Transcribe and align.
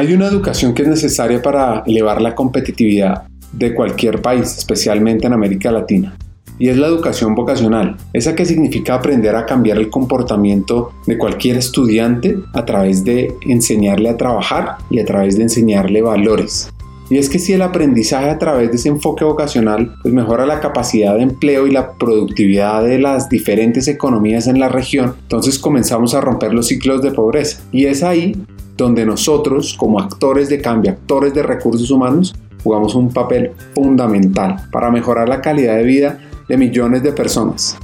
Hay 0.00 0.14
una 0.14 0.28
educación 0.28 0.72
que 0.72 0.80
es 0.80 0.88
necesaria 0.88 1.42
para 1.42 1.82
elevar 1.84 2.22
la 2.22 2.34
competitividad 2.34 3.24
de 3.52 3.74
cualquier 3.74 4.22
país, 4.22 4.56
especialmente 4.56 5.26
en 5.26 5.34
América 5.34 5.70
Latina. 5.70 6.16
Y 6.58 6.70
es 6.70 6.78
la 6.78 6.86
educación 6.86 7.34
vocacional, 7.34 7.98
esa 8.14 8.34
que 8.34 8.46
significa 8.46 8.94
aprender 8.94 9.36
a 9.36 9.44
cambiar 9.44 9.76
el 9.76 9.90
comportamiento 9.90 10.92
de 11.06 11.18
cualquier 11.18 11.58
estudiante 11.58 12.38
a 12.54 12.64
través 12.64 13.04
de 13.04 13.34
enseñarle 13.42 14.08
a 14.08 14.16
trabajar 14.16 14.76
y 14.88 15.00
a 15.00 15.04
través 15.04 15.36
de 15.36 15.42
enseñarle 15.42 16.00
valores. 16.00 16.70
Y 17.10 17.18
es 17.18 17.28
que 17.28 17.40
si 17.40 17.52
el 17.52 17.62
aprendizaje 17.62 18.30
a 18.30 18.38
través 18.38 18.70
de 18.70 18.76
ese 18.76 18.88
enfoque 18.88 19.24
vocacional 19.24 19.96
pues 20.00 20.14
mejora 20.14 20.46
la 20.46 20.60
capacidad 20.60 21.16
de 21.16 21.24
empleo 21.24 21.66
y 21.66 21.72
la 21.72 21.94
productividad 21.94 22.84
de 22.84 23.00
las 23.00 23.28
diferentes 23.28 23.88
economías 23.88 24.46
en 24.46 24.60
la 24.60 24.68
región, 24.68 25.16
entonces 25.22 25.58
comenzamos 25.58 26.14
a 26.14 26.20
romper 26.20 26.54
los 26.54 26.68
ciclos 26.68 27.02
de 27.02 27.10
pobreza. 27.10 27.62
Y 27.72 27.86
es 27.86 28.04
ahí 28.04 28.40
donde 28.80 29.04
nosotros, 29.04 29.76
como 29.78 30.00
actores 30.00 30.48
de 30.48 30.60
cambio, 30.60 30.92
actores 30.92 31.34
de 31.34 31.42
recursos 31.42 31.90
humanos, 31.90 32.34
jugamos 32.64 32.94
un 32.94 33.12
papel 33.12 33.52
fundamental 33.74 34.56
para 34.72 34.90
mejorar 34.90 35.28
la 35.28 35.42
calidad 35.42 35.76
de 35.76 35.84
vida 35.84 36.18
de 36.48 36.56
millones 36.56 37.02
de 37.02 37.12
personas 37.12 37.76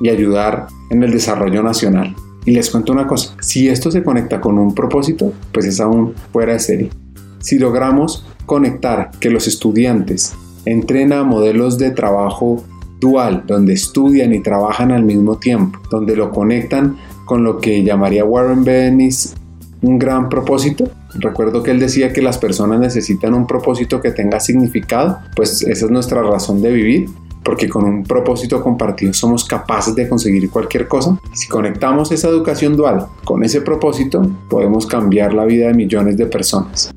y 0.00 0.08
ayudar 0.08 0.66
en 0.90 1.02
el 1.02 1.12
desarrollo 1.12 1.62
nacional. 1.62 2.14
Y 2.44 2.50
les 2.50 2.70
cuento 2.70 2.92
una 2.92 3.06
cosa, 3.06 3.36
si 3.40 3.68
esto 3.68 3.92
se 3.92 4.02
conecta 4.02 4.40
con 4.40 4.58
un 4.58 4.74
propósito, 4.74 5.32
pues 5.52 5.64
es 5.64 5.78
aún 5.78 6.14
fuera 6.32 6.54
de 6.54 6.58
serie. 6.58 6.90
Si 7.38 7.58
logramos 7.58 8.26
conectar 8.44 9.12
que 9.20 9.30
los 9.30 9.46
estudiantes 9.46 10.34
entren 10.64 11.12
a 11.12 11.22
modelos 11.22 11.78
de 11.78 11.92
trabajo 11.92 12.64
dual, 13.00 13.44
donde 13.46 13.74
estudian 13.74 14.34
y 14.34 14.42
trabajan 14.42 14.90
al 14.90 15.04
mismo 15.04 15.38
tiempo, 15.38 15.78
donde 15.88 16.16
lo 16.16 16.32
conectan 16.32 16.96
con 17.26 17.44
lo 17.44 17.58
que 17.58 17.84
llamaría 17.84 18.24
Warren 18.24 18.64
Bennis 18.64 19.36
un 19.82 19.98
gran 19.98 20.28
propósito. 20.28 20.88
Recuerdo 21.14 21.62
que 21.62 21.72
él 21.72 21.80
decía 21.80 22.12
que 22.12 22.22
las 22.22 22.38
personas 22.38 22.80
necesitan 22.80 23.34
un 23.34 23.46
propósito 23.46 24.00
que 24.00 24.12
tenga 24.12 24.40
significado, 24.40 25.18
pues 25.36 25.62
esa 25.62 25.84
es 25.84 25.90
nuestra 25.90 26.22
razón 26.22 26.62
de 26.62 26.72
vivir, 26.72 27.08
porque 27.44 27.68
con 27.68 27.84
un 27.84 28.04
propósito 28.04 28.62
compartido 28.62 29.12
somos 29.12 29.44
capaces 29.44 29.94
de 29.94 30.08
conseguir 30.08 30.48
cualquier 30.50 30.88
cosa. 30.88 31.18
Si 31.34 31.48
conectamos 31.48 32.12
esa 32.12 32.28
educación 32.28 32.76
dual 32.76 33.06
con 33.24 33.42
ese 33.42 33.60
propósito, 33.60 34.22
podemos 34.48 34.86
cambiar 34.86 35.34
la 35.34 35.44
vida 35.44 35.66
de 35.66 35.74
millones 35.74 36.16
de 36.16 36.26
personas. 36.26 36.92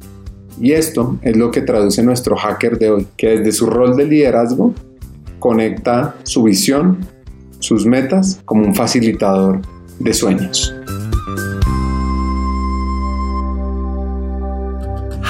Y 0.62 0.72
esto 0.72 1.18
es 1.22 1.36
lo 1.36 1.52
que 1.52 1.62
traduce 1.62 2.02
nuestro 2.04 2.38
hacker 2.38 2.78
de 2.78 2.90
hoy, 2.90 3.08
que 3.18 3.40
desde 3.40 3.52
su 3.52 3.66
rol 3.66 3.98
de 3.98 4.06
liderazgo 4.06 4.74
conecta 5.40 6.16
su 6.24 6.44
visión, 6.44 7.00
sus 7.60 7.86
metas 7.86 8.42
como 8.46 8.66
un 8.66 8.74
facilitador 8.74 9.62
de 10.00 10.14
sueños. 10.14 10.74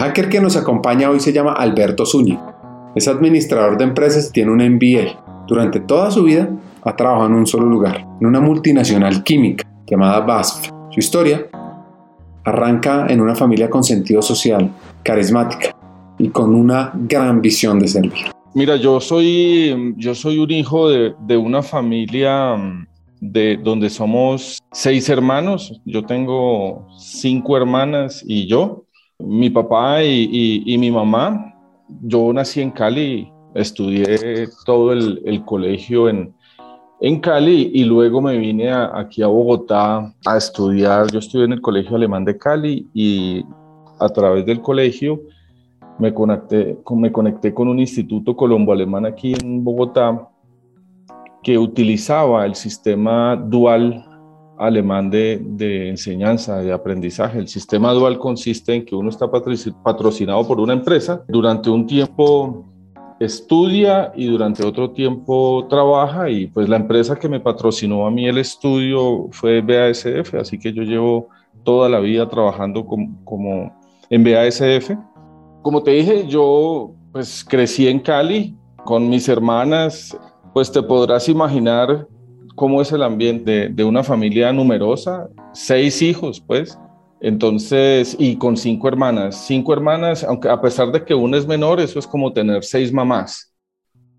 Hacker 0.00 0.30
que 0.30 0.40
nos 0.40 0.56
acompaña 0.56 1.10
hoy 1.10 1.20
se 1.20 1.30
llama 1.30 1.52
Alberto 1.52 2.06
Zúñiga. 2.06 2.56
Es 2.94 3.06
administrador 3.06 3.76
de 3.76 3.84
empresas 3.84 4.28
y 4.28 4.32
tiene 4.32 4.50
un 4.50 4.76
MBA. 4.76 5.44
Durante 5.46 5.78
toda 5.80 6.10
su 6.10 6.24
vida 6.24 6.48
ha 6.82 6.96
trabajado 6.96 7.26
en 7.26 7.34
un 7.34 7.46
solo 7.46 7.66
lugar, 7.66 8.06
en 8.18 8.26
una 8.26 8.40
multinacional 8.40 9.22
química 9.22 9.68
llamada 9.86 10.20
BASF. 10.20 10.70
Su 10.90 11.00
historia 11.00 11.46
Arranca 12.42 13.06
en 13.10 13.20
una 13.20 13.34
familia 13.34 13.68
con 13.68 13.84
sentido 13.84 14.22
social, 14.22 14.70
carismática 15.02 15.76
y 16.18 16.30
con 16.30 16.54
una 16.54 16.90
gran 16.94 17.42
visión 17.42 17.78
de 17.78 17.86
servir. 17.86 18.32
Mira, 18.54 18.76
yo 18.76 19.00
soy, 19.00 19.94
yo 19.98 20.14
soy 20.14 20.38
un 20.38 20.50
hijo 20.50 20.88
de, 20.88 21.12
de 21.26 21.36
una 21.36 21.62
familia 21.62 22.56
mm, 22.56 22.86
de 23.20 23.58
donde 23.58 23.90
somos 23.90 24.60
seis 24.72 25.10
hermanos. 25.10 25.78
Yo 25.84 26.06
tengo 26.06 26.86
cinco 26.98 27.58
hermanas 27.58 28.24
y 28.26 28.46
yo. 28.46 28.86
Mi 29.22 29.50
papá 29.50 30.02
y, 30.02 30.76
mi 30.78 30.90
mamá. 30.90 31.54
Yo 32.02 32.32
nací 32.32 32.60
en 32.60 32.70
Cali, 32.70 33.32
estudié 33.54 34.48
todo 34.64 34.92
el, 34.92 35.44
colegio 35.44 36.08
en, 36.08 36.32
en 37.00 37.20
Cali 37.20 37.70
y 37.74 37.84
luego 37.84 38.20
me 38.20 38.38
vine 38.38 38.70
aquí 38.70 39.22
a 39.22 39.26
Bogotá 39.26 40.14
a 40.24 40.36
estudiar. 40.36 41.10
Yo 41.10 41.18
estudié 41.18 41.46
en 41.46 41.52
el 41.52 41.60
Colegio 41.60 41.96
Alemán 41.96 42.24
de 42.24 42.38
Cali 42.38 42.86
y 42.94 43.44
a 43.98 44.08
través 44.08 44.46
del 44.46 44.60
colegio 44.60 45.20
me 45.98 46.14
conecté, 46.14 46.78
me 46.96 47.12
conecté 47.12 47.52
con 47.52 47.68
un 47.68 47.78
instituto 47.78 48.34
colombo-alemán 48.34 49.04
aquí 49.04 49.34
en 49.34 49.62
Bogotá 49.62 50.28
que 51.42 51.58
utilizaba 51.58 52.46
el 52.46 52.54
sistema 52.54 53.36
dual 53.36 54.06
alemán 54.60 55.10
de, 55.10 55.40
de, 55.42 55.88
enseñanza, 55.88 56.58
de 56.58 56.72
aprendizaje. 56.72 57.38
El 57.38 57.48
sistema 57.48 57.92
dual 57.92 58.18
consiste 58.18 58.74
en 58.74 58.84
que 58.84 58.94
uno 58.94 59.08
está 59.08 59.28
patrocinado 59.30 60.46
por 60.46 60.60
una 60.60 60.74
empresa 60.74 61.24
durante 61.28 61.70
un 61.70 61.86
tiempo 61.86 62.66
estudia 63.20 64.12
y 64.14 64.26
durante 64.26 64.64
otro 64.64 64.90
tiempo 64.90 65.66
trabaja 65.68 66.30
y 66.30 66.46
pues 66.46 66.68
la 66.68 66.76
empresa 66.76 67.18
que 67.18 67.28
me 67.28 67.38
patrocinó 67.38 68.06
a 68.06 68.10
mí 68.10 68.26
el 68.26 68.38
estudio 68.38 69.28
fue 69.30 69.60
BASF, 69.60 70.34
así 70.34 70.58
que 70.58 70.72
yo 70.72 70.82
llevo 70.82 71.28
toda 71.62 71.88
la 71.90 72.00
vida 72.00 72.28
trabajando 72.28 72.86
como, 72.86 73.22
como 73.24 73.78
en 74.08 74.24
BASF. 74.24 74.92
Como 75.62 75.82
te 75.82 75.90
dije, 75.90 76.26
yo 76.26 76.92
pues 77.12 77.44
crecí 77.44 77.88
en 77.88 78.00
Cali 78.00 78.56
con 78.84 79.08
mis 79.10 79.28
hermanas, 79.28 80.16
pues 80.54 80.72
te 80.72 80.82
podrás 80.82 81.28
imaginar 81.28 82.08
cómo 82.60 82.82
es 82.82 82.92
el 82.92 83.02
ambiente 83.02 83.70
de, 83.70 83.84
una 83.84 84.04
familia 84.04 84.52
numerosa, 84.52 85.30
seis 85.54 86.02
hijos 86.02 86.42
pues, 86.46 86.78
entonces, 87.22 88.14
y 88.18 88.36
con 88.36 88.58
cinco 88.58 88.86
hermanas, 88.86 89.46
cinco 89.46 89.72
hermanas, 89.72 90.22
aunque 90.24 90.50
a 90.50 90.60
pesar 90.60 90.92
de 90.92 91.02
que 91.02 91.14
una 91.14 91.38
es 91.38 91.46
menor, 91.46 91.80
eso 91.80 91.98
es 91.98 92.06
como 92.06 92.34
tener 92.34 92.62
seis 92.62 92.92
mamás, 92.92 93.54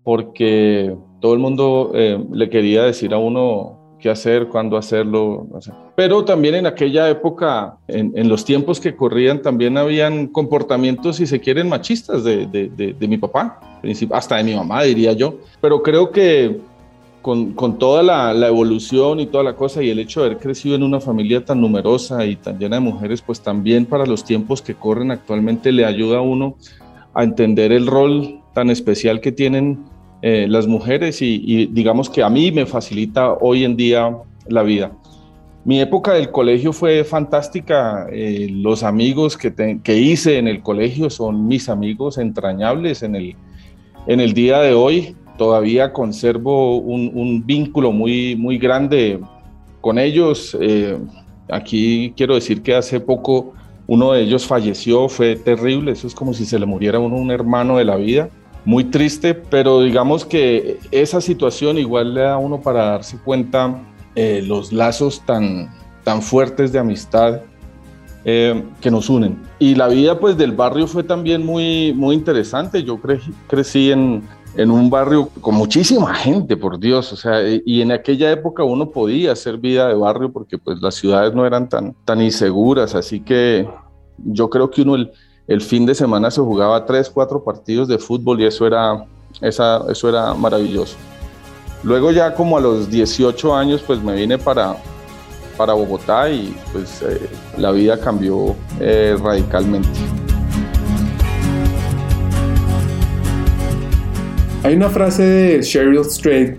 porque 0.02 0.92
todo 1.20 1.34
el 1.34 1.38
mundo 1.38 1.92
eh, 1.94 2.18
le 2.32 2.50
quería 2.50 2.82
decir 2.82 3.14
a 3.14 3.18
uno 3.18 3.96
qué 4.00 4.10
hacer, 4.10 4.48
cuándo 4.48 4.76
hacerlo. 4.76 5.46
Pero 5.94 6.24
también 6.24 6.56
en 6.56 6.66
aquella 6.66 7.08
época, 7.08 7.78
en, 7.86 8.28
los 8.28 8.44
tiempos 8.44 8.80
que 8.80 8.96
corrían, 8.96 9.40
también 9.40 9.78
habían 9.78 10.26
comportamientos, 10.26 11.14
si 11.14 11.28
se 11.28 11.38
quieren, 11.38 11.68
machistas 11.68 12.24
de 12.24 13.06
mi 13.08 13.18
papá, 13.18 13.60
hasta 14.10 14.38
de 14.38 14.42
mi 14.42 14.56
mamá, 14.56 14.82
diría 14.82 15.12
yo. 15.12 15.36
Pero 15.60 15.80
creo 15.80 16.10
que 16.10 16.71
con, 17.22 17.78
toda 17.78 18.02
la, 18.02 18.34
la, 18.34 18.48
evolución 18.48 19.20
y 19.20 19.26
toda 19.26 19.44
la 19.44 19.54
cosa 19.54 19.82
y 19.82 19.90
el 19.90 19.98
hecho 20.00 20.20
de 20.20 20.26
haber 20.26 20.38
crecido 20.38 20.74
en 20.74 20.82
una 20.82 21.00
familia 21.00 21.44
tan 21.44 21.60
numerosa 21.60 22.26
y 22.26 22.36
tan 22.36 22.58
llena 22.58 22.76
de 22.76 22.80
mujeres, 22.80 23.22
pues 23.22 23.40
también 23.40 23.86
para 23.86 24.04
los 24.04 24.24
tiempos 24.24 24.60
que 24.60 24.74
corren 24.74 25.10
actualmente 25.10 25.72
le 25.72 25.84
ayuda 25.84 26.18
a 26.18 26.20
uno 26.20 26.56
a 27.14 27.22
entender 27.22 27.72
el 27.72 27.86
rol 27.86 28.40
tan 28.52 28.70
especial 28.70 29.20
que 29.20 29.32
tienen 29.32 29.84
eh, 30.20 30.46
las 30.48 30.66
mujeres 30.66 31.22
y, 31.22 31.66
digamos 31.66 32.10
que 32.10 32.22
a 32.22 32.28
mí 32.28 32.52
me 32.52 32.66
facilita 32.66 33.32
hoy 33.32 33.64
en 33.64 33.76
día 33.76 34.16
la 34.48 34.62
vida. 34.62 34.92
Mi 35.64 35.80
época 35.80 36.12
del 36.12 36.30
colegio 36.30 36.72
fue 36.72 37.04
fantástica. 37.04 38.08
Eh, 38.10 38.48
los 38.50 38.82
amigos 38.82 39.36
que, 39.36 39.80
que, 39.82 39.96
hice 39.96 40.38
en 40.38 40.48
el 40.48 40.60
colegio 40.60 41.08
son 41.08 41.46
mis 41.46 41.68
amigos 41.68 42.18
entrañables 42.18 43.02
en 43.04 43.14
el, 43.14 43.36
en 44.08 44.20
el 44.20 44.32
día 44.32 44.60
de 44.60 44.74
hoy 44.74 45.16
todavía 45.42 45.92
conservo 45.92 46.76
un, 46.78 47.42
vínculo 47.44 47.90
muy, 47.90 48.36
muy 48.36 48.58
grande 48.58 49.18
con 49.80 49.98
ellos. 49.98 50.56
Eh, 50.60 50.96
aquí 51.50 52.14
quiero 52.16 52.36
decir 52.36 52.62
que 52.62 52.76
hace 52.76 53.00
poco 53.00 53.52
uno 53.88 54.12
de 54.12 54.22
ellos 54.22 54.46
falleció, 54.46 55.08
fue 55.08 55.34
terrible, 55.34 55.90
eso 55.90 56.06
es 56.06 56.14
como 56.14 56.32
si 56.32 56.44
se 56.44 56.60
le 56.60 56.66
muriera 56.66 57.00
uno 57.00 57.16
un 57.16 57.32
hermano 57.32 57.78
de 57.78 57.84
la 57.84 57.96
vida, 57.96 58.28
muy 58.64 58.84
triste, 58.84 59.34
pero 59.34 59.82
digamos 59.82 60.24
que 60.24 60.78
esa 60.92 61.20
situación 61.20 61.76
igual 61.76 62.14
le 62.14 62.20
da 62.20 62.34
a 62.34 62.38
uno 62.38 62.60
para 62.60 62.84
darse 62.84 63.18
cuenta 63.18 63.82
eh, 64.14 64.44
los 64.46 64.72
lazos 64.72 65.22
tan, 65.26 65.74
tan 66.04 66.22
fuertes 66.22 66.70
de 66.70 66.78
amistad 66.78 67.40
eh, 68.24 68.62
que 68.80 68.92
nos 68.92 69.10
unen. 69.10 69.42
Y 69.58 69.74
la 69.74 69.88
vida 69.88 70.20
pues 70.20 70.36
del 70.36 70.52
barrio 70.52 70.86
fue 70.86 71.02
también 71.02 71.44
muy, 71.44 71.92
muy 71.94 72.14
interesante, 72.14 72.84
yo 72.84 73.00
crecí 73.48 73.90
en 73.90 74.22
en 74.56 74.70
un 74.70 74.90
barrio 74.90 75.28
con 75.40 75.54
muchísima 75.54 76.14
gente, 76.14 76.56
por 76.56 76.78
Dios, 76.78 77.12
o 77.12 77.16
sea, 77.16 77.40
y 77.42 77.80
en 77.80 77.92
aquella 77.92 78.30
época 78.30 78.64
uno 78.64 78.90
podía 78.90 79.32
hacer 79.32 79.56
vida 79.56 79.88
de 79.88 79.94
barrio 79.94 80.32
porque 80.32 80.58
pues 80.58 80.80
las 80.82 80.94
ciudades 80.94 81.34
no 81.34 81.46
eran 81.46 81.68
tan, 81.68 81.94
tan 82.04 82.20
inseguras, 82.20 82.94
así 82.94 83.20
que 83.20 83.68
yo 84.18 84.50
creo 84.50 84.70
que 84.70 84.82
uno 84.82 84.94
el, 84.94 85.10
el 85.46 85.60
fin 85.60 85.86
de 85.86 85.94
semana 85.94 86.30
se 86.30 86.40
jugaba 86.40 86.84
tres, 86.84 87.10
cuatro 87.10 87.42
partidos 87.42 87.88
de 87.88 87.98
fútbol 87.98 88.40
y 88.40 88.46
eso 88.46 88.66
era, 88.66 89.04
esa, 89.40 89.84
eso 89.90 90.08
era 90.08 90.34
maravilloso. 90.34 90.96
Luego 91.82 92.12
ya 92.12 92.34
como 92.34 92.56
a 92.56 92.60
los 92.60 92.90
18 92.90 93.56
años 93.56 93.82
pues 93.84 94.02
me 94.02 94.14
vine 94.14 94.38
para, 94.38 94.76
para 95.56 95.72
Bogotá 95.72 96.30
y 96.30 96.54
pues 96.72 97.02
eh, 97.02 97.28
la 97.56 97.72
vida 97.72 97.98
cambió 97.98 98.54
eh, 98.78 99.16
radicalmente. 99.20 99.88
Hay 104.64 104.74
una 104.74 104.88
frase 104.90 105.24
de 105.24 105.62
Sheryl 105.62 106.04
Strait, 106.04 106.56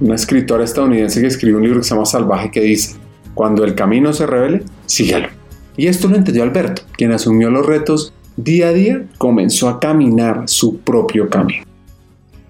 una 0.00 0.14
escritora 0.14 0.62
estadounidense 0.62 1.22
que 1.22 1.26
escribió 1.26 1.56
un 1.56 1.62
libro 1.62 1.80
que 1.80 1.84
se 1.84 1.94
llama 1.94 2.04
Salvaje, 2.04 2.50
que 2.50 2.60
dice, 2.60 2.96
cuando 3.32 3.64
el 3.64 3.74
camino 3.74 4.12
se 4.12 4.26
revele, 4.26 4.62
síguelo. 4.84 5.28
Y 5.74 5.86
esto 5.86 6.06
lo 6.06 6.16
entendió 6.16 6.42
Alberto, 6.42 6.82
quien 6.98 7.12
asumió 7.12 7.48
los 7.48 7.64
retos 7.64 8.12
día 8.36 8.68
a 8.68 8.72
día, 8.74 9.06
comenzó 9.16 9.70
a 9.70 9.80
caminar 9.80 10.42
su 10.44 10.80
propio 10.80 11.30
camino. 11.30 11.64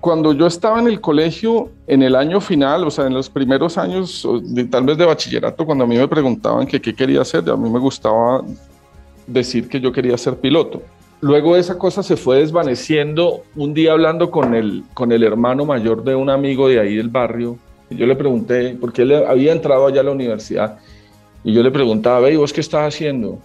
Cuando 0.00 0.32
yo 0.32 0.48
estaba 0.48 0.80
en 0.80 0.88
el 0.88 1.00
colegio, 1.00 1.70
en 1.86 2.02
el 2.02 2.16
año 2.16 2.40
final, 2.40 2.82
o 2.82 2.90
sea, 2.90 3.06
en 3.06 3.14
los 3.14 3.30
primeros 3.30 3.78
años, 3.78 4.28
tal 4.72 4.84
vez 4.86 4.98
de 4.98 5.04
bachillerato, 5.04 5.64
cuando 5.64 5.84
a 5.84 5.86
mí 5.86 5.96
me 5.96 6.08
preguntaban 6.08 6.66
qué 6.66 6.80
quería 6.80 7.20
hacer, 7.20 7.48
a 7.48 7.56
mí 7.56 7.70
me 7.70 7.78
gustaba 7.78 8.42
decir 9.28 9.68
que 9.68 9.80
yo 9.80 9.92
quería 9.92 10.18
ser 10.18 10.36
piloto. 10.36 10.82
Luego 11.20 11.56
esa 11.56 11.78
cosa 11.78 12.02
se 12.02 12.16
fue 12.16 12.38
desvaneciendo. 12.38 13.42
Un 13.54 13.74
día 13.74 13.92
hablando 13.92 14.30
con 14.30 14.54
el, 14.54 14.84
con 14.94 15.12
el 15.12 15.22
hermano 15.22 15.64
mayor 15.64 16.04
de 16.04 16.14
un 16.14 16.28
amigo 16.30 16.68
de 16.68 16.80
ahí 16.80 16.96
del 16.96 17.08
barrio, 17.08 17.58
yo 17.90 18.06
le 18.06 18.16
pregunté, 18.16 18.76
porque 18.80 19.02
él 19.02 19.14
había 19.14 19.52
entrado 19.52 19.86
allá 19.86 20.00
a 20.00 20.04
la 20.04 20.10
universidad, 20.10 20.78
y 21.44 21.52
yo 21.52 21.62
le 21.62 21.70
preguntaba, 21.70 22.20
ve, 22.20 22.36
¿vos 22.36 22.52
qué 22.52 22.60
estás 22.60 22.94
haciendo? 22.94 23.38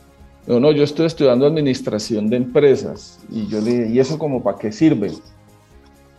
No, 0.48 0.60
no, 0.60 0.72
yo 0.72 0.84
estoy 0.84 1.06
estudiando 1.06 1.46
administración 1.46 2.30
de 2.30 2.38
empresas. 2.38 3.20
Y 3.30 3.48
yo 3.48 3.62
le 3.62 3.72
dije, 3.72 3.90
¿y 3.94 4.00
eso 4.00 4.18
como 4.18 4.42
para 4.42 4.58
qué 4.58 4.72
sirve? 4.72 5.12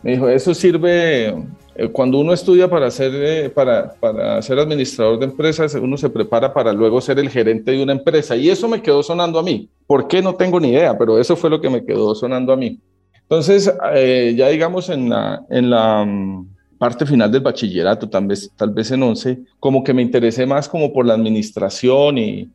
Me 0.01 0.11
dijo, 0.11 0.29
eso 0.29 0.53
sirve 0.53 1.35
eh, 1.75 1.89
cuando 1.91 2.19
uno 2.19 2.33
estudia 2.33 2.69
para 2.69 2.89
ser, 2.89 3.11
eh, 3.15 3.49
para, 3.49 3.93
para 3.93 4.41
ser 4.41 4.59
administrador 4.59 5.19
de 5.19 5.25
empresas, 5.25 5.75
uno 5.75 5.97
se 5.97 6.09
prepara 6.09 6.53
para 6.53 6.71
luego 6.71 7.01
ser 7.01 7.19
el 7.19 7.29
gerente 7.29 7.71
de 7.71 7.83
una 7.83 7.91
empresa. 7.91 8.35
Y 8.35 8.49
eso 8.49 8.69
me 8.69 8.81
quedó 8.81 9.03
sonando 9.03 9.39
a 9.39 9.43
mí. 9.43 9.69
¿Por 9.87 10.07
qué? 10.07 10.21
No 10.21 10.35
tengo 10.35 10.59
ni 10.59 10.69
idea, 10.69 10.97
pero 10.97 11.19
eso 11.19 11.35
fue 11.35 11.49
lo 11.49 11.59
que 11.59 11.69
me 11.69 11.85
quedó 11.85 12.15
sonando 12.15 12.53
a 12.53 12.57
mí. 12.57 12.79
Entonces, 13.21 13.71
eh, 13.93 14.33
ya 14.37 14.49
digamos 14.49 14.89
en 14.89 15.09
la, 15.09 15.43
en 15.49 15.69
la 15.69 16.05
mm, 16.05 16.47
parte 16.77 17.05
final 17.05 17.31
del 17.31 17.41
bachillerato, 17.41 18.09
tal 18.09 18.27
vez, 18.27 18.51
tal 18.55 18.71
vez 18.71 18.91
en 18.91 19.03
11, 19.03 19.39
como 19.59 19.83
que 19.83 19.93
me 19.93 20.01
interesé 20.01 20.45
más 20.45 20.67
como 20.67 20.91
por 20.93 21.05
la 21.05 21.13
administración 21.13 22.17
y, 22.17 22.49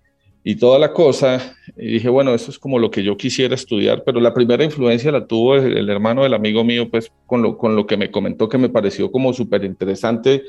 y 0.45 0.57
toda 0.57 0.79
la 0.79 0.93
cosa. 0.93 1.41
Y 1.77 1.93
dije, 1.95 2.09
bueno, 2.09 2.35
eso 2.35 2.51
es 2.51 2.59
como 2.59 2.79
lo 2.79 2.91
que 2.91 3.03
yo 3.03 3.17
quisiera 3.17 3.55
estudiar, 3.55 4.03
pero 4.05 4.21
la 4.21 4.33
primera 4.33 4.65
influencia 4.65 5.13
la 5.13 5.27
tuvo 5.27 5.57
el, 5.57 5.89
hermano 5.91 6.23
del 6.23 6.35
amigo 6.35 6.65
mío, 6.65 6.91
pues 6.91 7.13
con 7.27 7.43
lo, 7.43 7.59
con 7.59 7.77
lo 7.77 7.87
que 7.87 7.97
me 7.97 8.11
comentó 8.11 8.49
que 8.49 8.59
me 8.59 8.69
pareció 8.69 9.11
como 9.13 9.33
súper 9.33 9.65
interesante 9.65 10.45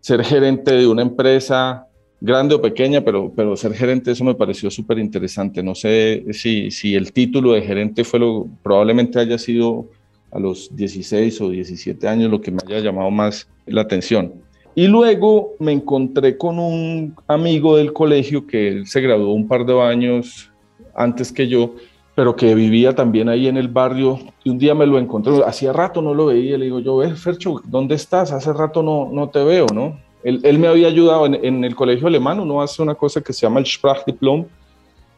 ser 0.00 0.24
gerente 0.24 0.72
de 0.74 0.86
una 0.86 1.02
empresa 1.02 1.86
grande 2.22 2.54
o 2.54 2.62
pequeña, 2.62 3.00
pero, 3.00 3.32
pero 3.34 3.56
ser 3.56 3.74
gerente, 3.74 4.12
eso 4.12 4.22
me 4.22 4.34
pareció 4.34 4.70
súper 4.70 4.98
interesante. 5.00 5.60
No 5.60 5.74
sé 5.74 6.24
si, 6.30 6.70
si 6.70 6.94
el 6.94 7.12
título 7.12 7.52
de 7.52 7.62
gerente 7.62 8.04
fue 8.04 8.20
lo, 8.20 8.46
probablemente 8.62 9.18
haya 9.18 9.36
sido 9.38 9.86
a 10.30 10.38
los 10.38 10.74
16 10.74 11.40
o 11.40 11.50
17 11.50 12.06
años 12.06 12.30
lo 12.30 12.40
que 12.40 12.52
me 12.52 12.58
haya 12.64 12.78
llamado 12.78 13.10
más 13.10 13.48
la 13.66 13.82
atención. 13.82 14.34
Y 14.76 14.86
luego 14.86 15.54
me 15.58 15.72
encontré 15.72 16.38
con 16.38 16.60
un 16.60 17.14
amigo 17.26 17.76
del 17.76 17.92
colegio 17.92 18.46
que 18.46 18.68
él 18.68 18.86
se 18.86 19.00
graduó 19.00 19.34
un 19.34 19.48
par 19.48 19.66
de 19.66 19.78
años 19.82 20.50
antes 20.94 21.32
que 21.32 21.48
yo, 21.48 21.74
pero 22.14 22.36
que 22.36 22.54
vivía 22.54 22.94
también 22.94 23.28
ahí 23.28 23.48
en 23.48 23.56
el 23.56 23.68
barrio. 23.68 24.20
Y 24.44 24.50
un 24.50 24.58
día 24.58 24.76
me 24.76 24.86
lo 24.86 24.96
encontré, 24.98 25.42
hacía 25.44 25.72
rato 25.72 26.00
no 26.00 26.14
lo 26.14 26.26
veía, 26.26 26.56
le 26.56 26.66
digo 26.66 26.78
yo, 26.78 27.02
Fercho, 27.16 27.60
¿dónde 27.64 27.96
estás? 27.96 28.30
Hace 28.30 28.52
rato 28.52 28.80
no, 28.82 29.10
no 29.12 29.28
te 29.28 29.42
veo, 29.42 29.66
¿no? 29.74 29.98
Él, 30.24 30.58
me 30.58 30.68
había 30.68 30.86
ayudado 30.86 31.26
en, 31.26 31.64
el 31.64 31.74
colegio 31.74 32.06
alemán, 32.06 32.38
uno 32.38 32.62
hace 32.62 32.80
una 32.80 32.94
cosa 32.94 33.20
que 33.20 33.32
se 33.32 33.40
llama 33.40 33.60
el 33.60 33.66
Sprachdiplom, 33.66 34.46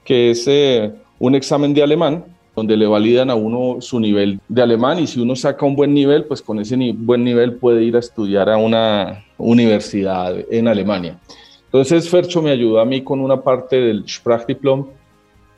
que 0.04 0.30
es 0.30 0.44
eh, 0.46 0.92
un 1.18 1.34
examen 1.34 1.74
de 1.74 1.82
alemán 1.82 2.24
donde 2.56 2.76
le 2.76 2.86
validan 2.86 3.30
a 3.30 3.34
uno 3.34 3.80
su 3.80 3.98
nivel 3.98 4.40
de 4.48 4.62
alemán 4.62 5.00
y 5.00 5.06
si 5.06 5.20
uno 5.20 5.34
saca 5.34 5.66
un 5.66 5.74
buen 5.74 5.92
nivel, 5.92 6.24
pues 6.24 6.40
con 6.40 6.60
ese 6.60 6.76
buen 6.94 7.24
nivel 7.24 7.54
puede 7.54 7.82
ir 7.82 7.96
a 7.96 7.98
estudiar 7.98 8.48
a 8.48 8.56
una 8.56 9.24
universidad 9.38 10.36
en 10.50 10.68
Alemania. 10.68 11.18
Entonces 11.64 12.08
Fercho 12.08 12.40
me 12.40 12.50
ayudó 12.50 12.78
a 12.78 12.84
mí 12.84 13.02
con 13.02 13.20
una 13.20 13.42
parte 13.42 13.80
del 13.80 14.08
Sprachdiplom 14.08 14.86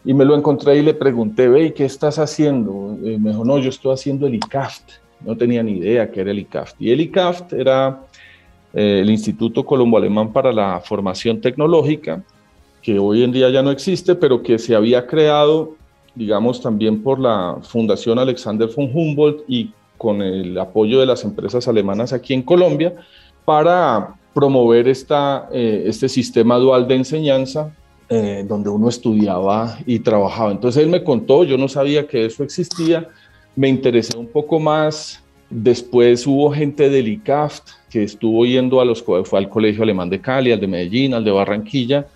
y 0.07 0.15
me 0.15 0.25
lo 0.25 0.35
encontré 0.37 0.79
y 0.79 0.83
le 0.83 0.95
pregunté, 0.95 1.49
ve, 1.49 1.75
¿qué 1.75 1.85
estás 1.85 2.19
haciendo? 2.19 2.97
Y 3.03 3.19
me 3.19 3.31
dijo, 3.31 3.45
no, 3.45 3.59
yo 3.59 3.69
estoy 3.69 3.93
haciendo 3.93 4.27
el 4.27 4.37
ICAFT. 4.37 4.93
No 5.21 5.37
tenía 5.37 5.63
ni 5.63 5.73
idea 5.73 6.11
qué 6.11 6.21
era 6.21 6.31
el 6.31 6.39
ICAFT. 6.39 6.81
Y 6.81 6.93
el 6.93 7.01
ICAFT 7.01 7.53
era 7.55 8.03
eh, 8.77 9.01
el 9.01 9.11
Instituto 9.11 9.65
Colombo 9.65 9.97
Alemán 9.97 10.33
para 10.33 10.53
la 10.53 10.81
Formación 10.85 11.41
Tecnológica, 11.41 12.23
que 12.81 13.01
hoy 13.01 13.25
en 13.25 13.33
día 13.33 13.51
ya 13.51 13.63
no 13.63 13.73
existe, 13.73 14.15
pero 14.15 14.45
que 14.45 14.61
se 14.61 14.77
había 14.77 15.09
creado 15.09 15.75
digamos, 16.17 16.61
también 16.61 17.03
por 17.03 17.21
la 17.21 17.59
Fundación 17.63 18.19
Alexander 18.19 18.69
von 18.75 18.91
Humboldt 18.93 19.45
y 19.47 19.71
con 19.99 20.23
el 20.23 20.59
apoyo 20.59 20.99
de 20.99 21.07
las 21.07 21.23
empresas 21.25 21.69
alemanas 21.69 22.13
aquí 22.13 22.35
en 22.35 22.43
Colombia 22.43 22.97
para 23.45 24.15
promover 24.35 24.89
esta, 24.89 25.49
eh, 25.53 25.85
este 25.87 26.09
sistema 26.09 26.57
dual 26.57 26.89
de 26.89 26.97
enseñanza 26.97 27.73
eh, 28.09 28.45
donde 28.49 28.71
uno 28.71 28.89
estudiaba 28.89 29.79
y 29.87 29.99
trabajaba. 29.99 30.51
Entonces 30.51 30.83
él 30.83 30.89
me 30.89 31.05
contó, 31.05 31.45
yo 31.45 31.59
no 31.59 31.69
sabía 31.69 32.07
que 32.07 32.25
eso 32.25 32.43
existía, 32.43 33.09
me 33.55 33.69
interesé 33.69 34.17
un 34.17 34.27
poco 34.27 34.59
más. 34.59 35.23
Después 35.49 36.27
hubo 36.27 36.51
gente 36.51 36.89
del 36.89 37.09
ICAFT 37.09 37.69
estuvo 38.05 38.45
yendo 38.45 38.81
a 38.81 38.85
los, 38.85 39.03
fue 39.03 39.39
al 39.39 39.49
Colegio 39.49 39.83
Alemán 39.83 40.11
de 40.11 40.21
Cali, 40.21 40.53
al 40.53 40.61
de 40.61 40.67
Medellín, 40.67 41.15
al 41.15 41.25
de 41.25 41.31
Barranquilla, 41.31 42.07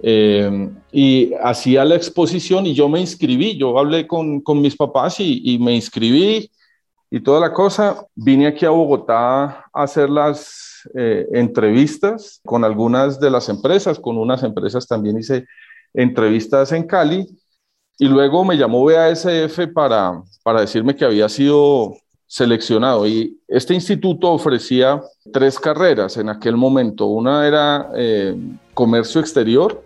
eh, 0.00 0.70
y 0.92 1.32
hacía 1.42 1.84
la 1.84 1.96
exposición 1.96 2.66
y 2.66 2.74
yo 2.74 2.88
me 2.88 3.00
inscribí, 3.00 3.56
yo 3.56 3.76
hablé 3.78 4.06
con, 4.06 4.40
con 4.40 4.60
mis 4.60 4.76
papás 4.76 5.18
y, 5.18 5.58
me 5.60 5.74
inscribí 5.74 6.50
y 7.10 7.20
toda 7.20 7.40
la 7.40 7.52
cosa. 7.52 8.06
Vine 8.14 8.46
aquí 8.46 8.64
a 8.64 8.70
Bogotá 8.70 9.44
a 9.44 9.64
hacer 9.72 10.08
las 10.08 10.88
eh, 10.94 11.26
entrevistas 11.32 12.40
con 12.44 12.64
algunas 12.64 13.18
de 13.18 13.30
las 13.30 13.48
empresas, 13.48 13.98
con 13.98 14.16
unas 14.18 14.42
empresas 14.42 14.86
también 14.86 15.18
hice 15.18 15.46
entrevistas 15.94 16.72
en 16.72 16.86
Cali. 16.86 17.26
Y 17.98 18.06
luego 18.06 18.44
me 18.44 18.56
llamó 18.56 18.84
BASF 18.84 19.72
para, 19.74 20.22
para 20.44 20.60
decirme 20.60 20.94
que 20.94 21.04
había 21.04 21.28
sido 21.28 21.96
seleccionado 22.28 23.06
y 23.06 23.36
este 23.48 23.74
instituto 23.74 24.30
ofrecía 24.30 25.02
tres 25.32 25.58
carreras 25.58 26.16
en 26.18 26.28
aquel 26.28 26.56
momento. 26.56 27.06
Una 27.06 27.48
era 27.48 27.90
eh, 27.96 28.36
comercio 28.74 29.20
exterior, 29.20 29.82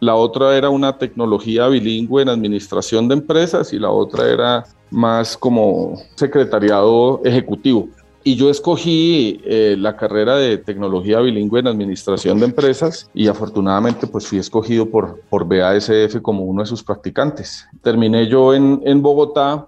la 0.00 0.14
otra 0.14 0.56
era 0.56 0.68
una 0.68 0.96
tecnología 0.96 1.66
bilingüe 1.66 2.22
en 2.22 2.28
administración 2.28 3.08
de 3.08 3.14
empresas 3.14 3.72
y 3.72 3.78
la 3.78 3.90
otra 3.90 4.30
era 4.30 4.64
más 4.90 5.36
como 5.36 6.00
secretariado 6.14 7.20
ejecutivo. 7.24 7.88
Y 8.22 8.36
yo 8.36 8.50
escogí 8.50 9.40
eh, 9.44 9.74
la 9.78 9.96
carrera 9.96 10.36
de 10.36 10.58
tecnología 10.58 11.20
bilingüe 11.20 11.60
en 11.60 11.66
administración 11.66 12.38
de 12.38 12.46
empresas 12.46 13.08
y 13.14 13.26
afortunadamente 13.26 14.06
pues 14.06 14.26
fui 14.26 14.38
escogido 14.38 14.90
por, 14.90 15.20
por 15.30 15.48
BASF 15.48 16.20
como 16.20 16.44
uno 16.44 16.62
de 16.62 16.68
sus 16.68 16.84
practicantes. 16.84 17.66
Terminé 17.82 18.28
yo 18.28 18.54
en, 18.54 18.82
en 18.84 19.00
Bogotá. 19.00 19.66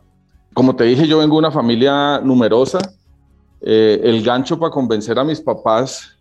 Como 0.54 0.74
te 0.74 0.84
dije, 0.84 1.06
yo 1.06 1.18
vengo 1.18 1.36
de 1.36 1.38
una 1.40 1.50
familia 1.50 2.20
numerosa. 2.20 2.78
Eh, 3.62 4.00
el 4.04 4.22
gancho 4.22 4.58
para 4.58 4.70
convencer 4.70 5.18
a 5.18 5.24
mis 5.24 5.40
papás 5.40 6.16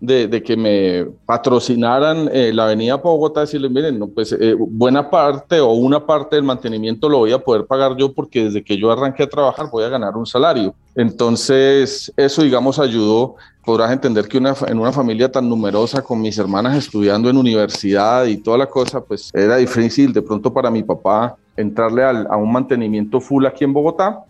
de, 0.00 0.42
que 0.42 0.56
me 0.56 1.06
patrocinaran 1.26 2.28
eh, 2.32 2.52
la 2.52 2.64
avenida 2.64 2.96
Bogotá, 2.96 3.40
decirles, 3.40 3.70
miren, 3.70 3.98
no, 3.98 4.08
pues 4.08 4.32
eh, 4.32 4.54
buena 4.58 5.08
parte 5.08 5.60
o 5.60 5.72
una 5.72 6.04
parte 6.04 6.36
del 6.36 6.44
mantenimiento 6.44 7.08
lo 7.08 7.18
voy 7.18 7.32
a 7.32 7.38
poder 7.38 7.66
pagar 7.66 7.96
yo 7.96 8.12
porque 8.12 8.44
desde 8.44 8.62
que 8.62 8.76
yo 8.76 8.90
arranqué 8.90 9.22
a 9.22 9.28
trabajar 9.28 9.70
voy 9.70 9.84
a 9.84 9.88
ganar 9.88 10.16
un 10.16 10.26
salario. 10.26 10.74
Entonces, 10.94 12.12
eso, 12.16 12.42
digamos, 12.42 12.78
ayudó. 12.78 13.36
Podrás 13.64 13.92
entender 13.92 14.28
que 14.28 14.36
en 14.36 14.78
una 14.78 14.92
familia 14.92 15.32
tan 15.32 15.48
numerosa, 15.48 16.02
con 16.02 16.20
mis 16.20 16.36
hermanas 16.36 16.76
estudiando 16.76 17.30
en 17.30 17.38
universidad 17.38 18.26
y 18.26 18.36
toda 18.36 18.58
la 18.58 18.66
cosa, 18.66 19.02
pues 19.02 19.30
era 19.32 19.56
difícil 19.56 20.12
de 20.12 20.20
pronto 20.20 20.52
para 20.52 20.70
mi 20.70 20.82
papá 20.82 21.34
entrarle 21.56 22.04
a 22.04 22.36
un 22.36 22.52
mantenimiento 22.52 23.20
full 23.20 23.46
aquí 23.46 23.64
en 23.64 23.72
Bogotá. 23.72 24.24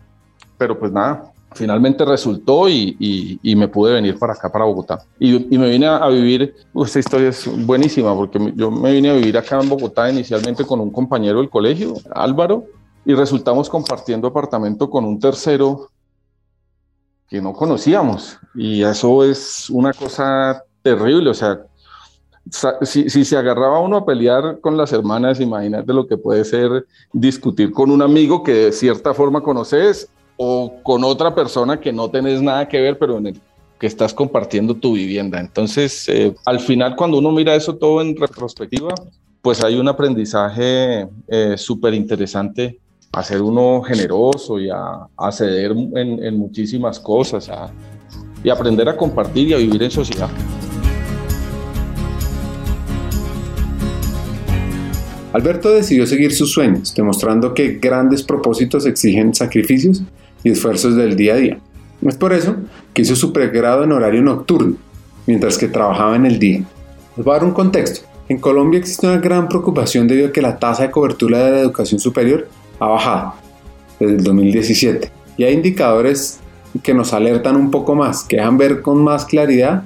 Pero 0.57 0.79
pues 0.79 0.91
nada, 0.91 1.33
finalmente 1.55 2.05
resultó 2.05 2.69
y, 2.69 3.39
me 3.43 3.67
pude 3.67 3.93
venir 3.93 4.19
para 4.19 4.33
acá, 4.33 4.51
para 4.51 4.65
Bogotá. 4.65 4.99
Y, 5.19 5.57
me 5.57 5.69
vine 5.69 5.87
a, 5.87 6.07
vivir, 6.09 6.53
esta 6.75 6.99
historia 6.99 7.29
es 7.29 7.49
buenísima, 7.65 8.13
porque 8.15 8.53
yo 8.55 8.69
me 8.69 8.91
vine 8.91 9.09
a 9.09 9.13
vivir 9.13 9.37
acá 9.37 9.59
en 9.59 9.69
Bogotá 9.69 10.09
inicialmente 10.09 10.65
con 10.65 10.79
un 10.79 10.91
compañero 10.91 11.39
del 11.39 11.49
colegio, 11.49 11.95
Álvaro, 12.13 12.65
y 13.05 13.13
resultamos 13.13 13.69
compartiendo 13.69 14.27
apartamento 14.27 14.89
con 14.89 15.05
un 15.05 15.19
tercero 15.19 15.89
que 17.27 17.41
no 17.41 17.53
conocíamos. 17.53 18.37
Y 18.53 18.83
eso 18.83 19.23
es 19.23 19.69
una 19.69 19.93
cosa 19.93 20.63
terrible. 20.81 21.29
O 21.29 21.33
sea, 21.33 21.59
si, 22.51 23.09
se 23.09 23.37
agarraba 23.37 23.79
uno 23.79 23.97
a 23.97 24.05
pelear 24.05 24.59
con 24.61 24.77
las 24.77 24.93
hermanas, 24.93 25.39
imagínate 25.39 25.93
lo 25.93 26.07
que 26.07 26.17
puede 26.17 26.45
ser 26.45 26.85
discutir 27.11 27.71
con 27.71 27.91
un 27.91 28.01
amigo 28.01 28.43
que 28.43 28.53
de 28.53 28.71
cierta 28.71 29.13
forma 29.13 29.41
conoces 29.41 30.09
o 30.37 30.73
con 30.83 31.03
otra 31.03 31.33
persona 31.33 31.79
que 31.79 31.91
no 31.91 32.09
tenés 32.09 32.41
nada 32.41 32.67
que 32.67 32.81
ver, 32.81 32.99
pero 32.99 33.17
en 33.17 33.27
el 33.27 33.41
que 33.79 33.87
estás 33.87 34.13
compartiendo 34.13 34.75
tu 34.75 34.93
vivienda. 34.93 35.39
Entonces, 35.39 36.07
eh, 36.07 36.35
al 36.45 36.59
final, 36.59 36.95
cuando 36.95 37.17
uno 37.17 37.31
mira 37.31 37.55
eso 37.55 37.75
todo 37.75 38.01
en 38.01 38.15
retrospectiva, 38.15 38.93
pues 39.41 39.63
hay 39.63 39.77
un 39.77 39.87
aprendizaje 39.87 41.07
eh, 41.27 41.55
súper 41.57 41.93
interesante 41.93 42.79
a 43.11 43.23
ser 43.23 43.41
uno 43.41 43.81
generoso 43.81 44.59
y 44.59 44.69
a, 44.69 45.07
a 45.17 45.31
ceder 45.31 45.71
en, 45.71 46.23
en, 46.23 46.37
muchísimas 46.37 46.99
cosas 46.99 47.49
y 48.43 48.49
aprender 48.49 48.89
a 48.89 48.97
compartir 48.97 49.49
y 49.49 49.53
a 49.53 49.57
vivir 49.57 49.83
en 49.83 49.91
sociedad. 49.91 50.29
Alberto 55.35 55.69
decidió 55.69 56.07
seguir 56.07 56.33
sus 56.33 56.53
sueños, 56.53 56.95
demostrando 56.95 57.53
que 57.53 57.73
grandes 57.73 58.23
propósitos 58.23 58.85
exigen 58.85 59.35
sacrificios 59.35 60.01
y 60.45 60.51
esfuerzos 60.51 60.95
del 60.95 61.17
día 61.17 61.33
a 61.33 61.35
día. 61.35 61.59
Es 62.07 62.15
por 62.15 62.31
eso 62.31 62.55
que 62.93 63.01
hizo 63.01 63.17
su 63.17 63.33
pregrado 63.33 63.83
en 63.83 63.91
horario 63.91 64.21
nocturno, 64.21 64.77
mientras 65.27 65.57
que 65.57 65.67
trabajaba 65.67 66.15
en 66.15 66.25
el 66.25 66.39
día. 66.39 66.63
Les 67.17 67.25
voy 67.25 67.33
a 67.33 67.39
dar 67.39 67.43
un 67.43 67.51
contexto. 67.51 68.07
En 68.29 68.37
Colombia 68.39 68.79
existe 68.79 69.07
una 69.07 69.17
gran 69.17 69.49
preocupación 69.49 70.07
debido 70.07 70.29
a 70.29 70.31
que 70.31 70.41
la 70.41 70.57
tasa 70.57 70.83
de 70.83 70.91
cobertura 70.91 71.39
de 71.39 71.51
la 71.51 71.59
educación 71.59 71.99
superior 71.99 72.47
ha 72.79 72.87
bajado 72.87 73.33
desde 73.99 74.15
el 74.15 74.23
2017 74.23 75.11
y 75.35 75.43
hay 75.43 75.53
indicadores 75.53 76.39
que 76.81 76.93
nos 76.93 77.11
alertan 77.11 77.57
un 77.57 77.71
poco 77.71 77.93
más, 77.93 78.23
que 78.23 78.37
dejan 78.37 78.57
ver 78.57 78.81
con 78.81 79.03
más 79.03 79.25
claridad 79.25 79.83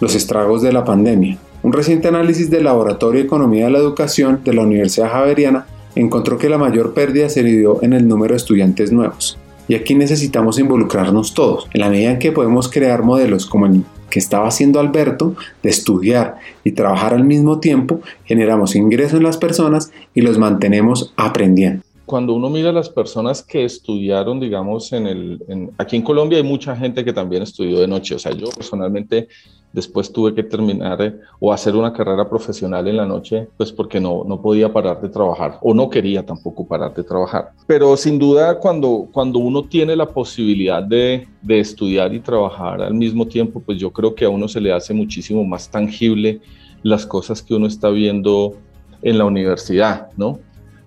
los 0.00 0.14
estragos 0.14 0.62
de 0.62 0.72
la 0.72 0.86
pandemia. 0.86 1.36
Un 1.66 1.72
reciente 1.72 2.06
análisis 2.06 2.48
del 2.48 2.62
Laboratorio 2.62 3.18
de 3.18 3.26
Economía 3.26 3.64
de 3.64 3.72
la 3.72 3.80
Educación 3.80 4.40
de 4.44 4.54
la 4.54 4.62
Universidad 4.62 5.10
Javeriana 5.10 5.66
encontró 5.96 6.38
que 6.38 6.48
la 6.48 6.58
mayor 6.58 6.94
pérdida 6.94 7.28
se 7.28 7.42
dio 7.42 7.82
en 7.82 7.92
el 7.92 8.06
número 8.06 8.34
de 8.34 8.36
estudiantes 8.36 8.92
nuevos. 8.92 9.36
Y 9.66 9.74
aquí 9.74 9.96
necesitamos 9.96 10.60
involucrarnos 10.60 11.34
todos, 11.34 11.66
en 11.74 11.80
la 11.80 11.90
medida 11.90 12.12
en 12.12 12.20
que 12.20 12.30
podemos 12.30 12.68
crear 12.68 13.02
modelos 13.02 13.46
como 13.46 13.66
el 13.66 13.82
que 14.10 14.20
estaba 14.20 14.46
haciendo 14.46 14.78
Alberto, 14.78 15.34
de 15.64 15.70
estudiar 15.70 16.36
y 16.62 16.70
trabajar 16.70 17.14
al 17.14 17.24
mismo 17.24 17.58
tiempo, 17.58 18.00
generamos 18.26 18.76
ingresos 18.76 19.14
en 19.14 19.24
las 19.24 19.36
personas 19.36 19.90
y 20.14 20.20
los 20.20 20.38
mantenemos 20.38 21.14
aprendiendo 21.16 21.82
cuando 22.06 22.34
uno 22.34 22.48
mira 22.48 22.70
a 22.70 22.72
las 22.72 22.88
personas 22.88 23.42
que 23.42 23.64
estudiaron, 23.64 24.38
digamos, 24.38 24.92
en 24.92 25.08
el, 25.08 25.70
aquí 25.76 25.96
en 25.96 26.02
Colombia 26.02 26.38
hay 26.38 26.44
mucha 26.44 26.76
gente 26.76 27.04
que 27.04 27.12
también 27.12 27.42
estudió 27.42 27.80
de 27.80 27.88
noche. 27.88 28.14
O 28.14 28.18
sea, 28.20 28.32
yo 28.32 28.48
personalmente 28.50 29.26
después 29.76 30.10
tuve 30.10 30.34
que 30.34 30.42
terminar 30.42 31.00
eh, 31.02 31.14
o 31.38 31.52
hacer 31.52 31.76
una 31.76 31.92
carrera 31.92 32.28
profesional 32.28 32.88
en 32.88 32.96
la 32.96 33.04
noche, 33.04 33.46
pues 33.58 33.70
porque 33.70 34.00
no, 34.00 34.24
no 34.24 34.40
podía 34.40 34.72
parar 34.72 35.02
de 35.02 35.10
trabajar 35.10 35.58
o 35.60 35.74
no 35.74 35.90
quería 35.90 36.24
tampoco 36.24 36.66
parar 36.66 36.94
de 36.94 37.04
trabajar. 37.04 37.52
Pero 37.66 37.94
sin 37.98 38.18
duda, 38.18 38.58
cuando, 38.58 39.06
cuando 39.12 39.38
uno 39.38 39.62
tiene 39.64 39.94
la 39.94 40.06
posibilidad 40.06 40.82
de, 40.82 41.28
de 41.42 41.60
estudiar 41.60 42.14
y 42.14 42.20
trabajar 42.20 42.80
al 42.80 42.94
mismo 42.94 43.26
tiempo, 43.26 43.60
pues 43.60 43.78
yo 43.78 43.92
creo 43.92 44.14
que 44.14 44.24
a 44.24 44.30
uno 44.30 44.48
se 44.48 44.62
le 44.62 44.72
hace 44.72 44.94
muchísimo 44.94 45.44
más 45.44 45.70
tangible 45.70 46.40
las 46.82 47.04
cosas 47.04 47.42
que 47.42 47.54
uno 47.54 47.66
está 47.66 47.90
viendo 47.90 48.54
en 49.02 49.18
la 49.18 49.26
universidad, 49.26 50.08
¿no? 50.16 50.38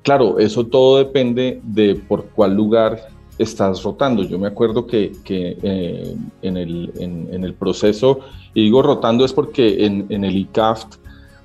Claro, 0.02 0.40
eso 0.40 0.66
todo 0.66 0.98
depende 0.98 1.62
de 1.64 1.94
por 1.94 2.26
cuál 2.30 2.56
lugar 2.56 3.00
estás 3.40 3.82
rotando. 3.84 4.24
Yo 4.24 4.38
me 4.38 4.48
acuerdo 4.48 4.86
que, 4.86 5.14
eh, 5.26 6.16
en, 6.42 6.58
el, 6.58 7.54
proceso, 7.58 8.20
y 8.54 8.66
digo 8.66 8.82
rotando 8.82 9.26
es 9.26 9.34
porque 9.34 9.86
en, 9.86 10.24
el 10.24 10.36
ICAFT, 10.36 10.96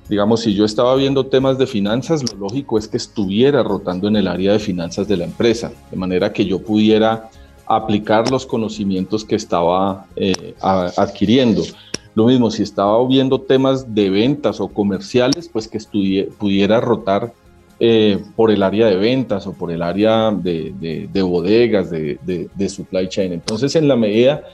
digamos, 0.09 0.41
si 0.41 0.55
yo 0.55 0.65
estaba 0.65 0.95
viendo 0.97 1.27
temas 1.27 1.57
de 1.57 1.67
finanzas, 1.67 2.23
lo 2.33 2.39
lógico 2.39 2.77
es 2.79 2.89
que 2.89 2.97
estuviera 2.97 3.63
rotando 3.63 4.09
en 4.09 4.17
el 4.17 4.29
área 4.29 4.53
de 4.53 4.59
finanzas 4.59 5.09
de 5.09 5.17
la 5.17 5.25
empresa, 5.25 5.73
de 5.91 5.97
manera 5.97 6.33
que 6.33 6.45
yo 6.45 6.59
pudiera 6.59 7.31
aplicar 7.67 8.31
los 8.31 8.45
conocimientos 8.45 9.25
que 9.25 9.37
estaba 9.37 10.07
eh, 10.17 10.55
adquiriendo. 10.61 11.63
Lo 12.15 12.27
mismo, 12.27 12.51
si 12.51 12.63
estaba 12.63 13.05
viendo 13.07 13.41
temas 13.41 13.95
de 13.95 14.11
ventas 14.11 14.61
o 14.61 14.69
comerciales, 14.69 15.49
pues 15.49 15.67
que 15.67 15.79
pudiera 16.39 16.81
rotar 16.81 17.33
eh, 17.81 18.23
por 18.37 18.51
el 18.51 18.63
área 18.63 18.87
de 18.87 18.97
ventas 18.97 19.47
o 19.47 19.53
por 19.53 19.73
el 19.73 19.83
área 19.83 20.31
de, 20.31 21.09
bodegas, 21.23 21.91
de, 21.91 22.69
supply 22.69 23.09
chain. 23.09 23.33
Entonces, 23.33 23.75
en 23.75 23.89
la 23.89 23.97
medida, 23.97 24.45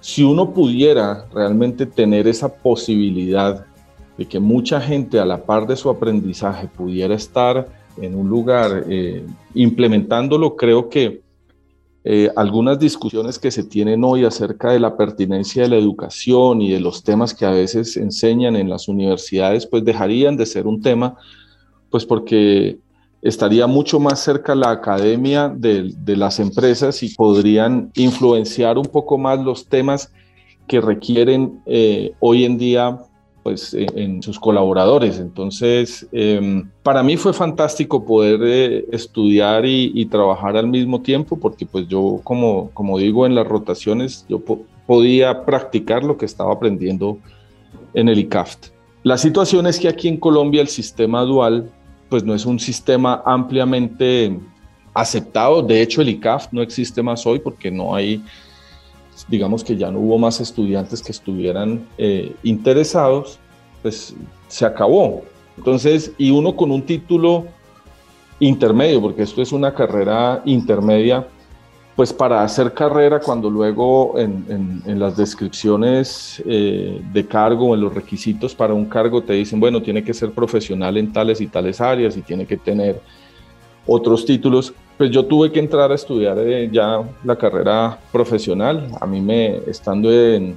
si 0.00 0.22
uno 0.22 0.52
pudiera 0.52 1.26
realmente 1.34 1.86
tener 1.86 2.28
esa 2.28 2.54
posibilidad 2.54 3.66
de 4.16 4.26
que 4.26 4.38
mucha 4.38 4.80
gente 4.80 5.18
a 5.18 5.24
la 5.24 5.44
par 5.44 5.66
de 5.66 5.76
su 5.76 5.90
aprendizaje 5.90 6.68
pudiera 6.68 7.14
estar 7.14 7.68
en 8.00 8.14
un 8.14 8.28
lugar 8.28 8.84
eh, 8.88 9.24
implementándolo, 9.54 10.54
creo 10.56 10.88
que 10.88 11.20
eh, 12.04 12.30
algunas 12.36 12.78
discusiones 12.78 13.38
que 13.38 13.50
se 13.50 13.64
tienen 13.64 14.04
hoy 14.04 14.24
acerca 14.24 14.70
de 14.70 14.80
la 14.80 14.96
pertinencia 14.96 15.64
de 15.64 15.68
la 15.68 15.76
educación 15.76 16.62
y 16.62 16.70
de 16.70 16.80
los 16.80 17.02
temas 17.02 17.34
que 17.34 17.44
a 17.44 17.50
veces 17.50 17.96
enseñan 17.96 18.56
en 18.56 18.70
las 18.70 18.88
universidades, 18.88 19.66
pues 19.66 19.84
dejarían 19.84 20.36
de 20.36 20.46
ser 20.46 20.66
un 20.66 20.80
tema 20.80 21.16
pues 21.90 22.04
porque 22.04 22.78
estaría 23.22 23.66
mucho 23.66 23.98
más 23.98 24.20
cerca 24.20 24.54
la 24.54 24.70
academia 24.70 25.48
de, 25.48 25.94
las 26.06 26.38
empresas 26.38 27.02
y 27.02 27.14
podrían 27.14 27.90
influenciar 27.94 28.78
un 28.78 28.86
poco 28.86 29.18
más 29.18 29.38
los 29.40 29.66
temas 29.66 30.12
que 30.66 30.80
requieren 30.80 31.60
eh, 31.66 32.12
hoy 32.20 32.44
en 32.44 32.58
día 32.58 32.98
pues, 33.42 33.72
e, 33.74 33.86
en 33.96 34.22
sus 34.22 34.38
colaboradores. 34.38 35.18
Entonces, 35.18 36.06
em, 36.12 36.68
para 36.82 37.02
mí 37.02 37.16
fue 37.16 37.32
fantástico 37.32 38.04
poder 38.04 38.40
eh, 38.44 38.84
estudiar 38.92 39.64
y, 39.66 40.04
trabajar 40.06 40.56
al 40.56 40.68
mismo 40.68 41.00
tiempo, 41.00 41.38
porque 41.38 41.66
pues 41.66 41.88
yo, 41.88 42.20
como, 42.24 42.70
como 42.72 42.98
digo, 42.98 43.26
en 43.26 43.34
las 43.34 43.46
rotaciones, 43.46 44.26
yo 44.28 44.40
podía 44.86 45.44
practicar 45.44 46.04
lo 46.04 46.16
que 46.16 46.26
estaba 46.26 46.52
aprendiendo 46.52 47.18
en 47.94 48.08
el 48.08 48.18
ICAFT. 48.18 48.66
La 49.02 49.16
situación 49.16 49.66
es 49.66 49.78
que 49.78 49.88
aquí 49.88 50.08
en 50.08 50.18
Colombia 50.18 50.60
el 50.60 50.68
sistema 50.68 51.22
dual 51.22 51.70
pues 52.08 52.24
no 52.24 52.34
es 52.34 52.46
un 52.46 52.58
sistema 52.58 53.22
ampliamente 53.24 54.38
aceptado. 54.94 55.62
De 55.62 55.82
hecho, 55.82 56.02
el 56.02 56.08
ICAF 56.08 56.48
no 56.52 56.62
existe 56.62 57.02
más 57.02 57.26
hoy 57.26 57.38
porque 57.38 57.70
no 57.70 57.94
hay, 57.94 58.22
digamos 59.28 59.62
que 59.62 59.76
ya 59.76 59.90
no 59.90 60.00
hubo 60.00 60.18
más 60.18 60.40
estudiantes 60.40 61.02
que 61.02 61.12
estuvieran 61.12 61.86
eh, 61.98 62.34
interesados, 62.42 63.38
pues 63.82 64.14
se 64.48 64.64
acabó. 64.64 65.22
Entonces, 65.56 66.12
y 66.18 66.30
uno 66.30 66.56
con 66.56 66.70
un 66.70 66.82
título 66.82 67.46
intermedio, 68.40 69.00
porque 69.00 69.22
esto 69.22 69.42
es 69.42 69.52
una 69.52 69.74
carrera 69.74 70.42
intermedia, 70.44 71.26
pues 71.98 72.12
para 72.12 72.44
hacer 72.44 72.72
carrera, 72.74 73.18
cuando 73.18 73.50
luego 73.50 74.14
en, 74.20 75.00
las 75.00 75.16
descripciones 75.16 76.40
eh, 76.46 77.02
de 77.12 77.26
cargo, 77.26 77.74
en 77.74 77.80
los 77.80 77.92
requisitos 77.92 78.54
para 78.54 78.72
un 78.72 78.84
cargo, 78.84 79.20
te 79.20 79.32
dicen, 79.32 79.58
bueno, 79.58 79.82
tiene 79.82 80.04
que 80.04 80.14
ser 80.14 80.30
profesional 80.30 80.96
en 80.96 81.12
tales 81.12 81.40
y 81.40 81.48
tales 81.48 81.80
áreas 81.80 82.16
y 82.16 82.22
tiene 82.22 82.46
que 82.46 82.56
tener 82.56 83.00
otros 83.84 84.24
títulos, 84.24 84.72
pues 84.96 85.10
yo 85.10 85.26
tuve 85.26 85.50
que 85.50 85.58
entrar 85.58 85.90
a 85.90 85.96
estudiar 85.96 86.38
eh, 86.38 86.70
ya 86.70 87.02
la 87.24 87.34
carrera 87.34 87.98
profesional. 88.12 88.92
A 89.00 89.04
mí 89.04 89.20
me, 89.20 89.56
estando 89.66 90.12
en, 90.12 90.56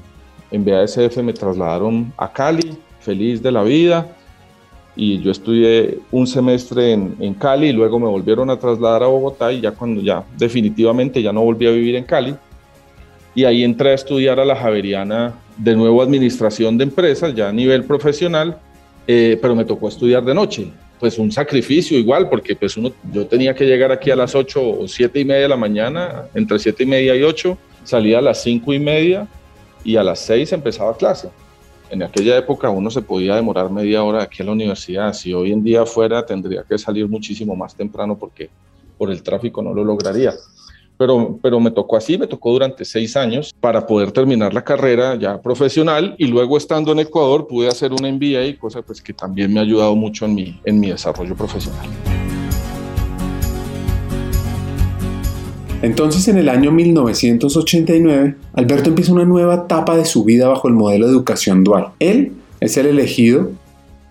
en 0.52 0.64
BASF, 0.64 1.18
me 1.24 1.34
trasladaron 1.34 2.14
a 2.18 2.32
Cali, 2.32 2.78
feliz 3.00 3.42
de 3.42 3.52
la 3.52 3.64
vida 3.64 4.16
y 4.96 5.22
yo 5.22 5.32
estudié 5.32 6.00
un 6.12 6.28
semestre 6.28 6.92
en, 6.92 7.34
Cali 7.36 7.70
y 7.70 7.74
luego 7.74 8.00
me 8.00 8.08
volvieron 8.08 8.50
a 8.50 8.60
trasladar 8.60 9.04
a 9.04 9.08
Bogotá 9.08 9.52
y 9.52 9.62
ya 9.62 9.72
cuando 9.72 10.02
ya 10.02 10.24
definitivamente 10.38 11.22
ya 11.22 11.32
no 11.32 11.42
volví 11.42 11.66
a 11.68 11.72
vivir 11.72 11.96
en 11.96 12.04
Cali. 12.04 12.36
Y 13.34 13.46
ahí 13.46 13.64
entré 13.64 13.92
a 13.92 13.94
estudiar 13.94 14.40
a 14.40 14.46
la 14.46 14.56
Javeriana 14.56 15.34
de 15.58 15.76
nuevo 15.76 16.02
administración 16.02 16.78
de 16.78 16.84
empresas 16.84 17.34
ya 17.34 17.48
a 17.48 17.54
nivel 17.54 17.86
profesional 17.86 18.58
eh, 19.08 19.38
pero 19.42 19.56
me 19.56 19.66
tocó 19.66 19.88
estudiar 19.88 20.24
de 20.24 20.34
noche. 20.34 20.68
Pues 21.00 21.18
un 21.18 21.32
sacrificio 21.32 21.98
igual 21.98 22.30
porque 22.30 22.56
pues 22.56 22.78
uno 22.78 22.92
yo 23.12 23.26
tenía 23.26 23.56
que 23.56 23.66
llegar 23.66 23.92
aquí 23.92 24.12
a 24.12 24.16
las 24.16 24.36
8 24.36 24.62
o 24.82 24.88
7 24.88 25.20
y 25.20 25.26
media 25.26 25.42
de 25.42 25.48
la 25.48 25.58
mañana 25.58 26.26
entre 26.36 26.60
7 26.60 26.84
y 26.84 26.86
media 26.86 27.16
y 27.16 27.24
8 27.24 27.58
salía 27.84 28.20
a 28.20 28.22
las 28.22 28.44
5 28.44 28.72
y 28.74 28.80
media 28.80 29.28
y 29.84 29.96
a 29.96 30.04
las 30.04 30.20
6 30.20 30.54
empezaba 30.54 30.96
clase 30.96 31.30
en 31.92 32.04
aquella 32.04 32.38
época 32.38 32.70
uno 32.70 32.90
se 32.90 33.02
podía 33.02 33.36
demorar 33.36 33.70
media 33.70 34.04
hora 34.04 34.24
aquí 34.24 34.42
a 34.42 34.46
la 34.46 34.54
universidad. 34.54 35.14
Si 35.14 35.34
hoy 35.34 35.52
en 35.52 35.64
día 35.64 35.86
fuera, 35.86 36.26
tendría 36.26 36.64
que 36.64 36.78
salir 36.78 37.08
muchísimo 37.08 37.56
más 37.56 37.76
temprano 37.76 38.18
porque 38.18 38.50
por 38.98 39.12
el 39.12 39.22
tráfico 39.22 39.62
no 39.62 39.74
lo 39.74 39.84
lograría. 39.84 40.34
Pero, 40.98 41.38
pero 41.42 41.60
me 41.60 41.72
tocó 41.72 41.98
así, 41.98 42.18
me 42.18 42.28
tocó 42.28 42.52
durante 42.52 42.86
seis 42.86 43.18
años 43.18 43.54
para 43.60 43.86
poder 43.86 44.12
terminar 44.12 44.54
la 44.54 44.64
carrera 44.64 45.16
ya 45.16 45.42
profesional 45.42 46.16
y 46.18 46.28
luego 46.28 46.58
estando 46.58 46.92
en 46.92 47.00
Ecuador 47.00 47.48
pude 47.48 47.68
hacer 47.68 47.92
un 47.92 48.08
MBA, 48.08 48.58
cosa 48.60 48.82
pues 48.82 49.02
que 49.02 49.12
también 49.12 49.52
me 49.52 49.60
ha 49.60 49.64
ayudado 49.64 49.96
mucho 49.96 50.26
en 50.26 50.36
mi, 50.36 50.62
en 50.64 50.80
mi 50.80 50.90
desarrollo 50.90 51.36
profesional. 51.36 51.90
Entonces 55.82 56.28
en 56.28 56.38
el 56.38 56.50
año 56.50 56.72
1989, 56.72 58.36
Alberto 58.54 58.90
empieza 58.90 59.14
una 59.14 59.26
nueva 59.26 59.56
etapa 59.56 59.98
de 59.98 60.06
su 60.06 60.24
vida 60.24 60.48
bajo 60.48 60.68
el 60.68 60.76
modelo 60.76 61.08
de 61.08 61.14
educación 61.14 61.64
dual. 61.64 61.88
Él 62.00 62.34
es 62.60 62.78
el 62.78 62.86
elegido 62.86 63.50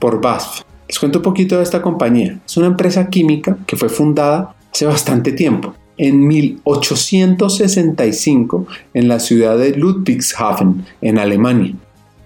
por 0.00 0.20
BASF. 0.20 0.62
Les 0.88 0.98
cuento 0.98 1.20
un 1.20 1.22
poquito 1.22 1.56
de 1.56 1.62
esta 1.62 1.80
compañía. 1.80 2.40
Es 2.44 2.56
una 2.56 2.66
empresa 2.66 3.08
química 3.08 3.56
que 3.66 3.76
fue 3.76 3.88
fundada 3.88 4.56
hace 4.72 4.86
bastante 4.86 5.30
tiempo, 5.32 5.74
en 5.96 6.26
1865, 6.26 8.66
en 8.94 9.06
la 9.06 9.20
ciudad 9.20 9.56
de 9.56 9.76
Ludwigshafen, 9.76 10.84
en 11.00 11.18
Alemania. 11.18 11.76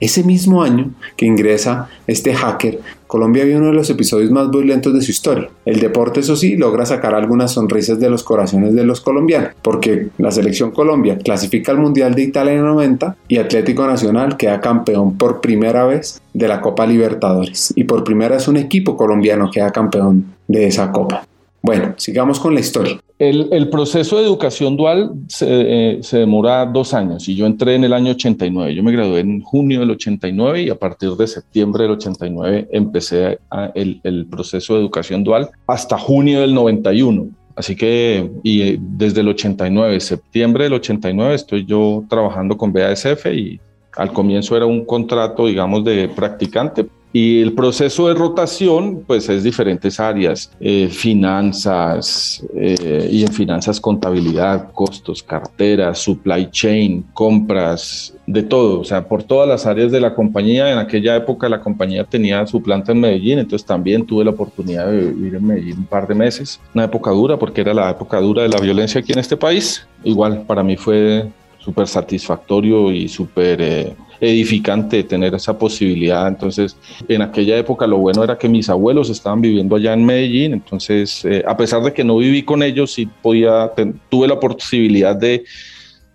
Ese 0.01 0.25
mismo 0.25 0.63
año 0.63 0.95
que 1.17 1.27
ingresa 1.27 1.91
este 2.07 2.35
hacker, 2.35 2.81
Colombia 3.14 3.44
vio 3.44 3.59
uno 3.59 3.68
de 3.68 3.75
los 3.75 3.88
episodios 3.90 4.33
más 4.33 4.50
violentos 4.50 4.92
de 4.92 5.00
su 5.00 5.12
historia. 5.12 5.49
El 5.64 5.78
deporte, 5.78 6.18
eso 6.18 6.35
sí, 6.35 6.56
logra 6.56 6.85
sacar 6.85 7.14
algunas 7.14 7.52
sonrisas 7.52 8.00
de 8.00 8.11
los 8.11 8.25
corazones 8.25 8.75
de 8.75 8.83
los 8.83 9.00
colombianos, 9.00 9.50
porque 9.62 10.09
la 10.18 10.33
selección 10.33 10.73
Colombia 10.73 11.16
clasifica 11.18 11.71
al 11.71 11.78
Mundial 11.78 12.16
de 12.16 12.23
Italia 12.23 12.54
en 12.54 12.64
90 12.64 13.16
y 13.28 13.37
Atlético 13.37 13.87
Nacional 13.87 14.37
queda 14.37 14.61
campeón 14.61 15.16
por 15.16 15.40
primera 15.40 15.85
vez 15.85 16.21
de 16.33 16.49
la 16.49 16.61
Copa 16.61 16.87
Libertadores. 16.87 17.73
Y 17.76 17.85
por 17.85 18.02
primera 18.02 18.35
vez 18.35 18.49
un 18.49 18.56
equipo 18.56 18.97
colombiano 18.97 19.49
queda 19.49 19.71
campeón 19.71 20.35
de 20.49 20.66
esa 20.66 20.90
Copa. 20.90 21.25
Bueno, 21.62 21.94
sigamos 21.99 22.40
con 22.40 22.52
la 22.52 22.59
historia. 22.59 22.99
El, 23.31 23.69
proceso 23.71 24.19
de 24.19 24.25
educación 24.25 24.76
dual 24.76 25.12
eh, 25.40 25.99
se, 26.02 26.19
demora 26.19 26.66
dos 26.66 26.93
años 26.93 27.28
y 27.28 27.35
yo 27.35 27.47
entré 27.47 27.75
en 27.75 27.85
el 27.85 27.93
año 27.93 28.12
89. 28.12 28.75
Yo 28.75 28.83
me 28.83 28.93
gradué 28.93 29.21
en 29.21 29.40
junio 29.40 29.81
del 29.81 29.93
89 29.93 30.62
y 30.62 30.71
a 30.71 30.75
partir 30.75 31.11
de 31.12 31.26
septiembre 31.26 31.85
del 31.85 31.93
89 31.93 32.69
empecé 32.71 33.38
el, 33.75 34.26
proceso 34.31 34.75
de 34.75 34.81
educación 34.81 35.25
dual 35.25 35.50
hasta 35.66 35.97
junio 35.99 36.40
del 36.40 36.54
91. 36.54 37.28
Así 37.57 37.76
que 37.76 38.31
y 38.43 38.76
desde 38.78 39.21
el 39.21 39.28
89, 39.28 40.00
septiembre 40.00 40.64
del 40.64 40.75
89, 40.75 41.35
estoy 41.35 41.64
yo 41.64 42.04
trabajando 42.09 42.57
con 42.57 42.73
BASF 42.73 43.26
y 43.26 43.61
al 43.97 44.12
comienzo 44.12 44.57
era 44.57 44.66
un 44.66 44.85
contrato, 44.85 45.47
digamos, 45.47 45.85
de 45.85 46.09
practicante, 46.09 46.87
y 47.14 47.40
el 47.40 47.52
proceso 47.52 48.09
de 48.09 48.14
rotación, 48.14 49.04
pues 49.06 49.28
es 49.28 49.44
diferentes 49.44 50.00
áreas, 50.00 50.50
eh, 50.59 50.88
finanzas, 50.88 52.44
eh, 52.56 53.09
y 53.09 53.23
en 53.23 53.33
finanzas 53.33 53.80
contabilidad, 53.80 54.73
costos, 54.73 55.23
carteras, 55.23 56.00
supply 56.00 56.50
chain, 56.50 57.04
compras, 57.14 58.14
de 58.26 58.42
todo, 58.42 58.80
o 58.80 58.85
sea, 58.85 59.06
por 59.06 59.23
todas 59.23 59.49
las 59.49 59.64
áreas 59.64 59.92
de 59.92 60.00
la 60.00 60.12
compañía. 60.12 60.73
En 60.73 60.78
aquella 60.78 61.14
época 61.14 61.49
la 61.49 61.61
compañía 61.61 62.02
tenía 62.02 62.44
su 62.49 62.61
planta 62.61 62.90
en 62.90 63.00
Medellín, 63.00 63.38
entonces 63.38 63.64
también 63.64 64.04
tuve 64.04 64.25
la 64.25 64.30
oportunidad 64.33 64.88
de 64.88 65.12
vivir 65.12 65.37
en 65.37 65.47
Medellín 65.47 65.78
un 65.78 65.87
par 65.87 66.09
de 66.09 66.16
meses. 66.16 66.61
Una 66.75 66.85
época 66.85 67.12
dura, 67.12 67.38
porque 67.38 67.61
era 67.61 67.75
la 67.75 67.90
época 67.90 68.21
dura 68.21 68.42
de 68.42 68.49
la 68.49 68.59
violencia 68.59 69.00
aquí 69.00 69.12
en 69.12 69.21
este 69.21 69.37
país. 69.37 69.87
Igual 70.02 70.42
para 70.47 70.64
mí 70.64 70.76
fue 70.76 71.28
súper 71.64 71.87
satisfactorio 71.88 72.92
y 72.92 73.09
súper... 73.09 73.61
Eh, 73.61 73.97
edificante 74.21 75.02
tener 75.04 75.35
esa 75.35 75.59
posibilidad. 75.59 76.26
Entonces, 76.28 76.76
en 77.09 77.23
aquella 77.23 77.56
época 77.59 77.87
lo 77.87 77.99
bueno 77.99 78.25
era 78.25 78.38
que 78.38 78.49
mis 78.49 78.68
abuelos 78.68 79.11
estaban 79.11 79.40
viviendo 79.40 79.76
allá 79.76 79.92
en 79.92 80.04
Medellín, 80.04 80.52
entonces, 80.52 81.25
eh, 81.25 81.42
a 81.47 81.56
pesar 81.56 81.83
de 81.83 81.92
que 81.92 82.04
no 82.04 82.16
viví 82.16 82.42
con 82.42 82.62
ellos, 82.62 82.92
sí 82.92 83.09
podía, 83.23 83.73
tuve 84.09 84.28
la 84.28 84.38
posibilidad 84.38 85.16
de, 85.16 85.44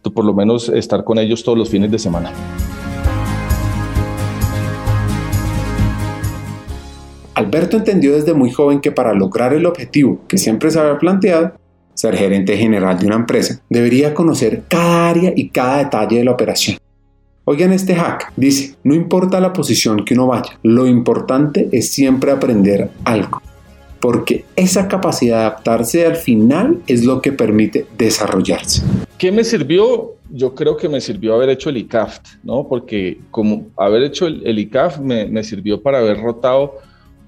de 0.03 0.11
por 0.11 0.25
lo 0.25 0.33
menos 0.33 0.69
estar 0.69 1.03
con 1.03 1.19
ellos 1.19 1.43
todos 1.43 1.57
los 1.57 1.69
fines 1.69 1.91
de 1.91 1.99
semana. 1.99 2.31
Alberto 7.35 7.77
entendió 7.77 8.15
desde 8.15 8.33
muy 8.33 8.51
joven 8.51 8.81
que 8.81 8.91
para 8.91 9.13
lograr 9.13 9.53
el 9.53 9.65
objetivo 9.65 10.19
que 10.27 10.37
siempre 10.37 10.71
se 10.71 10.79
había 10.79 10.97
planteado, 10.97 11.53
ser 11.99 12.15
gerente 12.15 12.55
general 12.55 12.97
de 12.97 13.07
una 13.07 13.17
empresa, 13.17 13.61
debería 13.69 14.13
conocer 14.13 14.63
cada 14.69 15.09
área 15.09 15.33
y 15.35 15.49
cada 15.49 15.79
detalle 15.79 16.19
de 16.19 16.23
la 16.23 16.31
operación. 16.31 16.77
Oigan 17.43 17.73
este 17.73 17.93
hack, 17.93 18.31
dice, 18.37 18.75
no 18.85 18.93
importa 18.93 19.41
la 19.41 19.51
posición 19.51 20.05
que 20.05 20.13
uno 20.13 20.27
vaya, 20.27 20.57
lo 20.63 20.87
importante 20.87 21.67
es 21.73 21.91
siempre 21.91 22.31
aprender 22.31 22.89
algo, 23.03 23.41
porque 23.99 24.45
esa 24.55 24.87
capacidad 24.87 25.39
de 25.39 25.43
adaptarse 25.43 26.05
al 26.05 26.15
final 26.15 26.79
es 26.87 27.03
lo 27.03 27.21
que 27.21 27.33
permite 27.33 27.85
desarrollarse. 27.97 28.81
¿Qué 29.17 29.33
me 29.33 29.43
sirvió? 29.43 30.13
Yo 30.31 30.55
creo 30.55 30.77
que 30.77 30.87
me 30.87 31.01
sirvió 31.01 31.35
haber 31.35 31.49
hecho 31.49 31.69
el 31.69 31.75
ICAF, 31.75 32.19
¿no? 32.43 32.65
Porque 32.69 33.17
como 33.29 33.67
haber 33.75 34.03
hecho 34.03 34.25
el, 34.25 34.57
ICAF 34.57 34.99
me, 34.99 35.25
me 35.25 35.43
sirvió 35.43 35.81
para 35.81 35.99
haber 35.99 36.21
rotado 36.21 36.77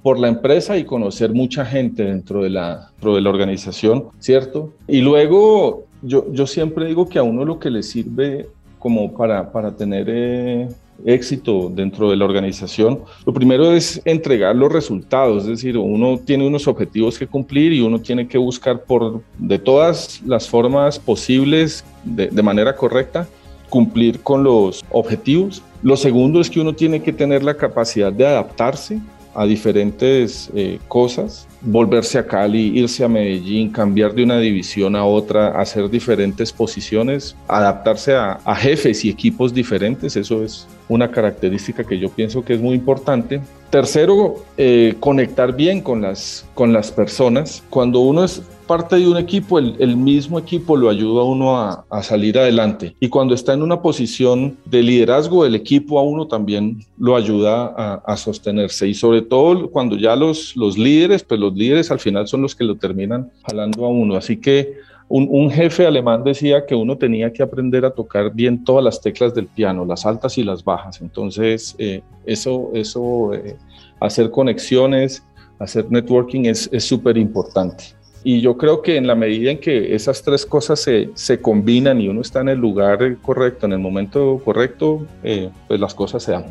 por 0.03 0.19
la 0.19 0.27
empresa 0.27 0.77
y 0.77 0.83
conocer 0.83 1.33
mucha 1.33 1.65
gente 1.65 2.03
dentro 2.03 2.43
de 2.43 2.49
la, 2.49 2.91
de 3.01 3.21
la 3.21 3.29
organización, 3.29 4.05
¿cierto? 4.19 4.73
Y 4.87 5.01
luego 5.01 5.85
yo, 6.01 6.25
yo 6.31 6.47
siempre 6.47 6.85
digo 6.85 7.07
que 7.07 7.19
a 7.19 7.23
uno 7.23 7.45
lo 7.45 7.59
que 7.59 7.69
le 7.69 7.83
sirve 7.83 8.47
como 8.79 9.13
para, 9.13 9.51
para 9.51 9.75
tener 9.75 10.07
eh, 10.09 10.67
éxito 11.05 11.71
dentro 11.73 12.09
de 12.09 12.15
la 12.15 12.25
organización, 12.25 13.01
lo 13.25 13.33
primero 13.33 13.73
es 13.73 14.01
entregar 14.05 14.55
los 14.55 14.71
resultados, 14.71 15.43
es 15.43 15.49
decir, 15.49 15.77
uno 15.77 16.17
tiene 16.17 16.47
unos 16.47 16.67
objetivos 16.67 17.19
que 17.19 17.27
cumplir 17.27 17.73
y 17.73 17.81
uno 17.81 17.99
tiene 17.99 18.27
que 18.27 18.39
buscar 18.39 18.83
por 18.83 19.21
de 19.37 19.59
todas 19.59 20.21
las 20.25 20.49
formas 20.49 20.97
posibles, 20.97 21.85
de 22.03 22.41
manera 22.41 22.75
correcta, 22.75 23.27
cumplir 23.69 24.19
con 24.21 24.43
los 24.43 24.83
objetivos. 24.91 25.63
Lo 25.81 25.95
segundo 25.95 26.41
es 26.41 26.49
que 26.49 26.59
uno 26.59 26.73
tiene 26.73 27.01
que 27.01 27.13
tener 27.13 27.43
la 27.43 27.55
capacidad 27.55 28.11
de 28.11 28.27
adaptarse 28.27 28.99
a 29.33 29.45
diferentes 29.45 30.49
eh, 30.55 30.79
cosas, 30.87 31.47
volverse 31.61 32.17
a 32.17 32.25
Cali, 32.25 32.77
irse 32.79 33.03
a 33.03 33.07
Medellín, 33.07 33.71
cambiar 33.71 34.13
de 34.13 34.23
una 34.23 34.39
división 34.39 34.95
a 34.95 35.05
otra, 35.05 35.59
hacer 35.59 35.89
diferentes 35.89 36.51
posiciones, 36.51 37.35
adaptarse 37.47 38.15
a, 38.15 38.39
jefes 38.55 39.05
y 39.05 39.09
equipos 39.09 39.53
diferentes, 39.53 40.15
eso 40.15 40.43
es 40.43 40.67
una 40.89 41.09
característica 41.09 41.83
que 41.83 41.97
yo 41.97 42.09
pienso 42.09 42.43
que 42.43 42.53
es 42.53 42.59
muy 42.59 42.75
importante. 42.75 43.41
Tercero, 43.69 44.43
eh, 44.57 44.95
conectar 44.99 45.55
bien 45.55 45.81
con 45.81 46.01
las, 46.01 46.45
con 46.53 46.73
las 46.73 46.91
personas. 46.91 47.63
Cuando 47.69 48.01
uno 48.01 48.25
es 48.25 48.41
parte 48.71 48.95
de 48.95 49.05
un 49.05 49.17
equipo, 49.17 49.59
el, 49.59 49.97
mismo 49.97 50.39
equipo 50.39 50.77
lo 50.77 50.89
ayuda 50.89 51.23
a 51.23 51.25
uno 51.25 51.59
a, 51.59 52.03
salir 52.03 52.39
adelante. 52.39 52.95
Y 53.01 53.09
cuando 53.09 53.33
está 53.33 53.51
en 53.51 53.63
una 53.63 53.81
posición 53.81 54.57
de 54.63 54.81
liderazgo, 54.81 55.45
el 55.45 55.55
equipo 55.55 55.99
a 55.99 56.03
uno 56.03 56.25
también 56.25 56.79
lo 56.97 57.17
ayuda 57.17 57.65
a, 58.05 58.15
sostenerse. 58.15 58.87
Y 58.87 58.93
sobre 58.93 59.23
todo 59.23 59.69
cuando 59.69 59.97
ya 59.97 60.15
los, 60.15 60.55
los 60.55 60.77
líderes, 60.77 61.21
pues 61.21 61.37
los 61.37 61.53
líderes 61.53 61.91
al 61.91 61.99
final 61.99 62.29
son 62.29 62.43
los 62.43 62.55
que 62.55 62.63
lo 62.63 62.77
terminan 62.77 63.29
jalando 63.45 63.83
a 63.85 63.89
uno. 63.89 64.15
Así 64.15 64.37
que 64.37 64.73
un, 65.09 65.51
jefe 65.51 65.85
alemán 65.85 66.23
decía 66.23 66.65
que 66.65 66.73
uno 66.73 66.97
tenía 66.97 67.33
que 67.33 67.43
aprender 67.43 67.83
a 67.83 67.91
tocar 67.91 68.33
bien 68.33 68.63
todas 68.63 68.85
las 68.85 69.01
teclas 69.01 69.35
del 69.35 69.47
piano, 69.47 69.83
las 69.83 70.05
altas 70.05 70.37
y 70.37 70.43
las 70.45 70.63
bajas. 70.63 71.01
Entonces, 71.01 71.75
eh, 71.77 72.01
eso, 72.25 72.71
eso 72.73 73.33
eh, 73.33 73.57
hacer 73.99 74.31
conexiones, 74.31 75.21
hacer 75.59 75.91
networking 75.91 76.45
es 76.45 76.69
súper 76.79 77.17
importante. 77.17 77.99
Y 78.23 78.41
yo 78.41 78.55
creo 78.57 78.81
que 78.81 78.97
en 78.97 79.07
la 79.07 79.15
medida 79.15 79.49
en 79.49 79.59
que 79.59 79.95
esas 79.95 80.21
tres 80.21 80.45
cosas 80.45 80.79
se, 80.79 81.09
se 81.15 81.41
combinan 81.41 81.99
y 81.99 82.07
uno 82.07 82.21
está 82.21 82.41
en 82.41 82.49
el 82.49 82.59
lugar 82.59 83.17
correcto, 83.21 83.65
en 83.65 83.73
el 83.73 83.79
momento 83.79 84.39
correcto, 84.45 85.05
eh, 85.23 85.49
pues 85.67 85.79
las 85.79 85.95
cosas 85.95 86.21
se 86.21 86.33
dan. 86.33 86.45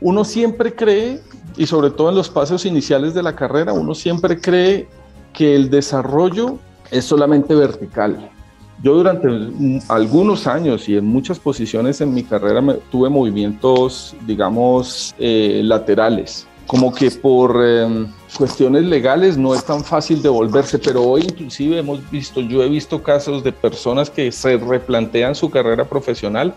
Uno 0.00 0.24
siempre 0.24 0.74
cree, 0.74 1.20
y 1.56 1.66
sobre 1.66 1.90
todo 1.90 2.08
en 2.08 2.16
los 2.16 2.28
pasos 2.28 2.66
iniciales 2.66 3.14
de 3.14 3.22
la 3.22 3.36
carrera, 3.36 3.72
uno 3.72 3.94
siempre 3.94 4.40
cree 4.40 4.88
que 5.32 5.54
el 5.54 5.70
desarrollo 5.70 6.58
es 6.90 7.04
solamente 7.04 7.54
vertical. 7.54 8.30
Yo 8.82 8.94
durante 8.94 9.28
algunos 9.88 10.46
años 10.46 10.88
y 10.88 10.96
en 10.96 11.04
muchas 11.04 11.38
posiciones 11.38 12.00
en 12.00 12.14
mi 12.14 12.24
carrera 12.24 12.62
tuve 12.90 13.10
movimientos, 13.10 14.16
digamos, 14.26 15.14
eh, 15.18 15.60
laterales 15.62 16.48
como 16.70 16.94
que 16.94 17.10
por 17.10 17.66
em, 17.66 18.06
cuestiones 18.38 18.84
legales 18.84 19.36
no 19.36 19.56
es 19.56 19.64
tan 19.64 19.82
fácil 19.82 20.22
devolverse, 20.22 20.78
pero 20.78 21.02
hoy 21.02 21.22
inclusive 21.22 21.80
hemos 21.80 22.08
visto, 22.12 22.40
yo 22.40 22.62
he 22.62 22.68
visto 22.68 23.02
casos 23.02 23.42
de 23.42 23.50
personas 23.50 24.08
que 24.08 24.30
se 24.30 24.56
replantean 24.56 25.34
su 25.34 25.50
carrera 25.50 25.84
profesional, 25.84 26.54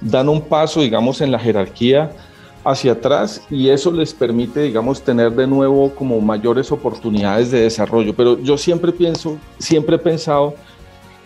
dan 0.00 0.30
un 0.30 0.40
paso, 0.40 0.80
digamos, 0.80 1.20
en 1.20 1.30
la 1.30 1.38
jerarquía 1.38 2.10
hacia 2.64 2.92
atrás 2.92 3.42
y 3.50 3.68
eso 3.68 3.92
les 3.92 4.14
permite, 4.14 4.62
digamos, 4.62 5.02
tener 5.02 5.30
de 5.32 5.46
nuevo 5.46 5.94
como 5.94 6.18
mayores 6.22 6.72
oportunidades 6.72 7.50
de 7.50 7.60
desarrollo. 7.60 8.14
Pero 8.16 8.38
yo 8.38 8.56
siempre 8.56 8.92
pienso, 8.92 9.36
siempre 9.58 9.96
he 9.96 9.98
pensado 9.98 10.54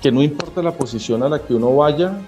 que 0.02 0.10
no 0.10 0.24
importa 0.24 0.60
la 0.60 0.72
posición 0.72 1.22
a 1.22 1.28
la 1.28 1.38
que 1.38 1.54
uno 1.54 1.76
vaya, 1.76 2.18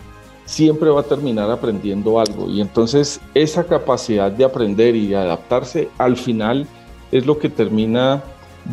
siempre 0.45 0.91
va 0.91 1.01
a 1.01 1.05
terminar 1.05 1.51
aprendiendo 1.51 2.19
algo. 2.19 2.49
Y 2.49 2.61
entonces 2.61 3.21
esa 3.35 3.65
capacidad 3.65 4.31
de 4.31 4.45
aprender 4.45 4.97
y 4.97 5.15
adaptarse 5.15 5.89
al 5.99 6.17
final 6.17 6.67
es 7.13 7.27
lo 7.27 7.39
que 7.39 7.49
termina 7.49 8.23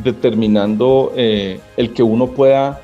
determinando 0.04 1.14
eh, 1.16 1.60
el 1.78 1.94
que 1.94 2.04
uno 2.04 2.28
pueda 2.28 2.82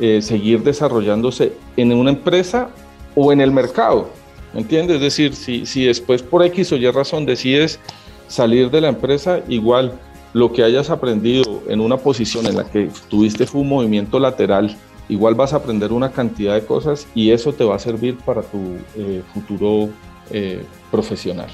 eh, 0.00 0.22
seguir 0.22 0.62
desarrollándose 0.62 1.52
en 1.76 1.92
una 1.92 2.10
empresa 2.10 2.70
o 3.14 3.32
en 3.32 3.40
el 3.40 3.50
mercado. 3.50 4.08
¿Me 4.54 4.60
entiendes? 4.60 4.96
Es 4.96 5.02
decir, 5.02 5.34
si, 5.34 5.66
si 5.66 5.84
después 5.84 6.22
por 6.22 6.42
X 6.44 6.72
o 6.72 6.76
Y 6.76 6.90
razón 6.90 7.26
decides 7.26 7.78
salir 8.28 8.70
de 8.70 8.80
la 8.80 8.88
empresa, 8.88 9.40
igual 9.48 9.98
lo 10.32 10.52
que 10.52 10.62
hayas 10.62 10.90
aprendido 10.90 11.62
en 11.68 11.80
una 11.80 11.96
posición 11.96 12.46
en 12.46 12.56
la 12.56 12.64
que 12.64 12.90
tuviste 13.08 13.46
fue 13.46 13.62
un 13.62 13.68
movimiento 13.68 14.18
lateral 14.18 14.76
igual 15.08 15.34
vas 15.34 15.52
a 15.52 15.56
aprender 15.56 15.92
una 15.92 16.10
cantidad 16.10 16.54
de 16.54 16.64
cosas 16.64 17.06
y 17.14 17.30
eso 17.30 17.52
te 17.52 17.64
va 17.64 17.76
a 17.76 17.78
servir 17.78 18.16
para 18.18 18.42
tu 18.42 18.58
eh, 18.96 19.22
futuro 19.32 19.88
eh, 20.30 20.62
profesional. 20.90 21.48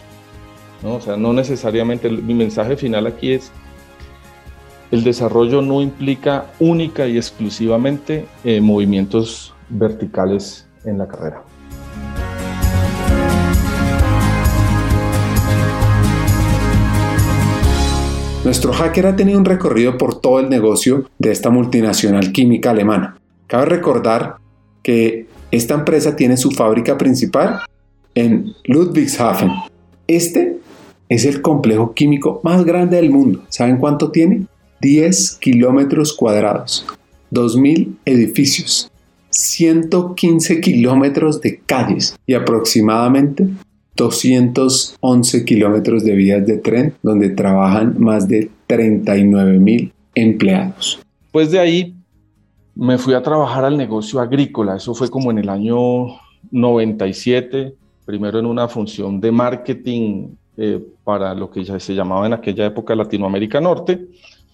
¿no? 0.83 0.97
O 0.97 1.01
sea, 1.01 1.17
no 1.17 1.33
necesariamente, 1.33 2.09
mi 2.11 2.35
mensaje 2.35 2.77
final 2.77 3.07
aquí 3.07 3.33
es, 3.33 3.51
el 4.91 5.03
desarrollo 5.03 5.63
no 5.63 5.81
implica 5.81 6.47
única 6.61 7.07
y 7.07 7.17
exclusivamente 7.17 8.27
eh, 8.45 8.61
movimientos 8.61 9.55
verticales 9.69 10.67
en 10.85 10.99
la 10.99 11.09
carrera. 11.09 11.43
Nuestro 18.45 18.75
hacker 18.75 19.07
ha 19.07 19.17
tenido 19.17 19.39
un 19.39 19.47
recorrido 19.47 19.97
por 19.97 20.21
todo 20.21 20.39
el 20.39 20.51
negocio 20.51 21.09
de 21.19 21.33
esta 21.33 21.49
multinacional 21.49 22.31
química 22.31 22.73
alemana. 22.73 23.17
Cabe 23.55 23.67
recordar 23.67 24.39
que 24.83 25.29
esta 25.53 25.75
empresa 25.75 26.17
tiene 26.17 26.37
su 26.37 26.51
fábrica 26.51 26.99
principal 26.99 27.61
en 28.17 28.53
Ludwigshafen. 28.65 29.49
Este 30.09 30.57
es 31.09 31.25
el 31.25 31.41
complejo 31.41 31.95
químico 31.95 32.41
más 32.43 32.65
grande 32.65 32.97
del 32.97 33.11
mundo. 33.11 33.45
¿Saben 33.51 33.77
cuánto 33.77 34.11
tiene? 34.11 34.47
10 34.81 35.37
kilómetros 35.37 36.15
cuadrados, 36.15 36.85
2.000 37.31 37.95
edificios, 38.05 38.91
115 39.31 40.61
kilómetros 40.61 41.41
de 41.41 41.61
calles 41.61 42.17
y 42.27 42.35
aproximadamente 42.35 43.47
211 43.95 45.45
kilómetros 45.45 46.03
de 46.03 46.15
vías 46.17 46.45
de 46.45 46.57
tren 46.57 46.95
donde 47.05 47.29
trabajan 47.29 47.95
más 48.01 48.27
de 48.27 48.51
39 48.67 49.61
mil 49.61 49.93
empleados. 50.17 50.99
Pues 51.31 51.53
de 51.53 51.61
ahí 51.61 51.95
me 52.75 52.99
fui 52.99 53.15
a 53.15 53.23
trabajar 53.23 53.65
al 53.65 53.77
negocio 53.77 54.21
agrícola, 54.21 54.77
eso 54.77 54.95
fue 54.95 55.09
como 55.09 55.31
en 55.31 55.39
el 55.39 55.49
año 55.49 56.07
97, 56.51 57.75
primero 58.05 58.39
en 58.39 58.47
una 58.47 58.69
función 58.69 59.21
de 59.21 59.33
marketing 59.33 60.29
eh, 60.57 60.85
para 61.03 61.35
lo 61.35 61.51
que 61.51 61.65
ya 61.65 61.79
se 61.79 61.95
llamaba 61.95 62.27
en 62.27 62.35
aquella 62.35 62.67
época 62.67 62.95
Latinoamérica 62.95 63.61
Norte. 63.61 64.09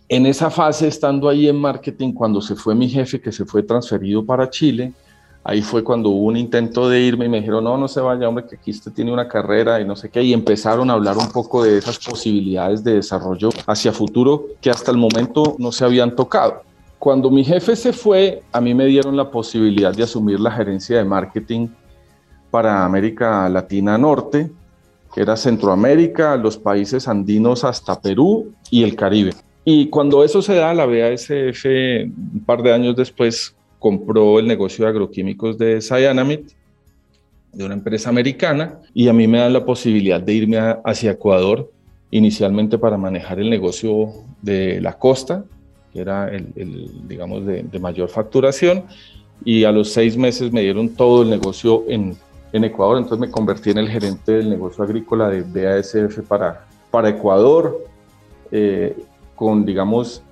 En 0.08 0.26
esa 0.26 0.50
fase, 0.50 0.88
estando 0.88 1.28
ahí 1.28 1.48
en 1.48 1.56
marketing, 1.56 2.12
cuando 2.12 2.40
se 2.40 2.56
fue 2.56 2.74
mi 2.74 2.88
jefe, 2.88 3.20
que 3.20 3.32
se 3.32 3.44
fue 3.44 3.62
transferido 3.62 4.24
para 4.24 4.50
Chile, 4.50 4.92
Ahí 5.42 5.62
fue 5.62 5.82
cuando 5.82 6.10
hubo 6.10 6.26
un 6.26 6.36
intento 6.36 6.88
de 6.88 7.00
irme 7.00 7.24
y 7.24 7.28
me 7.28 7.38
dijeron, 7.38 7.64
no, 7.64 7.78
no 7.78 7.88
se 7.88 8.00
vaya, 8.00 8.28
hombre, 8.28 8.44
que 8.46 8.56
aquí 8.56 8.70
usted 8.72 8.92
tiene 8.92 9.10
una 9.10 9.26
carrera 9.26 9.80
y 9.80 9.86
no 9.86 9.96
sé 9.96 10.10
qué. 10.10 10.22
Y 10.22 10.34
empezaron 10.34 10.90
a 10.90 10.92
hablar 10.92 11.16
un 11.16 11.32
poco 11.32 11.64
de 11.64 11.78
esas 11.78 11.98
posibilidades 11.98 12.84
de 12.84 12.96
desarrollo 12.96 13.48
hacia 13.66 13.92
futuro 13.92 14.44
que 14.60 14.70
hasta 14.70 14.90
el 14.90 14.98
momento 14.98 15.56
no 15.58 15.72
se 15.72 15.84
habían 15.84 16.14
tocado. 16.14 16.62
Cuando 17.00 17.30
mi 17.30 17.42
jefe 17.42 17.76
se 17.76 17.94
fue, 17.94 18.42
a 18.52 18.60
mí 18.60 18.74
me 18.74 18.84
dieron 18.84 19.16
la 19.16 19.30
posibilidad 19.30 19.90
de 19.90 20.02
asumir 20.02 20.38
la 20.38 20.50
gerencia 20.50 20.98
de 20.98 21.04
marketing 21.04 21.68
para 22.50 22.84
América 22.84 23.48
Latina 23.48 23.96
Norte, 23.96 24.50
que 25.14 25.22
era 25.22 25.34
Centroamérica, 25.34 26.36
los 26.36 26.58
países 26.58 27.08
andinos 27.08 27.64
hasta 27.64 27.98
Perú 27.98 28.52
y 28.70 28.82
el 28.82 28.96
Caribe. 28.96 29.32
Y 29.64 29.88
cuando 29.88 30.22
eso 30.22 30.42
se 30.42 30.56
da, 30.56 30.74
la 30.74 30.84
BASF, 30.84 31.64
un 31.64 32.44
par 32.44 32.62
de 32.62 32.74
años 32.74 32.94
después, 32.94 33.56
compró 33.78 34.38
el 34.38 34.46
negocio 34.46 34.84
de 34.84 34.90
agroquímicos 34.90 35.56
de 35.56 35.80
Cyanamid, 35.80 36.40
de 37.54 37.64
una 37.64 37.72
empresa 37.72 38.10
americana, 38.10 38.78
y 38.92 39.08
a 39.08 39.14
mí 39.14 39.26
me 39.26 39.38
dan 39.38 39.54
la 39.54 39.64
posibilidad 39.64 40.20
de 40.20 40.34
irme 40.34 40.58
hacia 40.84 41.12
Ecuador, 41.12 41.72
inicialmente 42.10 42.76
para 42.76 42.98
manejar 42.98 43.40
el 43.40 43.48
negocio 43.48 44.10
de 44.42 44.82
la 44.82 44.98
costa, 44.98 45.46
que 45.92 46.00
era 46.00 46.28
el, 46.28 47.08
digamos, 47.08 47.46
de, 47.46 47.78
mayor 47.80 48.08
facturación, 48.08 48.84
y 49.44 49.64
a 49.64 49.72
los 49.72 49.92
seis 49.92 50.16
meses 50.16 50.52
me 50.52 50.60
dieron 50.60 50.90
todo 50.90 51.22
el 51.22 51.30
negocio 51.30 51.84
en, 51.88 52.16
en 52.52 52.64
Ecuador, 52.64 52.98
entonces 52.98 53.18
me 53.18 53.30
convertí 53.30 53.70
en 53.70 53.78
el 53.78 53.88
gerente 53.88 54.32
del 54.32 54.50
negocio 54.50 54.84
agrícola 54.84 55.28
de 55.28 55.42
BASF 55.42 56.20
para, 56.28 56.66
para 56.90 57.08
Ecuador, 57.08 57.84
eh, 58.50 58.96
con, 59.34 59.64
digamos, 59.64 60.22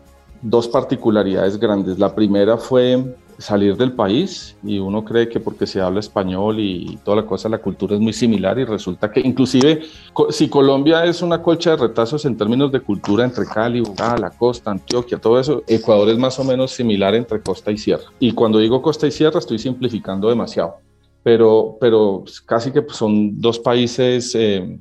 dos 0.42 0.68
particularidades 0.68 1.58
grandes. 1.58 1.98
La 1.98 2.14
primera 2.14 2.58
fue 2.58 3.14
salir 3.38 3.76
del 3.76 3.92
país 3.92 4.56
y 4.64 4.78
uno 4.78 5.04
cree 5.04 5.28
que 5.28 5.40
porque 5.40 5.66
se 5.66 5.80
habla 5.80 6.00
español 6.00 6.58
y 6.58 6.98
toda 7.04 7.18
la 7.18 7.26
cosa, 7.26 7.48
la 7.48 7.58
cultura 7.58 7.94
es 7.94 8.00
muy 8.00 8.12
similar 8.12 8.58
y 8.58 8.64
resulta 8.64 9.10
que 9.10 9.20
inclusive 9.20 9.82
si 10.30 10.48
Colombia 10.48 11.04
es 11.04 11.22
una 11.22 11.40
colcha 11.40 11.70
de 11.70 11.76
retazos 11.76 12.24
en 12.24 12.36
términos 12.36 12.72
de 12.72 12.80
cultura 12.80 13.24
entre 13.24 13.46
Cali, 13.46 13.80
Bogotá, 13.80 14.16
la 14.18 14.30
costa, 14.30 14.72
Antioquia, 14.72 15.18
todo 15.18 15.38
eso, 15.38 15.62
Ecuador 15.66 16.08
es 16.08 16.18
más 16.18 16.38
o 16.38 16.44
menos 16.44 16.72
similar 16.72 17.14
entre 17.14 17.40
costa 17.40 17.70
y 17.70 17.78
sierra. 17.78 18.04
Y 18.18 18.32
cuando 18.32 18.58
digo 18.58 18.82
costa 18.82 19.06
y 19.06 19.12
sierra 19.12 19.38
estoy 19.38 19.58
simplificando 19.58 20.28
demasiado 20.28 20.87
pero, 21.22 21.76
pero 21.80 22.24
casi 22.46 22.70
que 22.72 22.82
son 22.88 23.40
dos 23.40 23.58
países 23.58 24.34
eh, 24.34 24.78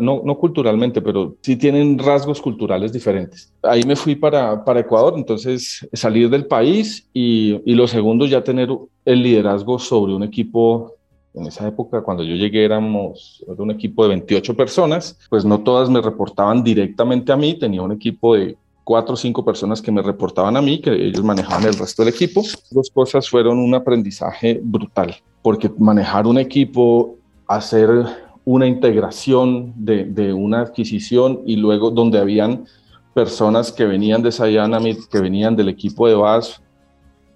no, 0.00 0.22
no 0.24 0.38
culturalmente, 0.38 1.02
pero 1.02 1.36
sí 1.40 1.56
tienen 1.56 1.98
rasgos 1.98 2.40
culturales 2.40 2.92
diferentes. 2.92 3.52
Ahí 3.62 3.82
me 3.84 3.96
fui 3.96 4.14
para, 4.14 4.64
para 4.64 4.80
Ecuador, 4.80 5.14
entonces 5.16 5.88
salir 5.92 6.30
del 6.30 6.46
país 6.46 7.08
y, 7.12 7.60
y 7.64 7.74
lo 7.74 7.88
segundo 7.88 8.26
ya 8.26 8.44
tener 8.44 8.68
el 9.04 9.22
liderazgo 9.22 9.78
sobre 9.78 10.14
un 10.14 10.22
equipo 10.22 10.94
en 11.34 11.46
esa 11.46 11.66
época, 11.68 12.02
cuando 12.02 12.24
yo 12.24 12.34
llegué, 12.34 12.64
éramos 12.64 13.44
era 13.46 13.62
un 13.62 13.70
equipo 13.70 14.02
de 14.02 14.10
28 14.10 14.56
personas, 14.56 15.18
pues 15.28 15.44
no 15.44 15.60
todas 15.60 15.88
me 15.88 16.00
reportaban 16.00 16.64
directamente 16.64 17.30
a 17.32 17.36
mí, 17.36 17.54
tenía 17.54 17.82
un 17.82 17.92
equipo 17.92 18.34
de 18.34 18.56
cuatro 18.90 19.14
o 19.14 19.16
cinco 19.16 19.44
personas 19.44 19.80
que 19.80 19.92
me 19.92 20.02
reportaban 20.02 20.56
a 20.56 20.60
mí, 20.60 20.80
que 20.80 20.90
ellos 20.90 21.22
manejaban 21.22 21.64
el 21.64 21.78
resto 21.78 22.02
del 22.02 22.12
equipo. 22.12 22.42
Dos 22.72 22.90
cosas 22.90 23.30
fueron 23.30 23.60
un 23.60 23.72
aprendizaje 23.72 24.60
brutal 24.60 25.14
porque 25.42 25.70
manejar 25.78 26.26
un 26.26 26.38
equipo, 26.38 27.14
hacer 27.46 27.88
una 28.44 28.66
integración 28.66 29.72
de, 29.76 30.32
una 30.32 30.62
adquisición 30.62 31.40
y 31.46 31.54
luego 31.54 31.92
donde 31.92 32.18
habían 32.18 32.64
personas 33.14 33.70
que 33.70 33.84
venían 33.84 34.22
de 34.24 34.32
Sayanamit, 34.32 35.04
que 35.08 35.20
venían 35.20 35.54
del 35.54 35.68
equipo 35.68 36.08
de 36.08 36.16
VAS, 36.16 36.60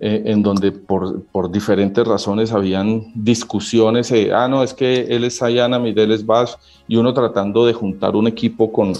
eh, 0.01 0.25
en 0.27 0.43
donde 0.43 0.73
por, 0.73 1.23
por, 1.27 1.53
diferentes 1.53 2.05
razones 2.05 2.51
habían 2.51 3.13
discusiones, 3.15 4.13
ah, 4.35 4.49
no, 4.49 4.65
es 4.65 4.75
que 4.75 5.03
él 5.03 5.23
es 5.23 5.37
Sayanamit, 5.37 5.97
él 5.99 6.11
es 6.11 6.27
VAS, 6.27 6.59
y 6.89 6.97
uno 6.97 7.15
tratando 7.15 7.65
de 7.65 7.75
juntar 7.75 8.17
un 8.17 8.27
equipo 8.27 8.73
con, 8.73 8.93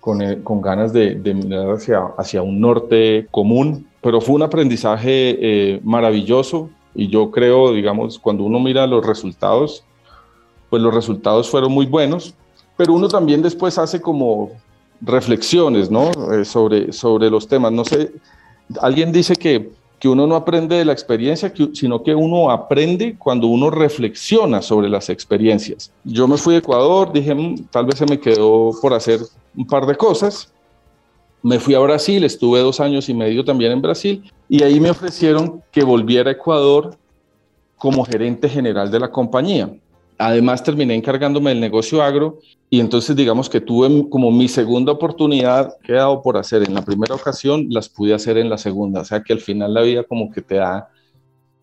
con, 0.00 0.62
ganas 0.62 0.92
de, 0.92 1.14
de, 1.14 1.34
mirar 1.34 1.70
hacia, 1.70 2.00
hacia 2.16 2.42
un 2.42 2.60
norte 2.60 3.26
común, 3.30 3.86
pero 4.00 4.20
fue 4.20 4.36
un 4.36 4.42
aprendizaje 4.42 5.36
eh, 5.40 5.80
maravilloso, 5.82 6.70
y 6.94 7.08
yo 7.08 7.30
creo, 7.30 7.72
digamos, 7.72 8.18
cuando 8.18 8.44
uno 8.44 8.58
mira 8.58 8.86
los 8.86 9.06
resultados, 9.06 9.84
pues 10.70 10.82
los 10.82 10.94
resultados 10.94 11.48
fueron 11.48 11.72
muy 11.72 11.86
buenos, 11.86 12.34
pero 12.76 12.92
uno 12.92 13.08
también 13.08 13.42
después 13.42 13.78
hace 13.78 14.00
como 14.00 14.50
reflexiones, 15.00 15.90
¿no? 15.90 16.10
Eh, 16.32 16.44
sobre, 16.44 16.92
sobre 16.92 17.30
los 17.30 17.46
temas. 17.46 17.72
No 17.72 17.84
sé, 17.84 18.12
alguien 18.80 19.12
dice 19.12 19.36
que, 19.36 19.70
que 19.98 20.08
uno 20.08 20.26
no 20.26 20.36
aprende 20.36 20.76
de 20.76 20.84
la 20.84 20.92
experiencia, 20.92 21.52
sino 21.72 22.02
que 22.02 22.14
uno 22.14 22.50
aprende 22.50 23.16
cuando 23.18 23.48
uno 23.48 23.70
reflexiona 23.70 24.62
sobre 24.62 24.88
las 24.88 25.08
experiencias. 25.08 25.92
Yo 26.04 26.28
me 26.28 26.36
fui 26.36 26.54
a 26.54 26.58
Ecuador, 26.58 27.12
dije, 27.12 27.34
mm, 27.34 27.66
tal 27.70 27.86
vez 27.86 27.98
se 27.98 28.06
me 28.06 28.20
quedó 28.20 28.70
por 28.80 28.94
hacer 28.94 29.20
un 29.56 29.66
par 29.66 29.86
de 29.86 29.96
cosas, 29.96 30.52
me 31.42 31.58
fui 31.58 31.74
a 31.74 31.80
Brasil, 31.80 32.24
estuve 32.24 32.60
dos 32.60 32.80
años 32.80 33.08
y 33.08 33.14
medio 33.14 33.44
también 33.44 33.72
en 33.72 33.82
Brasil 33.82 34.32
y 34.48 34.62
ahí 34.62 34.80
me 34.80 34.90
ofrecieron 34.90 35.62
que 35.70 35.84
volviera 35.84 36.30
a 36.30 36.32
Ecuador 36.32 36.96
como 37.76 38.04
gerente 38.04 38.48
general 38.48 38.90
de 38.90 39.00
la 39.00 39.10
compañía. 39.10 39.70
Además 40.18 40.64
terminé 40.64 40.94
encargándome 40.94 41.50
del 41.50 41.60
negocio 41.60 42.02
agro 42.02 42.40
y 42.68 42.80
entonces 42.80 43.14
digamos 43.14 43.48
que 43.48 43.60
tuve 43.60 44.08
como 44.10 44.32
mi 44.32 44.48
segunda 44.48 44.92
oportunidad 44.92 45.74
que 45.82 45.94
he 45.94 46.22
por 46.22 46.36
hacer 46.36 46.64
en 46.64 46.74
la 46.74 46.84
primera 46.84 47.14
ocasión, 47.14 47.66
las 47.70 47.88
pude 47.88 48.12
hacer 48.14 48.36
en 48.36 48.50
la 48.50 48.58
segunda. 48.58 49.02
O 49.02 49.04
sea 49.04 49.22
que 49.22 49.32
al 49.32 49.40
final 49.40 49.72
la 49.72 49.82
vida 49.82 50.02
como 50.02 50.30
que 50.30 50.42
te 50.42 50.56
da 50.56 50.88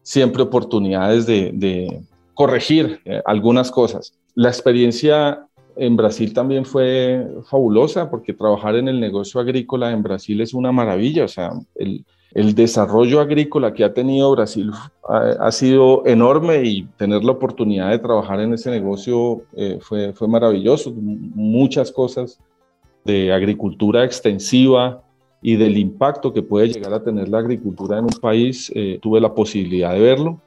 siempre 0.02 0.44
oportunidades 0.44 1.26
de, 1.26 2.02
corregir 2.34 3.00
eh, 3.06 3.22
algunas 3.26 3.72
cosas. 3.72 4.14
La 4.36 4.50
experiencia 4.50 5.48
en 5.78 5.96
Brasil 5.96 6.34
también 6.34 6.66
fue 6.66 7.26
fabulosa 7.50 8.10
porque 8.10 8.34
trabajar 8.34 8.76
en 8.76 8.90
el 8.90 9.00
negocio 9.00 9.40
agrícola 9.40 9.92
en 9.92 10.04
Brasil 10.04 10.42
es 10.42 10.54
una 10.54 10.74
maravilla. 10.74 11.24
O 11.24 11.30
sea, 11.30 11.52
el, 11.76 12.06
desarrollo 12.36 13.22
agrícola 13.22 13.74
que 13.74 13.86
ha 13.86 13.94
tenido 13.94 14.32
Brasil 14.32 14.72
ha, 15.08 15.52
sido 15.52 16.06
enorme 16.06 16.64
y 16.64 16.84
tener 16.98 17.24
la 17.24 17.32
oportunidad 17.32 17.92
de 17.92 18.00
trabajar 18.00 18.42
en 18.42 18.54
ese 18.54 18.70
negocio 18.72 19.44
eh, 19.56 19.80
fue, 19.80 20.12
fue 20.14 20.28
maravilloso. 20.28 20.94
Muchas 20.94 21.92
cosas 21.92 22.38
de 23.06 23.32
agricultura 23.32 24.04
extensiva 24.04 25.02
y 25.42 25.56
del 25.56 25.78
impacto 25.78 26.34
que 26.34 26.42
puede 26.42 26.70
llegar 26.70 26.94
a 26.94 27.04
tener 27.04 27.30
la 27.30 27.38
agricultura 27.38 28.00
en 28.00 28.06
un 28.06 28.20
país, 28.20 28.72
eh, 28.74 28.98
tuve 29.00 29.22
la 29.22 29.34
posibilidad 29.34 29.94
de 29.94 30.00
verlo. 30.00 30.42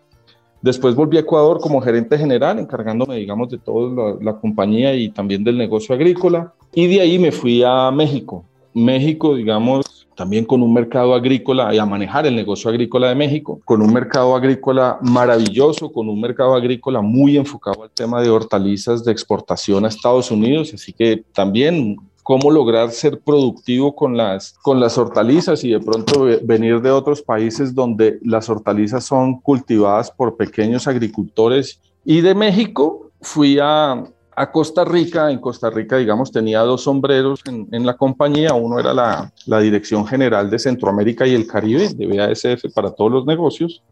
Después 0.60 0.96
volví 0.96 1.16
a 1.16 1.20
Ecuador 1.20 1.60
como 1.60 1.80
gerente 1.80 2.18
general, 2.18 2.58
encargándome, 2.58 3.14
digamos, 3.14 3.48
de 3.48 3.58
toda 3.58 4.18
la, 4.20 4.36
compañía 4.40 4.92
y 4.96 5.08
también 5.08 5.44
del 5.44 5.56
negocio 5.56 5.94
agrícola. 5.94 6.52
Y 6.74 6.88
de 6.88 7.00
ahí 7.00 7.18
me 7.18 7.30
fui 7.30 7.62
a 7.64 7.92
México. 7.92 8.44
México, 8.74 9.36
digamos, 9.36 9.97
también 10.18 10.44
con 10.44 10.64
un 10.64 10.74
mercado 10.74 11.14
agrícola 11.14 11.72
y 11.72 11.78
a 11.78 11.86
manejar 11.86 12.26
el 12.26 12.34
negocio 12.34 12.68
agrícola 12.68 13.08
de 13.08 13.14
México, 13.14 13.60
con 13.64 13.80
un 13.80 13.92
mercado 13.92 14.34
agrícola 14.34 14.98
maravilloso, 15.00 15.92
con 15.92 16.08
un 16.08 16.20
mercado 16.20 16.56
agrícola 16.56 17.00
muy 17.00 17.36
enfocado 17.36 17.84
al 17.84 17.90
tema 17.90 18.20
de 18.20 18.28
hortalizas 18.28 19.04
de 19.04 19.12
exportación 19.12 19.84
a 19.84 19.88
Estados 19.88 20.32
Unidos, 20.32 20.72
así 20.74 20.92
que 20.92 21.22
también 21.32 21.98
cómo 22.24 22.50
lograr 22.50 22.90
ser 22.90 23.20
productivo 23.20 23.94
con 23.94 24.16
las, 24.16 24.54
con 24.60 24.80
las 24.80 24.98
hortalizas 24.98 25.62
y 25.62 25.70
de 25.70 25.78
pronto 25.78 26.26
venir 26.42 26.82
de 26.82 26.90
otros 26.90 27.22
países 27.22 27.72
donde 27.72 28.18
las 28.22 28.50
hortalizas 28.50 29.04
son 29.04 29.38
cultivadas 29.38 30.10
por 30.10 30.36
pequeños 30.36 30.88
agricultores. 30.88 31.80
Y 32.04 32.22
de 32.22 32.34
México 32.34 33.12
fui 33.20 33.60
a, 33.62 34.02
a 34.38 34.50
Costa 34.50 34.84
Rica. 34.84 35.30
En 35.30 35.38
Costa 35.38 35.70
Rica, 35.70 35.96
digamos, 35.96 36.30
tenía 36.30 36.60
dos 36.60 36.82
sombreros 36.82 37.42
en, 37.46 37.86
la 37.86 37.96
compañía. 37.96 38.54
Uno 38.54 38.78
era 38.78 38.94
la, 38.94 39.32
la, 39.46 39.60
Dirección 39.60 40.06
General 40.06 40.48
de 40.48 40.58
Centroamérica 40.58 41.26
y 41.26 41.34
el 41.34 41.46
Caribe, 41.46 41.88
de 41.94 42.06
BASF, 42.06 42.72
para 42.74 42.90
todos 42.90 43.12
los 43.12 43.26
negocios. 43.26 43.82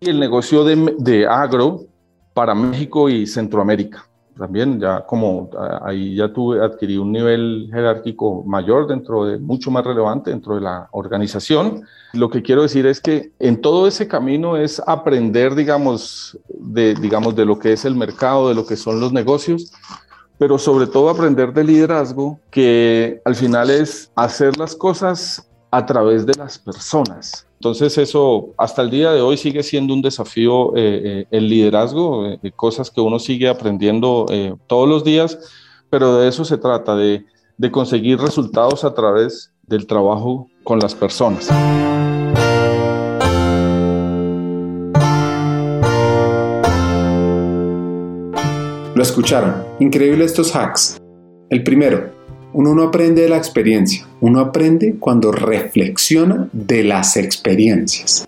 Y 0.00 0.08
el 0.08 0.18
negocio 0.18 0.64
de 0.64 1.26
agro 1.26 1.84
para 2.32 2.54
México 2.54 3.08
y 3.08 3.26
Centroamérica 3.26 4.09
también 4.40 4.80
ya 4.80 5.04
como 5.04 5.50
ahí 5.82 6.16
ya 6.16 6.32
tuve, 6.32 6.64
adquirí 6.64 6.96
un 6.96 7.12
nivel 7.12 7.68
jerárquico 7.70 8.42
mayor 8.44 8.86
dentro 8.86 9.26
de, 9.26 9.38
mucho 9.38 9.70
más 9.70 9.84
relevante 9.84 10.30
dentro 10.30 10.54
de 10.54 10.62
la 10.62 10.88
organización. 10.92 11.84
Lo 12.14 12.30
que 12.30 12.40
quiero 12.40 12.62
decir 12.62 12.86
es 12.86 13.02
que 13.02 13.32
en 13.38 13.60
todo 13.60 13.86
ese 13.86 14.08
camino 14.08 14.56
es 14.56 14.82
aprender, 14.86 15.54
digamos, 15.54 16.38
de, 16.48 16.94
digamos, 16.94 17.36
de 17.36 17.44
lo 17.44 17.58
que 17.58 17.74
es 17.74 17.84
el 17.84 17.94
mercado, 17.94 18.48
de 18.48 18.54
lo 18.54 18.64
que 18.64 18.76
son 18.76 18.98
los 18.98 19.12
negocios, 19.12 19.74
pero 20.38 20.56
sobre 20.58 20.86
todo 20.86 21.10
aprender 21.10 21.52
de 21.52 21.62
liderazgo, 21.62 22.40
que 22.50 23.20
al 23.26 23.34
final 23.34 23.68
es 23.68 24.10
hacer 24.16 24.56
las 24.56 24.74
cosas 24.74 25.46
a 25.70 25.84
través 25.84 26.24
de 26.24 26.32
las 26.38 26.58
personas. 26.58 27.46
Entonces 27.60 27.98
eso 27.98 28.54
hasta 28.56 28.80
el 28.80 28.88
día 28.88 29.12
de 29.12 29.20
hoy 29.20 29.36
sigue 29.36 29.62
siendo 29.62 29.92
un 29.92 30.00
desafío 30.00 30.74
eh, 30.76 31.02
eh, 31.04 31.26
el 31.30 31.46
liderazgo, 31.46 32.26
eh, 32.26 32.52
cosas 32.56 32.90
que 32.90 33.02
uno 33.02 33.18
sigue 33.18 33.50
aprendiendo 33.50 34.24
todos 34.66 34.88
los 34.88 35.04
días, 35.04 35.38
pero 35.90 36.16
de 36.16 36.28
eso 36.28 36.42
se 36.46 36.56
trata, 36.56 36.96
de, 36.96 37.26
de 37.58 37.70
conseguir 37.70 38.18
resultados 38.18 38.82
a 38.82 38.94
través 38.94 39.52
del 39.66 39.86
trabajo 39.86 40.48
con 40.64 40.78
las 40.78 40.94
personas. 40.94 41.50
Lo 48.94 49.02
escucharon. 49.02 49.66
Increíble 49.80 50.24
estos 50.24 50.56
hacks. 50.56 50.96
El 51.50 51.62
primero, 51.62 52.19
uno 52.52 52.74
no 52.74 52.84
aprende 52.84 53.22
de 53.22 53.28
la 53.28 53.36
experiencia, 53.36 54.06
uno 54.20 54.40
aprende 54.40 54.96
cuando 54.98 55.32
reflexiona 55.32 56.48
de 56.52 56.84
las 56.84 57.16
experiencias. 57.16 58.26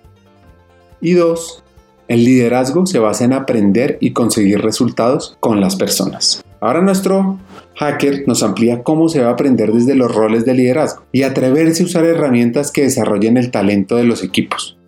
Y 1.00 1.14
dos, 1.14 1.62
el 2.08 2.24
liderazgo 2.24 2.86
se 2.86 2.98
basa 2.98 3.24
en 3.24 3.32
aprender 3.32 3.98
y 4.00 4.12
conseguir 4.12 4.60
resultados 4.60 5.36
con 5.40 5.60
las 5.60 5.76
personas. 5.76 6.44
Ahora 6.60 6.80
nuestro 6.80 7.38
hacker 7.76 8.24
nos 8.28 8.42
amplía 8.42 8.82
cómo 8.82 9.08
se 9.08 9.20
va 9.20 9.30
a 9.30 9.32
aprender 9.32 9.72
desde 9.72 9.96
los 9.96 10.14
roles 10.14 10.44
de 10.44 10.54
liderazgo 10.54 11.02
y 11.10 11.22
atreverse 11.22 11.82
a 11.82 11.86
usar 11.86 12.04
herramientas 12.04 12.70
que 12.70 12.82
desarrollen 12.82 13.36
el 13.36 13.50
talento 13.50 13.96
de 13.96 14.04
los 14.04 14.22
equipos. 14.22 14.78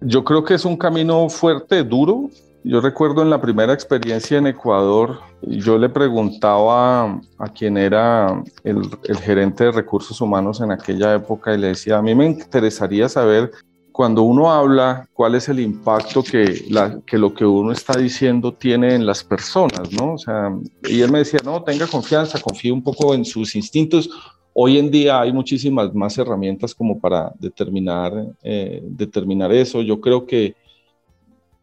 Yo 0.00 0.24
creo 0.24 0.44
que 0.44 0.54
es 0.54 0.64
un 0.64 0.76
camino 0.76 1.28
fuerte, 1.28 1.82
duro, 1.82 2.30
yo 2.64 2.80
recuerdo 2.80 3.22
en 3.22 3.30
la 3.30 3.40
primera 3.40 3.72
experiencia 3.72 4.38
en 4.38 4.46
Ecuador, 4.46 5.18
yo 5.42 5.78
le 5.78 5.88
preguntaba 5.88 7.20
a 7.38 7.48
quien 7.52 7.76
era 7.76 8.42
el, 8.62 8.88
gerente 9.20 9.64
de 9.64 9.72
recursos 9.72 10.20
humanos 10.20 10.60
en 10.60 10.70
aquella 10.70 11.14
época 11.14 11.54
y 11.54 11.58
le 11.58 11.68
decía, 11.68 11.98
a 11.98 12.02
mí 12.02 12.14
me 12.14 12.26
interesaría 12.26 13.08
saber 13.08 13.50
cuando 13.90 14.22
uno 14.22 14.50
habla, 14.50 15.08
cuál 15.12 15.34
es 15.34 15.48
el 15.48 15.60
impacto 15.60 16.22
que, 16.22 16.64
lo 17.12 17.34
que 17.34 17.44
uno 17.44 17.72
está 17.72 17.98
diciendo 17.98 18.54
tiene 18.54 18.94
en 18.94 19.04
las 19.04 19.22
personas, 19.22 19.92
¿no? 19.92 20.14
O 20.14 20.18
sea, 20.18 20.50
y 20.88 21.00
él 21.00 21.10
me 21.10 21.18
decía, 21.18 21.40
no, 21.44 21.62
tenga 21.62 21.86
confianza, 21.86 22.40
confíe 22.40 22.72
un 22.72 22.82
poco 22.82 23.12
en 23.12 23.24
sus 23.24 23.54
instintos. 23.54 24.08
Hoy 24.54 24.78
en 24.78 24.90
día 24.90 25.20
hay 25.20 25.32
muchísimas 25.32 25.92
más 25.94 26.16
herramientas 26.16 26.74
como 26.74 27.00
para 27.00 27.32
determinar, 27.38 28.12
eh, 28.42 28.82
determinar 28.82 29.52
eso. 29.52 29.82
Yo 29.82 30.00
creo 30.00 30.26
que 30.26 30.54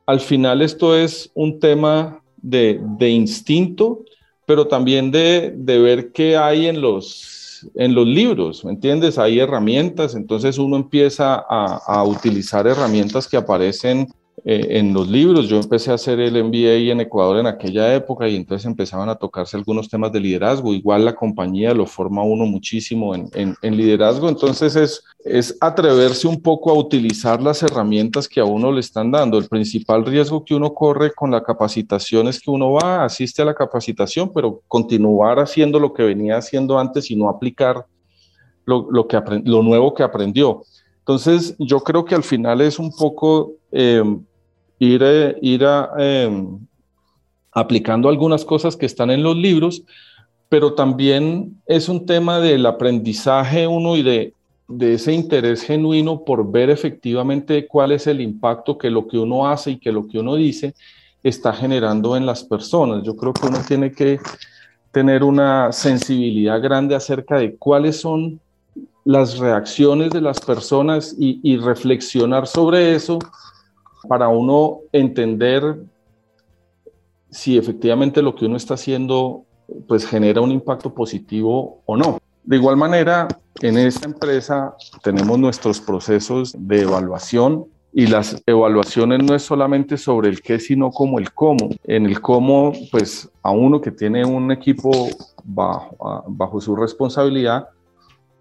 al 0.09 0.21
final 0.21 0.63
esto 0.63 0.97
es 0.97 1.29
un 1.35 1.59
tema 1.59 2.23
de, 2.41 2.81
instinto, 2.99 4.05
pero 4.47 4.67
también 4.67 5.11
de, 5.11 5.53
ver 5.55 6.11
qué 6.11 6.35
hay 6.35 6.65
en 6.65 6.81
los, 6.81 7.69
en 7.75 7.93
los 7.93 8.07
libros, 8.07 8.65
¿me 8.65 8.71
entiendes? 8.71 9.19
Hay 9.19 9.39
herramientas, 9.39 10.15
entonces 10.15 10.57
uno 10.57 10.77
empieza 10.77 11.35
a, 11.47 11.79
a 11.85 12.03
utilizar 12.03 12.65
herramientas 12.65 13.27
que 13.27 13.37
aparecen 13.37 14.07
eh, 14.45 14.77
en 14.77 14.93
los 14.93 15.09
libros. 15.09 15.47
Yo 15.47 15.57
empecé 15.57 15.91
a 15.91 15.95
hacer 15.95 16.19
el 16.19 16.43
MBA 16.43 16.91
en 16.91 17.01
Ecuador 17.01 17.37
en 17.37 17.47
aquella 17.47 17.93
época 17.93 18.27
y 18.27 18.35
entonces 18.35 18.65
empezaban 18.65 19.09
a 19.09 19.15
tocarse 19.15 19.57
algunos 19.57 19.89
temas 19.89 20.11
de 20.11 20.19
liderazgo. 20.19 20.73
Igual 20.73 21.05
la 21.05 21.15
compañía 21.15 21.73
lo 21.73 21.85
forma 21.85 22.23
uno 22.23 22.45
muchísimo 22.45 23.15
en, 23.15 23.29
en, 23.33 23.77
liderazgo. 23.77 24.29
Entonces 24.29 24.75
es, 24.75 25.03
es 25.23 25.57
atreverse 25.59 26.27
un 26.27 26.41
poco 26.41 26.71
a 26.71 26.73
utilizar 26.73 27.41
las 27.41 27.63
herramientas 27.63 28.27
que 28.27 28.39
a 28.39 28.45
uno 28.45 28.71
le 28.71 28.79
están 28.79 29.11
dando. 29.11 29.37
El 29.37 29.47
principal 29.47 30.05
riesgo 30.05 30.43
que 30.43 30.55
uno 30.55 30.73
corre 30.73 31.11
con 31.13 31.31
la 31.31 31.43
capacitación 31.43 32.27
es 32.27 32.39
que 32.39 32.51
uno 32.51 32.73
va, 32.73 33.03
asiste 33.03 33.41
a 33.41 33.45
la 33.45 33.53
capacitación, 33.53 34.31
pero 34.33 34.61
continuar 34.67 35.39
haciendo 35.39 35.79
lo 35.79 35.93
que 35.93 36.03
venía 36.03 36.37
haciendo 36.37 36.79
antes 36.79 37.09
y 37.11 37.15
no 37.15 37.29
aplicar 37.29 37.85
lo, 38.65 38.87
lo 38.91 39.07
que 39.07 39.19
lo 39.45 39.63
nuevo 39.63 39.93
que 39.93 40.03
aprendió. 40.03 40.63
Entonces, 41.09 41.55
yo 41.57 41.79
creo 41.79 42.05
que 42.05 42.13
al 42.13 42.23
final 42.23 42.61
es 42.61 42.77
un 42.77 42.91
poco 42.91 43.53
eh, 43.71 44.03
ir, 44.79 45.01
eh, 45.03 45.37
ir 45.41 45.65
em, 45.97 46.57
aplicando 47.51 48.09
algunas 48.09 48.45
cosas 48.45 48.75
que 48.75 48.85
están 48.85 49.11
en 49.11 49.21
los 49.21 49.35
libros, 49.35 49.83
pero 50.47 50.73
también 50.73 51.61
es 51.67 51.89
un 51.89 52.05
tema 52.05 52.39
del 52.39 52.65
aprendizaje 52.65 53.67
uno 53.67 53.95
y 53.95 54.01
de, 54.01 54.33
de 54.67 54.93
ese 54.93 55.13
interés 55.13 55.61
genuino 55.61 56.23
por 56.23 56.49
ver 56.49 56.69
efectivamente 56.69 57.67
cuál 57.67 57.91
es 57.91 58.07
el 58.07 58.21
impacto 58.21 58.77
que 58.77 58.89
lo 58.89 59.07
que 59.07 59.19
uno 59.19 59.47
hace 59.47 59.71
y 59.71 59.77
que 59.77 59.91
lo 59.91 60.07
que 60.07 60.19
uno 60.19 60.35
dice 60.35 60.73
está 61.21 61.53
generando 61.53 62.15
en 62.15 62.25
las 62.25 62.43
personas. 62.43 63.03
Yo 63.03 63.15
creo 63.15 63.33
que 63.33 63.47
uno 63.47 63.59
tiene 63.67 63.91
que 63.91 64.19
tener 64.91 65.23
una 65.23 65.71
sensibilidad 65.71 66.61
grande 66.61 66.95
acerca 66.95 67.37
de 67.37 67.55
cuáles 67.55 67.99
son 67.99 68.39
las 69.05 69.37
reacciones 69.37 70.11
de 70.11 70.21
las 70.21 70.39
personas 70.39 71.15
y, 71.19 71.39
y 71.43 71.57
reflexionar 71.57 72.47
sobre 72.47 72.95
eso 72.95 73.19
para 74.07 74.29
uno 74.29 74.79
entender 74.91 75.77
si 77.29 77.57
efectivamente 77.57 78.21
lo 78.21 78.35
que 78.35 78.45
uno 78.45 78.57
está 78.57 78.73
haciendo 78.73 79.45
pues 79.87 80.05
genera 80.05 80.41
un 80.41 80.51
impacto 80.51 80.93
positivo 80.93 81.81
o 81.85 81.95
no. 81.95 82.17
De 82.43 82.55
igual 82.55 82.77
manera, 82.77 83.27
en 83.61 83.77
esta 83.77 84.07
empresa 84.07 84.75
tenemos 85.03 85.37
nuestros 85.37 85.79
procesos 85.79 86.55
de 86.57 86.81
evaluación 86.81 87.65
y 87.91 88.07
las 88.07 88.41
evaluaciones 88.45 89.23
no 89.23 89.35
es 89.35 89.43
solamente 89.43 89.97
sobre 89.97 90.29
el 90.29 90.41
qué, 90.41 90.59
sino 90.59 90.91
como 90.91 91.19
el 91.19 91.33
cómo. 91.33 91.69
En 91.83 92.05
el 92.05 92.21
cómo, 92.21 92.71
pues 92.91 93.29
a 93.41 93.51
uno 93.51 93.81
que 93.81 93.91
tiene 93.91 94.25
un 94.25 94.51
equipo 94.51 94.91
bajo, 95.43 96.23
bajo 96.27 96.61
su 96.61 96.75
responsabilidad, 96.75 97.67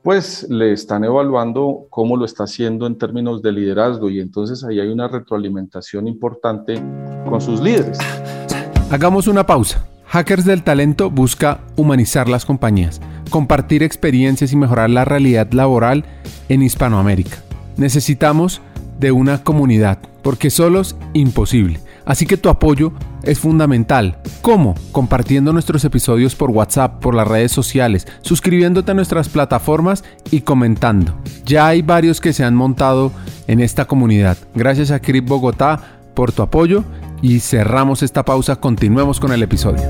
pues 0.08 0.46
le 0.48 0.72
están 0.72 1.04
evaluando 1.04 1.86
cómo 1.90 2.16
lo 2.16 2.24
está 2.24 2.44
haciendo 2.44 2.86
en 2.86 2.96
términos 2.96 3.42
de 3.42 3.52
liderazgo 3.52 4.08
y 4.08 4.20
entonces 4.20 4.64
ahí 4.64 4.80
hay 4.80 4.88
una 4.88 5.06
retroalimentación 5.06 6.08
importante 6.08 6.82
con 7.28 7.42
sus 7.42 7.60
líderes. 7.60 7.98
Hagamos 8.90 9.26
una 9.26 9.44
pausa. 9.44 9.86
Hackers 10.06 10.46
del 10.46 10.62
Talento 10.62 11.10
busca 11.10 11.60
humanizar 11.76 12.26
las 12.26 12.46
compañías, 12.46 13.02
compartir 13.28 13.82
experiencias 13.82 14.50
y 14.50 14.56
mejorar 14.56 14.88
la 14.88 15.04
realidad 15.04 15.52
laboral 15.52 16.06
en 16.48 16.62
Hispanoamérica. 16.62 17.42
Necesitamos 17.76 18.62
de 18.98 19.12
una 19.12 19.44
comunidad, 19.44 19.98
porque 20.22 20.48
solos 20.48 20.96
imposible. 21.12 21.80
Así 22.06 22.24
que 22.24 22.38
tu 22.38 22.48
apoyo 22.48 22.94
es 23.28 23.38
fundamental. 23.38 24.16
¿Cómo? 24.40 24.74
Compartiendo 24.90 25.52
nuestros 25.52 25.84
episodios 25.84 26.34
por 26.34 26.50
WhatsApp, 26.50 27.00
por 27.00 27.14
las 27.14 27.28
redes 27.28 27.52
sociales, 27.52 28.06
suscribiéndote 28.22 28.92
a 28.92 28.94
nuestras 28.94 29.28
plataformas 29.28 30.02
y 30.30 30.40
comentando. 30.40 31.14
Ya 31.44 31.66
hay 31.66 31.82
varios 31.82 32.22
que 32.22 32.32
se 32.32 32.42
han 32.42 32.54
montado 32.54 33.12
en 33.46 33.60
esta 33.60 33.84
comunidad. 33.84 34.38
Gracias 34.54 34.90
a 34.90 35.00
Crip 35.00 35.28
Bogotá 35.28 36.00
por 36.14 36.32
tu 36.32 36.42
apoyo 36.42 36.84
y 37.20 37.40
cerramos 37.40 38.02
esta 38.02 38.24
pausa. 38.24 38.56
Continuemos 38.56 39.20
con 39.20 39.32
el 39.32 39.42
episodio. 39.42 39.82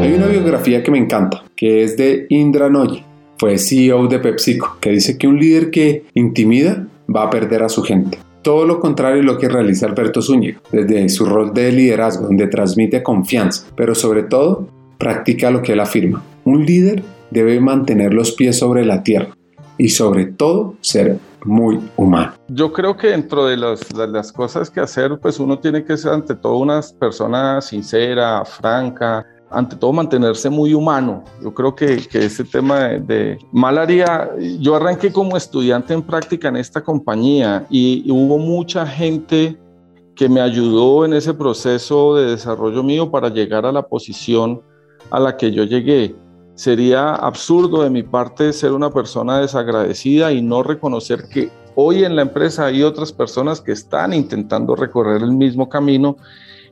Hay 0.00 0.12
una 0.14 0.26
biografía 0.26 0.82
que 0.82 0.90
me 0.90 0.98
encanta, 0.98 1.44
que 1.54 1.84
es 1.84 1.98
de 1.98 2.26
Indra 2.30 2.70
Noy 2.70 3.04
fue 3.40 3.56
CEO 3.56 4.06
de 4.06 4.18
PepsiCo, 4.18 4.76
que 4.82 4.90
dice 4.90 5.16
que 5.16 5.26
un 5.26 5.40
líder 5.40 5.70
que 5.70 6.04
intimida 6.12 6.86
va 7.14 7.24
a 7.24 7.30
perder 7.30 7.62
a 7.62 7.68
su 7.68 7.82
gente. 7.82 8.18
Todo 8.42 8.64
lo 8.64 8.80
contrario 8.80 9.20
es 9.20 9.26
lo 9.26 9.36
que 9.36 9.48
realiza 9.48 9.86
Alberto 9.86 10.22
Zúñiga, 10.22 10.60
desde 10.72 11.08
su 11.10 11.26
rol 11.26 11.52
de 11.52 11.70
liderazgo, 11.72 12.26
donde 12.26 12.46
transmite 12.46 13.02
confianza, 13.02 13.66
pero 13.76 13.94
sobre 13.94 14.22
todo 14.22 14.66
practica 14.98 15.50
lo 15.50 15.60
que 15.62 15.72
él 15.72 15.80
afirma. 15.80 16.22
Un 16.44 16.64
líder 16.64 17.02
debe 17.30 17.60
mantener 17.60 18.14
los 18.14 18.32
pies 18.32 18.58
sobre 18.58 18.84
la 18.84 19.02
tierra 19.02 19.36
y 19.76 19.88
sobre 19.88 20.26
todo 20.26 20.74
ser 20.80 21.18
muy 21.44 21.80
humano. 21.96 22.32
Yo 22.48 22.72
creo 22.72 22.96
que 22.96 23.08
dentro 23.08 23.46
de 23.46 23.56
las, 23.56 23.88
de 23.88 24.06
las, 24.08 24.32
cosas 24.32 24.70
que 24.70 24.80
hacer, 24.80 25.18
pues 25.20 25.38
uno 25.38 25.58
tiene 25.58 25.84
que 25.84 25.96
ser 25.96 26.12
ante 26.12 26.34
todo 26.34 26.56
una 26.58 26.80
persona 26.98 27.60
sincera, 27.60 28.44
franca, 28.44 29.26
ante 29.50 29.76
todo 29.76 29.92
mantenerse 29.92 30.48
muy 30.48 30.74
humano. 30.74 31.24
Yo 31.42 31.52
creo 31.52 31.74
que, 31.74 31.98
que 32.08 32.24
ese 32.26 32.44
tema 32.44 32.80
de, 32.80 33.00
de 33.00 33.38
malaria, 33.52 34.30
yo 34.60 34.76
arranqué 34.76 35.12
como 35.12 35.36
estudiante 35.36 35.92
en 35.92 36.02
práctica 36.02 36.48
en 36.48 36.56
esta 36.56 36.82
compañía 36.82 37.66
y 37.68 38.10
hubo 38.10 38.38
mucha 38.38 38.86
gente 38.86 39.58
que 40.14 40.28
me 40.28 40.40
ayudó 40.40 41.04
en 41.04 41.14
ese 41.14 41.34
proceso 41.34 42.14
de 42.16 42.32
desarrollo 42.32 42.82
mío 42.82 43.10
para 43.10 43.28
llegar 43.28 43.66
a 43.66 43.72
la 43.72 43.86
posición 43.86 44.62
a 45.10 45.18
la 45.18 45.36
que 45.36 45.50
yo 45.50 45.64
llegué. 45.64 46.14
Sería 46.54 47.14
absurdo 47.14 47.82
de 47.82 47.90
mi 47.90 48.02
parte 48.02 48.52
ser 48.52 48.72
una 48.72 48.90
persona 48.90 49.40
desagradecida 49.40 50.30
y 50.32 50.42
no 50.42 50.62
reconocer 50.62 51.24
que 51.32 51.50
hoy 51.74 52.04
en 52.04 52.16
la 52.16 52.22
empresa 52.22 52.66
hay 52.66 52.82
otras 52.82 53.12
personas 53.12 53.60
que 53.60 53.72
están 53.72 54.12
intentando 54.12 54.76
recorrer 54.76 55.22
el 55.22 55.32
mismo 55.32 55.68
camino 55.68 56.18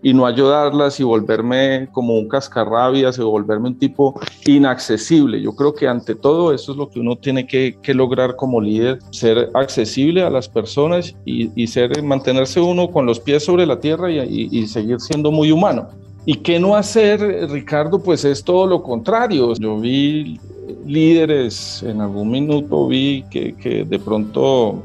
y 0.03 0.15
no 0.15 0.27
ayudarlas 0.27 1.01
y 1.01 1.05
volverme 1.05 1.89
como 1.93 2.15
un 2.15 2.29
cascarrabias 2.29 3.19
o 3.19 3.31
volverme 3.31 3.69
un 3.69 3.79
tipo 3.79 4.19
inaccesible. 4.47 5.41
Yo 5.41 5.55
creo 5.55 5.75
que 5.75 5.89
ante 5.89 6.15
todo 6.15 6.53
eso 6.53 6.73
es 6.73 6.79
lo 6.79 6.89
que 6.89 7.01
uno 7.01 7.17
tiene 7.17 7.47
que, 7.47 7.77
lograr 7.95 8.37
como 8.37 8.61
líder, 8.61 8.99
ser 9.11 9.51
accesible 9.55 10.23
a 10.23 10.31
las 10.31 10.49
personas 10.49 11.15
y, 11.25 11.67
ser, 11.67 12.03
mantenerse 12.03 12.61
uno 12.61 12.91
con 12.91 13.07
los 13.07 13.19
pies 13.19 13.45
sobre 13.45 13.67
la 13.67 13.81
tierra 13.81 14.11
y 14.11 14.67
seguir 14.67 15.01
siendo 15.01 15.33
muy 15.33 15.51
humano. 15.51 15.89
¿Y 16.31 16.35
qué 16.35 16.61
no 16.61 16.77
hacer, 16.77 17.49
Ricardo? 17.51 17.99
Pues 18.03 18.23
es 18.23 18.45
todo 18.45 18.67
lo 18.67 18.83
contrario. 18.83 19.55
Yo 19.55 19.79
vi 19.79 20.39
líderes, 20.85 21.83
en 21.83 22.03
algún 22.03 22.31
minuto 22.31 22.87
vi 22.87 23.25
que, 23.31 23.55
que 23.55 23.83
de 23.83 23.99
pronto 23.99 24.83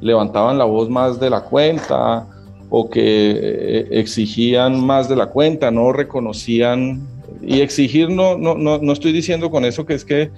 levantaban 0.00 0.56
la 0.56 0.64
voz 0.64 0.88
más 0.88 1.20
de 1.20 1.28
la 1.28 1.42
cuenta 1.42 2.26
o 2.70 2.90
que 2.90 3.30
eh, 3.30 3.88
exigían 3.92 4.84
más 4.84 5.08
de 5.08 5.16
la 5.16 5.26
cuenta, 5.26 5.70
no 5.70 5.92
reconocían. 5.92 7.06
Y 7.42 7.60
exigir, 7.60 8.10
no, 8.10 8.36
no, 8.36 8.54
no, 8.54 8.78
no 8.78 8.92
estoy 8.92 9.12
diciendo 9.12 9.50
con 9.50 9.64
eso 9.64 9.86
que 9.86 9.94
es 9.94 10.04
que 10.04 10.30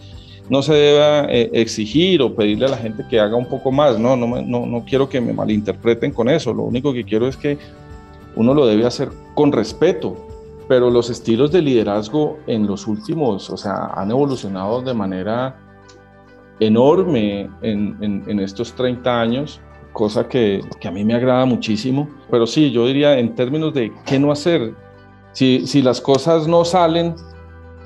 no 0.49 0.63
se 0.63 0.75
deba 0.75 1.27
eh, 1.31 1.51
exigir 1.53 2.21
o 2.23 2.35
pedirle 2.35 2.67
a 2.67 2.71
la 2.71 2.77
gente 2.77 3.05
que 3.09 3.21
haga 3.21 3.37
un 3.37 3.47
poco 3.47 3.71
más. 3.71 3.99
No, 3.99 4.17
no, 4.17 4.43
no, 4.43 4.67
no 4.67 4.85
quiero 4.85 5.09
que 5.09 5.21
me 5.21 5.33
malinterpreten 5.33 6.13
con 6.13 6.29
eso. 6.29 6.53
Lo 6.53 6.65
único 6.65 6.93
que 6.93 7.05
quiero 7.05 7.29
es 7.29 7.37
que 7.37 7.57
uno 8.37 8.55
lo 8.55 8.67
debe 8.67 8.87
hacer 8.87 9.11
con 9.35 9.53
respeto, 9.53 10.17
pero 10.69 10.91
los 10.91 11.11
estilos 11.11 11.53
de 11.53 11.63
liderazgo 11.63 12.39
en 12.47 12.67
los 12.67 12.87
últimos, 12.87 13.51
o 13.51 13.57
sea, 13.57 13.87
han 13.95 14.11
evolucionado 14.11 14.83
de 14.83 14.95
manera 14.95 15.57
enorme 16.61 17.49
en, 17.63 18.25
en, 18.29 18.41
estos 18.41 18.73
30 18.75 19.21
años, 19.21 19.61
cosa 19.93 20.29
que, 20.29 20.61
que, 20.81 20.89
a 20.89 20.91
mí 20.91 21.05
me 21.05 21.15
agrada 21.15 21.45
muchísimo. 21.45 22.09
Pero 22.31 22.47
sí, 22.47 22.71
yo 22.71 22.87
diría 22.87 23.19
en 23.19 23.35
términos 23.35 23.75
de 23.75 23.93
qué 24.07 24.19
no 24.19 24.33
hacer, 24.33 24.75
si, 25.33 25.67
si 25.67 25.83
las 25.83 26.01
cosas 26.01 26.47
no 26.47 26.65
salen, 26.65 27.15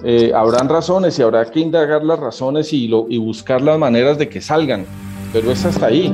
eh, 0.03 0.33
habrán 0.35 0.69
razones 0.69 1.19
y 1.19 1.23
habrá 1.23 1.45
que 1.51 1.61
indagar 1.61 2.05
las 2.05 2.19
razones 2.19 2.73
y, 2.73 2.88
lo, 2.88 3.07
y 3.09 3.19
buscar 3.19 3.62
las 3.62 3.79
maneras 3.79 4.19
de 4.19 4.29
que 4.29 4.40
salgan, 4.40 4.87
pero 5.33 5.51
es 5.51 5.64
hasta 5.64 5.87
ahí. 5.87 6.12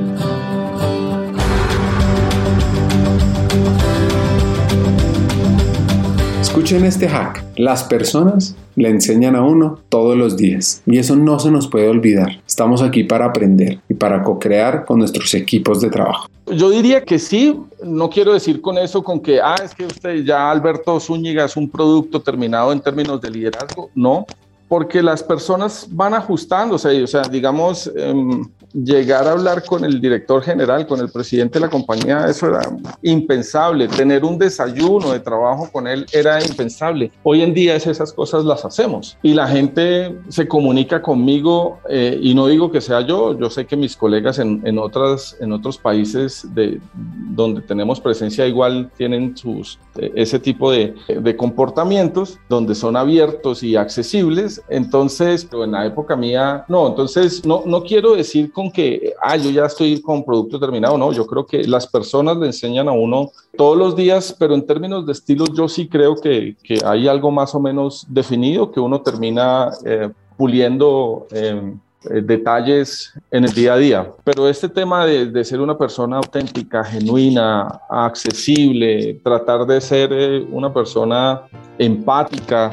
Escuchen 6.41 6.83
este 6.85 7.07
hack. 7.07 7.45
Las 7.55 7.83
personas 7.83 8.55
le 8.75 8.89
enseñan 8.89 9.35
a 9.35 9.43
uno 9.43 9.77
todos 9.89 10.17
los 10.17 10.35
días 10.35 10.81
y 10.87 10.97
eso 10.97 11.15
no 11.15 11.39
se 11.39 11.51
nos 11.51 11.67
puede 11.67 11.87
olvidar. 11.87 12.41
Estamos 12.47 12.81
aquí 12.81 13.03
para 13.03 13.25
aprender 13.25 13.79
y 13.87 13.93
para 13.93 14.23
co-crear 14.23 14.83
con 14.83 14.97
nuestros 14.97 15.35
equipos 15.35 15.81
de 15.81 15.91
trabajo. 15.91 16.27
Yo 16.47 16.71
diría 16.71 17.05
que 17.05 17.19
sí, 17.19 17.57
no 17.83 18.09
quiero 18.09 18.33
decir 18.33 18.59
con 18.59 18.79
eso 18.79 19.03
con 19.03 19.19
que, 19.19 19.39
ah, 19.39 19.55
es 19.63 19.75
que 19.75 19.85
usted 19.85 20.23
ya 20.23 20.49
Alberto 20.49 20.99
Zúñiga 20.99 21.45
es 21.45 21.55
un 21.55 21.69
producto 21.69 22.19
terminado 22.19 22.71
en 22.71 22.81
términos 22.81 23.21
de 23.21 23.29
liderazgo. 23.29 23.91
No, 23.93 24.25
porque 24.67 25.03
las 25.03 25.21
personas 25.21 25.85
van 25.91 26.15
ajustándose, 26.15 27.03
o 27.03 27.07
sea, 27.07 27.21
digamos, 27.21 27.91
em, 27.95 28.47
llegar 28.73 29.27
a 29.27 29.31
hablar 29.31 29.63
con 29.65 29.83
el 29.83 29.99
director 29.99 30.41
general, 30.41 30.87
con 30.87 30.99
el 30.99 31.09
presidente 31.09 31.59
de 31.59 31.65
la 31.65 31.69
compañía, 31.69 32.25
eso 32.27 32.47
era 32.47 32.61
impensable. 33.01 33.87
Tener 33.87 34.23
un 34.23 34.37
desayuno 34.37 35.11
de 35.11 35.19
trabajo 35.19 35.69
con 35.71 35.87
él 35.87 36.05
era 36.11 36.41
impensable. 36.41 37.11
Hoy 37.23 37.41
en 37.41 37.53
día 37.53 37.75
esas 37.75 38.13
cosas 38.13 38.45
las 38.45 38.63
hacemos 38.65 39.17
y 39.21 39.33
la 39.33 39.47
gente 39.47 40.15
se 40.29 40.47
comunica 40.47 41.01
conmigo 41.01 41.79
eh, 41.89 42.17
y 42.21 42.33
no 42.33 42.47
digo 42.47 42.71
que 42.71 42.81
sea 42.81 43.01
yo, 43.01 43.37
yo 43.37 43.49
sé 43.49 43.65
que 43.65 43.75
mis 43.75 43.95
colegas 43.95 44.39
en, 44.39 44.61
en, 44.65 44.77
otras, 44.77 45.37
en 45.39 45.51
otros 45.51 45.77
países 45.77 46.47
de, 46.53 46.79
donde 46.93 47.61
tenemos 47.61 47.99
presencia 47.99 48.47
igual 48.47 48.91
tienen 48.97 49.35
sus, 49.35 49.79
eh, 49.97 50.11
ese 50.15 50.39
tipo 50.39 50.71
de, 50.71 50.95
de 51.07 51.35
comportamientos 51.35 52.39
donde 52.49 52.75
son 52.75 52.95
abiertos 52.95 53.63
y 53.63 53.75
accesibles 53.75 54.61
entonces, 54.69 55.47
en 55.51 55.71
la 55.71 55.85
época 55.85 56.15
mía, 56.15 56.65
no, 56.67 56.87
entonces 56.87 57.45
no, 57.45 57.63
no 57.65 57.83
quiero 57.83 58.15
decir 58.15 58.51
con 58.51 58.60
que, 58.69 59.13
ah, 59.21 59.37
yo 59.37 59.49
ya 59.49 59.65
estoy 59.65 60.01
con 60.01 60.25
producto 60.25 60.59
terminado, 60.59 60.97
no, 60.97 61.13
yo 61.13 61.25
creo 61.25 61.45
que 61.45 61.63
las 61.63 61.87
personas 61.87 62.35
le 62.37 62.47
enseñan 62.47 62.89
a 62.89 62.91
uno 62.91 63.31
todos 63.55 63.77
los 63.77 63.95
días, 63.95 64.35
pero 64.37 64.53
en 64.53 64.65
términos 64.65 65.05
de 65.05 65.13
estilos 65.13 65.49
yo 65.55 65.69
sí 65.69 65.87
creo 65.87 66.15
que, 66.17 66.57
que 66.61 66.79
hay 66.85 67.07
algo 67.07 67.31
más 67.31 67.55
o 67.55 67.61
menos 67.61 68.05
definido 68.09 68.71
que 68.71 68.81
uno 68.81 69.01
termina 69.01 69.69
eh, 69.85 70.09
puliendo. 70.37 71.27
Eh, 71.31 71.73
eh, 72.09 72.19
detalles 72.19 73.13
en 73.29 73.43
el 73.43 73.53
día 73.53 73.73
a 73.75 73.77
día. 73.77 74.11
Pero 74.23 74.49
este 74.49 74.67
tema 74.67 75.05
de, 75.05 75.27
de, 75.27 75.45
ser 75.45 75.61
una 75.61 75.77
persona 75.77 76.17
auténtica, 76.17 76.83
genuina, 76.83 77.79
accesible, 77.87 79.21
tratar 79.23 79.67
de 79.67 79.79
ser 79.79 80.11
una 80.49 80.73
persona 80.73 81.43
empática, 81.77 82.71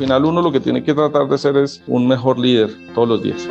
final 0.00 0.24
uno 0.24 0.40
lo 0.40 0.50
que 0.50 0.60
tiene 0.60 0.82
que 0.82 0.94
tratar 0.94 1.28
de 1.28 1.36
ser 1.36 1.58
es 1.58 1.82
un 1.86 2.08
mejor 2.08 2.38
líder 2.38 2.70
todos 2.94 3.06
los 3.06 3.22
días. 3.22 3.46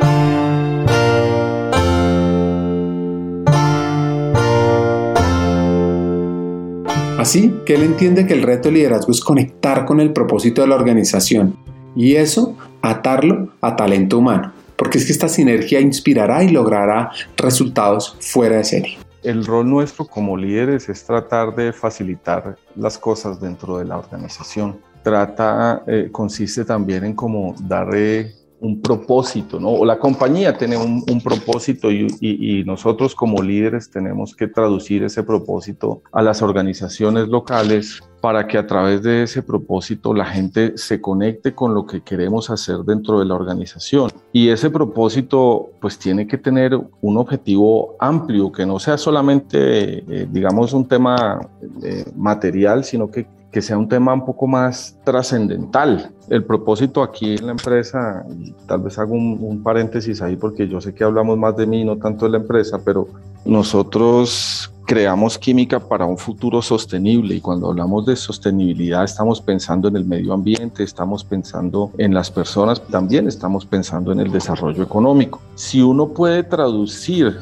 Así 7.20 7.54
que 7.66 7.74
él 7.74 7.82
entiende 7.82 8.26
que 8.26 8.32
el 8.32 8.42
reto 8.42 8.70
de 8.70 8.76
liderazgo 8.76 9.12
es 9.12 9.20
conectar 9.20 9.84
con 9.84 10.00
el 10.00 10.10
propósito 10.14 10.62
de 10.62 10.68
la 10.68 10.76
organización 10.76 11.54
y 11.94 12.14
eso 12.14 12.56
atarlo 12.80 13.50
a 13.60 13.76
talento 13.76 14.16
humano, 14.16 14.54
porque 14.74 14.96
es 14.96 15.04
que 15.04 15.12
esta 15.12 15.28
sinergia 15.28 15.82
inspirará 15.82 16.42
y 16.42 16.48
logrará 16.48 17.10
resultados 17.36 18.16
fuera 18.20 18.56
de 18.56 18.64
serie. 18.64 18.98
El 19.22 19.44
rol 19.44 19.68
nuestro 19.68 20.06
como 20.06 20.34
líderes 20.34 20.88
es 20.88 21.04
tratar 21.04 21.54
de 21.54 21.74
facilitar 21.74 22.56
las 22.74 22.96
cosas 22.96 23.38
dentro 23.38 23.76
de 23.76 23.84
la 23.84 23.98
organización 23.98 24.78
trata, 25.02 25.82
eh, 25.86 26.08
consiste 26.10 26.64
también 26.64 27.04
en 27.04 27.14
como 27.14 27.54
darle 27.60 28.34
un 28.60 28.80
propósito, 28.80 29.58
¿no? 29.58 29.70
O 29.70 29.84
la 29.84 29.98
compañía 29.98 30.56
tiene 30.56 30.76
un, 30.76 31.20
propósito 31.22 31.90
y, 31.90 32.06
y, 32.20 32.64
nosotros 32.64 33.14
como 33.14 33.42
líderes 33.42 33.90
tenemos 33.90 34.34
que 34.34 34.48
traducir 34.48 35.02
ese 35.02 35.22
propósito 35.22 36.02
a 36.12 36.22
las 36.22 36.42
organizaciones 36.42 37.28
locales 37.28 38.00
para 38.20 38.46
que 38.46 38.58
a 38.58 38.66
través 38.66 39.02
de 39.02 39.22
ese 39.22 39.42
propósito 39.42 40.12
la 40.12 40.26
gente 40.26 40.76
se 40.76 41.00
conecte 41.00 41.54
con 41.54 41.74
lo 41.74 41.86
que 41.86 42.02
queremos 42.02 42.50
hacer 42.50 42.78
dentro 42.78 43.18
de 43.18 43.24
la 43.24 43.34
organización. 43.34 44.10
Y 44.32 44.48
ese 44.48 44.70
propósito 44.70 45.70
pues 45.80 45.98
tiene 45.98 46.26
que 46.26 46.38
tener 46.38 46.78
un 47.00 47.16
objetivo 47.16 47.96
amplio, 47.98 48.52
que 48.52 48.66
no 48.66 48.78
sea 48.78 48.98
solamente, 48.98 49.98
eh, 49.98 50.28
digamos, 50.30 50.72
un 50.72 50.86
tema 50.86 51.40
eh, 51.82 52.04
material, 52.14 52.84
sino 52.84 53.10
que 53.10 53.26
que 53.50 53.60
sea 53.60 53.76
un 53.76 53.88
tema 53.88 54.14
un 54.14 54.24
poco 54.24 54.46
más 54.46 54.96
trascendental. 55.04 56.12
El 56.28 56.44
propósito 56.44 57.02
aquí 57.02 57.34
en 57.34 57.46
la 57.46 57.52
empresa, 57.52 58.24
tal 58.66 58.82
vez 58.82 58.98
hago 58.98 59.14
un, 59.14 59.62
paréntesis 59.62 60.22
ahí 60.22 60.36
porque 60.36 60.68
yo 60.68 60.80
sé 60.80 60.94
que 60.94 61.02
hablamos 61.02 61.36
más 61.36 61.56
de 61.56 61.66
mí, 61.66 61.84
no 61.84 61.96
tanto 61.96 62.26
de 62.26 62.32
la 62.32 62.38
empresa, 62.38 62.80
pero 62.84 63.08
nosotros 63.44 64.72
creamos 64.86 65.38
química 65.38 65.80
para 65.80 66.04
un 66.04 66.18
futuro 66.18 66.62
sostenible 66.62 67.36
y 67.36 67.40
cuando 67.40 67.68
hablamos 67.68 68.06
de 68.06 68.16
sostenibilidad 68.16 69.04
estamos 69.04 69.40
pensando 69.40 69.88
en 69.88 69.96
el 69.96 70.04
medio 70.04 70.32
ambiente, 70.32 70.82
estamos 70.82 71.24
pensando 71.24 71.90
en 71.98 72.14
las 72.14 72.30
personas, 72.30 72.80
también 72.88 73.28
estamos 73.28 73.66
pensando 73.66 74.12
en 74.12 74.20
el 74.20 74.30
desarrollo 74.30 74.82
económico. 74.82 75.40
Si 75.54 75.80
uno 75.82 76.08
puede 76.08 76.42
traducir 76.42 77.38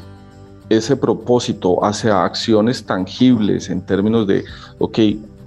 ese 0.69 0.95
propósito 0.95 1.83
hacia 1.83 2.23
acciones 2.23 2.85
tangibles 2.85 3.69
en 3.69 3.81
términos 3.81 4.27
de, 4.27 4.45
ok, 4.77 4.99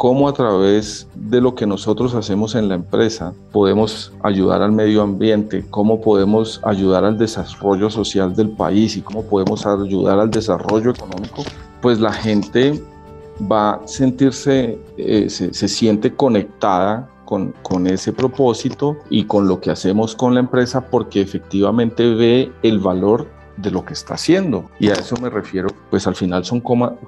cómo 0.03 0.29
a 0.29 0.33
través 0.33 1.07
de 1.15 1.41
lo 1.41 1.55
que 1.55 1.65
nosotros 1.65 2.17
hacemos 2.17 2.57
en 2.57 2.69
la 2.69 2.75
empresa 2.75 3.35
podemos 3.53 4.13
ayudar 4.25 4.61
al 4.61 4.73
medio 4.73 5.01
ambiente, 5.01 5.65
cómo 5.71 6.01
podemos 6.01 6.61
ayudar 6.65 7.05
al 7.05 7.17
desarrollo 7.17 7.89
social 7.89 8.35
del 8.35 8.51
país 8.51 8.97
y 8.97 9.03
cómo 9.03 9.23
podemos 9.23 9.65
ayudar 9.65 10.19
al 10.19 10.29
desarrollo 10.29 10.91
económico, 10.91 11.45
pues 11.81 12.01
la 12.01 12.13
gente 12.13 12.83
va 13.41 13.75
a 13.75 13.87
sentirse, 13.87 14.77
eh, 14.97 15.31
se, 15.31 15.55
se 15.55 15.69
siente 15.69 16.17
conectada 16.17 17.09
con, 17.25 17.55
con 17.63 17.87
ese 17.87 18.13
propósito 18.13 18.97
y 19.09 19.27
con 19.27 19.47
lo 19.47 19.61
que 19.61 19.71
hacemos 19.71 20.17
con 20.17 20.35
la 20.35 20.41
empresa 20.41 20.81
porque 20.91 21.21
efectivamente 21.21 22.13
ve 22.13 22.51
el 22.65 22.81
valor 22.81 23.29
de 23.57 23.71
lo 23.71 23.85
que 23.85 23.93
está 23.93 24.15
haciendo. 24.15 24.71
Y 24.79 24.89
a 24.89 24.95
eso 24.95 25.17
me 25.21 25.31
refiero, 25.31 25.69
pues 25.91 26.07
al 26.07 26.15
final 26.15 26.45
son, 26.45 26.63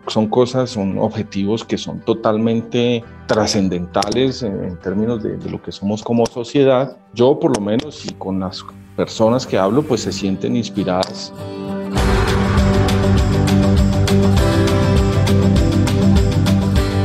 son 0.07 0.29
cosas, 0.29 0.71
son 0.71 0.99
objetivos 0.99 1.65
que 1.65 1.79
son 1.79 2.01
totalmente 2.01 3.05
trascendentales 3.27 4.43
en, 4.43 4.77
términos 4.81 5.23
de, 5.23 5.37
de, 5.37 5.51
lo 5.51 5.63
que 5.63 5.73
somos 5.73 6.03
como 6.03 6.27
sociedad. 6.27 6.97
Yo 7.15 7.39
por 7.39 7.57
lo 7.57 7.65
menos 7.65 8.05
y 8.07 8.13
con 8.15 8.41
las 8.41 8.65
personas 8.97 9.47
que 9.47 9.59
hablo, 9.59 9.83
pues 9.83 10.03
se 10.03 10.13
sienten 10.13 10.57
inspiradas. 10.57 11.33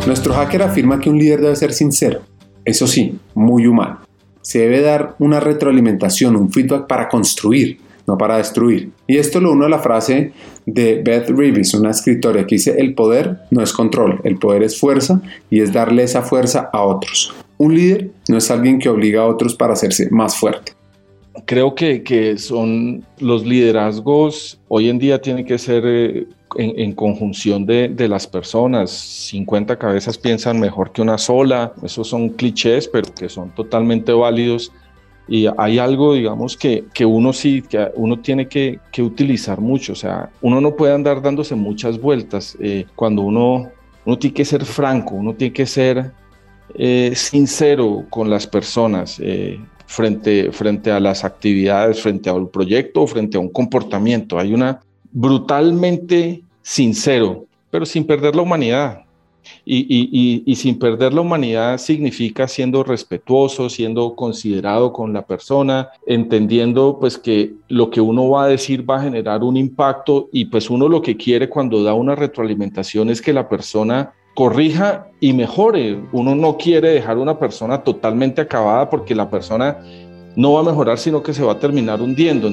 Nuestro 0.06 0.34
hacker 0.34 0.64
afirma 0.64 1.00
que 1.00 1.10
un 1.10 1.20
líder 1.20 1.42
debe 1.42 1.56
ser 1.56 1.72
sincero, 1.72 2.22
eso 2.66 2.88
sí, 2.88 3.20
muy 3.36 3.68
humano. 3.68 4.00
Se 4.42 4.60
debe 4.60 4.82
dar 4.82 5.16
una 5.20 5.40
retroalimentación, 5.40 6.36
un 6.36 6.52
feedback 6.52 6.88
para 6.88 7.08
construir, 7.08 7.80
no 8.10 8.18
para 8.18 8.38
destruir. 8.38 8.90
Y 9.08 9.18
esto 9.18 9.40
lo 9.40 9.52
uno 9.52 9.66
a 9.66 9.70
la 9.70 9.80
frase 9.80 10.32
de 10.66 11.02
Beth 11.04 11.30
Reeves, 11.30 11.76
una 11.76 11.92
escritora 11.92 12.46
que 12.48 12.56
dice, 12.56 12.76
el 12.78 12.96
poder 12.96 13.38
no 13.52 13.62
es 13.62 13.72
control, 13.72 14.20
el 14.24 14.38
poder 14.38 14.64
es 14.64 14.80
fuerza 14.80 15.22
y 15.50 15.62
es 15.62 15.72
darle 15.72 16.04
esa 16.04 16.24
fuerza 16.24 16.70
a 16.74 16.82
otros. 16.82 17.34
Un 17.58 17.76
líder 17.76 18.10
no 18.28 18.38
es 18.38 18.50
alguien 18.50 18.80
que 18.80 18.90
obliga 18.90 19.22
a 19.22 19.28
otros 19.28 19.54
para 19.54 19.74
hacerse 19.74 20.10
más 20.10 20.36
fuerte. 20.36 20.74
Creo 21.46 21.76
que, 21.76 22.02
que 22.04 22.38
son 22.38 23.06
los 23.20 23.46
liderazgos, 23.46 24.60
hoy 24.68 24.90
en 24.90 24.98
día 24.98 25.22
tienen 25.22 25.46
que 25.46 25.58
ser 25.60 25.84
eh, 25.86 26.28
en, 26.58 26.94
conjunción 26.94 27.66
de, 27.66 27.90
de, 27.90 28.08
las 28.08 28.26
personas. 28.26 28.90
50 28.90 29.78
cabezas 29.78 30.18
piensan 30.18 30.60
mejor 30.60 30.92
que 30.92 31.02
una 31.02 31.18
sola. 31.18 31.74
Esos 31.84 32.08
son 32.08 32.30
clichés, 32.30 32.88
pero 32.88 33.14
que 33.14 33.30
son 33.30 33.52
totalmente 33.52 34.12
válidos. 34.12 34.72
Y 35.30 35.48
hay 35.58 35.78
algo, 35.78 36.16
digamos, 36.16 36.58
que, 36.58 36.86
que 36.92 37.06
uno 37.06 37.34
sí, 37.34 37.62
que 37.62 37.92
uno 37.96 38.20
tiene 38.20 38.48
que, 38.48 38.80
utilizar 38.98 39.62
mucho. 39.62 39.94
O 39.94 39.96
sea, 39.96 40.30
uno 40.42 40.60
no 40.60 40.76
puede 40.76 40.94
andar 40.94 41.22
dándose 41.22 41.54
muchas 41.54 42.02
vueltas. 42.02 42.58
Eh, 42.60 42.86
cuando 42.96 43.22
uno, 43.22 43.70
uno 44.06 44.18
tiene 44.18 44.34
que 44.34 44.44
ser 44.44 44.66
franco, 44.66 45.16
uno 45.16 45.36
tiene 45.36 45.54
que 45.54 45.68
ser 45.68 46.12
eh, 46.74 47.12
sincero 47.16 48.06
con 48.10 48.30
las 48.30 48.48
personas. 48.48 49.20
Eh, 49.20 49.60
frente, 49.86 50.52
frente 50.52 50.92
a 50.92 51.00
las 51.00 51.24
actividades, 51.24 52.02
frente 52.02 52.30
a 52.30 52.34
un 52.34 52.50
proyecto, 52.50 53.06
frente 53.06 53.38
a 53.38 53.40
un 53.40 53.50
comportamiento. 53.50 54.40
Hay 54.40 54.54
una, 54.54 54.80
brutalmente 55.12 56.42
sincero, 56.62 57.46
pero 57.70 57.86
sin 57.86 58.06
perder 58.06 58.36
la 58.36 58.42
humanidad. 58.42 59.02
Y, 59.66 60.56
sin 60.56 60.80
perder 60.80 61.14
la 61.14 61.22
humanidad 61.22 61.78
significa 61.78 62.48
siendo 62.48 62.84
respetuoso, 62.84 63.70
siendo 63.70 64.16
considerado 64.16 64.92
con 64.92 65.14
la 65.14 65.26
persona, 65.26 65.90
entendiendo 66.06 66.98
pues 67.00 67.18
que 67.18 67.54
lo 67.68 67.90
que 67.90 68.02
uno 68.02 68.30
va 68.30 68.46
a 68.46 68.48
decir 68.48 68.90
va 68.90 68.98
a 68.98 69.04
generar 69.04 69.44
un 69.44 69.58
impacto 69.58 70.30
y 70.32 70.46
pues 70.46 70.70
uno 70.70 70.90
lo 70.90 71.02
que 71.02 71.18
quiere 71.18 71.50
cuando 71.50 71.84
da 71.84 71.94
una 71.94 72.16
retroalimentación 72.16 73.10
es 73.10 73.22
que 73.22 73.34
la 73.34 73.48
persona 73.48 74.14
corrija 74.34 75.08
y 75.20 75.34
mejore. 75.34 76.00
Uno 76.12 76.36
no 76.36 76.58
quiere 76.58 76.90
dejar 76.90 77.18
una 77.18 77.38
persona 77.38 77.84
totalmente 77.84 78.42
acabada 78.42 78.90
porque 78.90 79.14
la 79.14 79.30
persona 79.30 79.78
no 80.36 80.54
va 80.54 80.62
a 80.62 80.64
mejorar, 80.64 80.98
sino 80.98 81.22
que 81.22 81.34
se 81.34 81.44
va 81.44 81.54
a 81.54 81.60
terminar 81.60 82.02
hundiendo. 82.02 82.50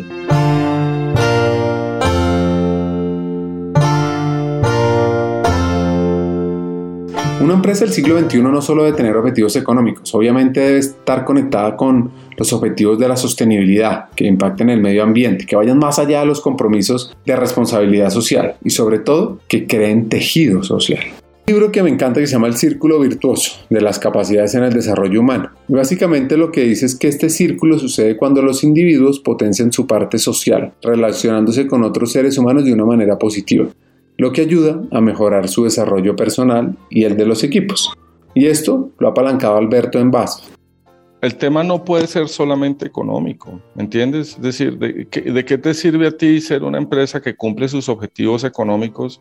Una 7.39 7.53
empresa 7.53 7.85
del 7.85 7.93
siglo 7.93 8.19
XXI 8.19 8.41
no 8.41 8.63
solo 8.63 8.85
debe 8.85 8.97
tener 8.97 9.15
objetivos 9.15 9.55
económicos, 9.57 10.15
obviamente 10.15 10.59
debe 10.61 10.79
estar 10.79 11.27
conectada 11.27 11.77
con 11.77 12.11
los 12.35 12.51
objetivos 12.55 12.99
de 12.99 13.09
la 13.09 13.17
sostenibilidad, 13.17 14.07
que 14.17 14.27
impacten 14.27 14.71
el 14.71 14.81
medio 14.81 15.03
ambiente, 15.03 15.45
que 15.45 15.55
vayan 15.55 15.79
más 15.79 15.99
allá 15.99 16.21
de 16.21 16.27
los 16.27 16.41
compromisos 16.41 17.15
de 17.27 17.37
responsabilidad 17.37 18.09
social 18.09 18.55
y 18.65 18.71
sobre 18.71 19.01
todo 19.01 19.39
que 19.49 19.67
creen 19.67 20.09
tejido 20.09 20.63
social. 20.63 21.01
Libro 21.47 21.71
que 21.71 21.83
me 21.83 21.91
encanta 21.91 22.21
que 22.21 22.27
se 22.27 22.33
llama 22.33 22.47
El 22.49 22.57
Círculo 22.57 22.99
Virtuoso 22.99 23.53
de 23.69 23.83
las 23.83 23.99
capacidades 23.99 24.55
en 24.55 24.65
el 24.65 24.73
desarrollo 24.73 25.21
humano. 25.21 25.51
Básicamente 25.69 26.39
lo 26.39 26.51
que 26.51 26.63
dice 26.63 26.87
es 26.87 26.97
que 26.97 27.07
este 27.07 27.29
círculo 27.29 27.79
sucede 27.79 28.17
cuando 28.17 28.41
los 28.41 28.65
individuos 28.65 29.21
potencian 29.21 29.73
su 29.73 29.87
parte 29.87 30.19
social, 30.19 30.73
relacionándose 30.83 31.67
con 31.67 31.85
otros 31.85 32.13
seres 32.13 32.39
humanos 32.39 32.65
de 32.65 32.73
una 32.73 32.87
manera 32.87 33.19
positiva 33.19 33.69
lo 34.17 34.33
que 34.33 34.43
ayuda 34.43 34.81
a 34.93 35.01
mejorar 35.01 35.49
su 35.49 35.65
desarrollo 35.65 36.17
personal 36.17 36.77
y 36.91 37.05
el 37.05 37.17
de 37.17 37.27
los 37.27 37.45
equipos. 37.45 37.93
Y 38.35 38.47
esto 38.47 38.91
lo 38.99 39.09
ha 39.09 39.11
apalancado 39.11 39.57
Alberto 39.57 39.99
en 39.99 40.11
base. 40.11 40.43
El 41.23 41.37
tema 41.37 41.65
no 41.65 41.85
puede 41.85 42.07
ser 42.07 42.29
solamente 42.29 42.87
económico, 42.87 43.61
¿me 43.75 43.83
entiendes? 43.83 44.35
Es 44.35 44.43
decir, 44.43 44.79
¿de 44.79 45.09
qué, 45.09 45.23
¿de 45.23 45.45
qué 45.45 45.59
te 45.59 45.73
sirve 45.73 46.07
a 46.07 46.17
ti 46.17 46.41
ser 46.41 46.63
una 46.63 46.79
empresa 46.79 47.21
que 47.21 47.35
cumple 47.35 47.69
sus 47.69 47.89
objetivos 47.89 48.45
económicos, 48.45 49.21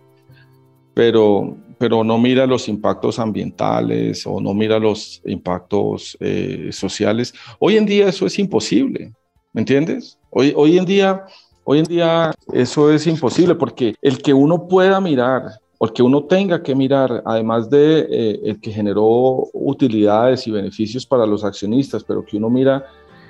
pero, 0.94 1.58
pero 1.80 2.04
no 2.04 2.18
mira 2.18 2.46
los 2.46 2.68
impactos 2.68 3.18
ambientales 3.18 4.28
o 4.28 4.42
no 4.42 4.54
mira 4.54 4.78
los 4.78 5.22
impactos 5.26 6.18
eh, 6.20 6.70
sociales? 6.72 7.34
Hoy 7.60 7.78
en 7.78 7.86
día 7.86 8.10
eso 8.10 8.26
es 8.26 8.38
imposible, 8.38 9.14
¿me 9.54 9.62
entiendes? 9.62 10.20
Hoy, 10.30 10.54
hoy 10.56 10.78
en 10.78 10.86
día 10.86 11.24
Hoy 11.68 11.80
en 11.80 11.86
día 11.86 12.32
eso 12.54 12.92
es 12.92 13.08
imposible 13.08 13.56
porque 13.56 13.96
el 14.04 14.22
que 14.22 14.36
uno 14.36 14.68
pueda 14.68 15.02
mirar 15.02 15.60
o 15.80 15.88
el 15.88 15.94
que 15.94 16.04
uno 16.04 16.26
tenga 16.26 16.62
que 16.62 16.76
mirar, 16.76 17.24
además 17.26 17.72
de 17.72 18.02
eh, 18.08 18.40
el 18.44 18.62
que 18.62 18.72
generó 18.72 19.50
utilidades 19.52 20.46
y 20.46 20.52
beneficios 20.52 21.08
para 21.08 21.26
los 21.26 21.44
accionistas, 21.44 22.04
pero 22.04 22.24
que 22.24 22.38
uno 22.38 22.52
mira 22.52 22.86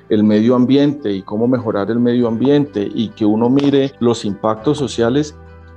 el 0.09 0.25
medio 0.25 0.53
ambiente 0.53 1.13
y 1.13 1.21
cómo 1.21 1.47
mejorar 1.47 1.89
el 1.89 1.99
medio 1.99 2.27
ambiente 2.27 2.86
y 2.93 3.07
que 3.07 3.23
uno 3.23 3.49
mire 3.49 3.93
los 3.99 4.25
impactos 4.25 4.77
sociales, 4.77 5.33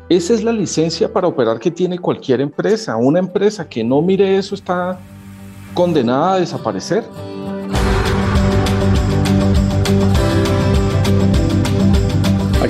esa 0.08 0.34
es 0.34 0.42
la 0.42 0.52
licencia 0.52 1.12
para 1.12 1.28
operar 1.28 1.60
que 1.60 1.70
tiene 1.70 1.96
cualquier 2.00 2.40
empresa. 2.40 2.96
Una 2.96 3.20
empresa 3.20 3.68
que 3.68 3.84
no 3.84 4.02
mire 4.02 4.36
eso 4.36 4.56
está 4.56 4.98
condenada 5.74 6.34
a 6.34 6.40
desaparecer. 6.40 7.04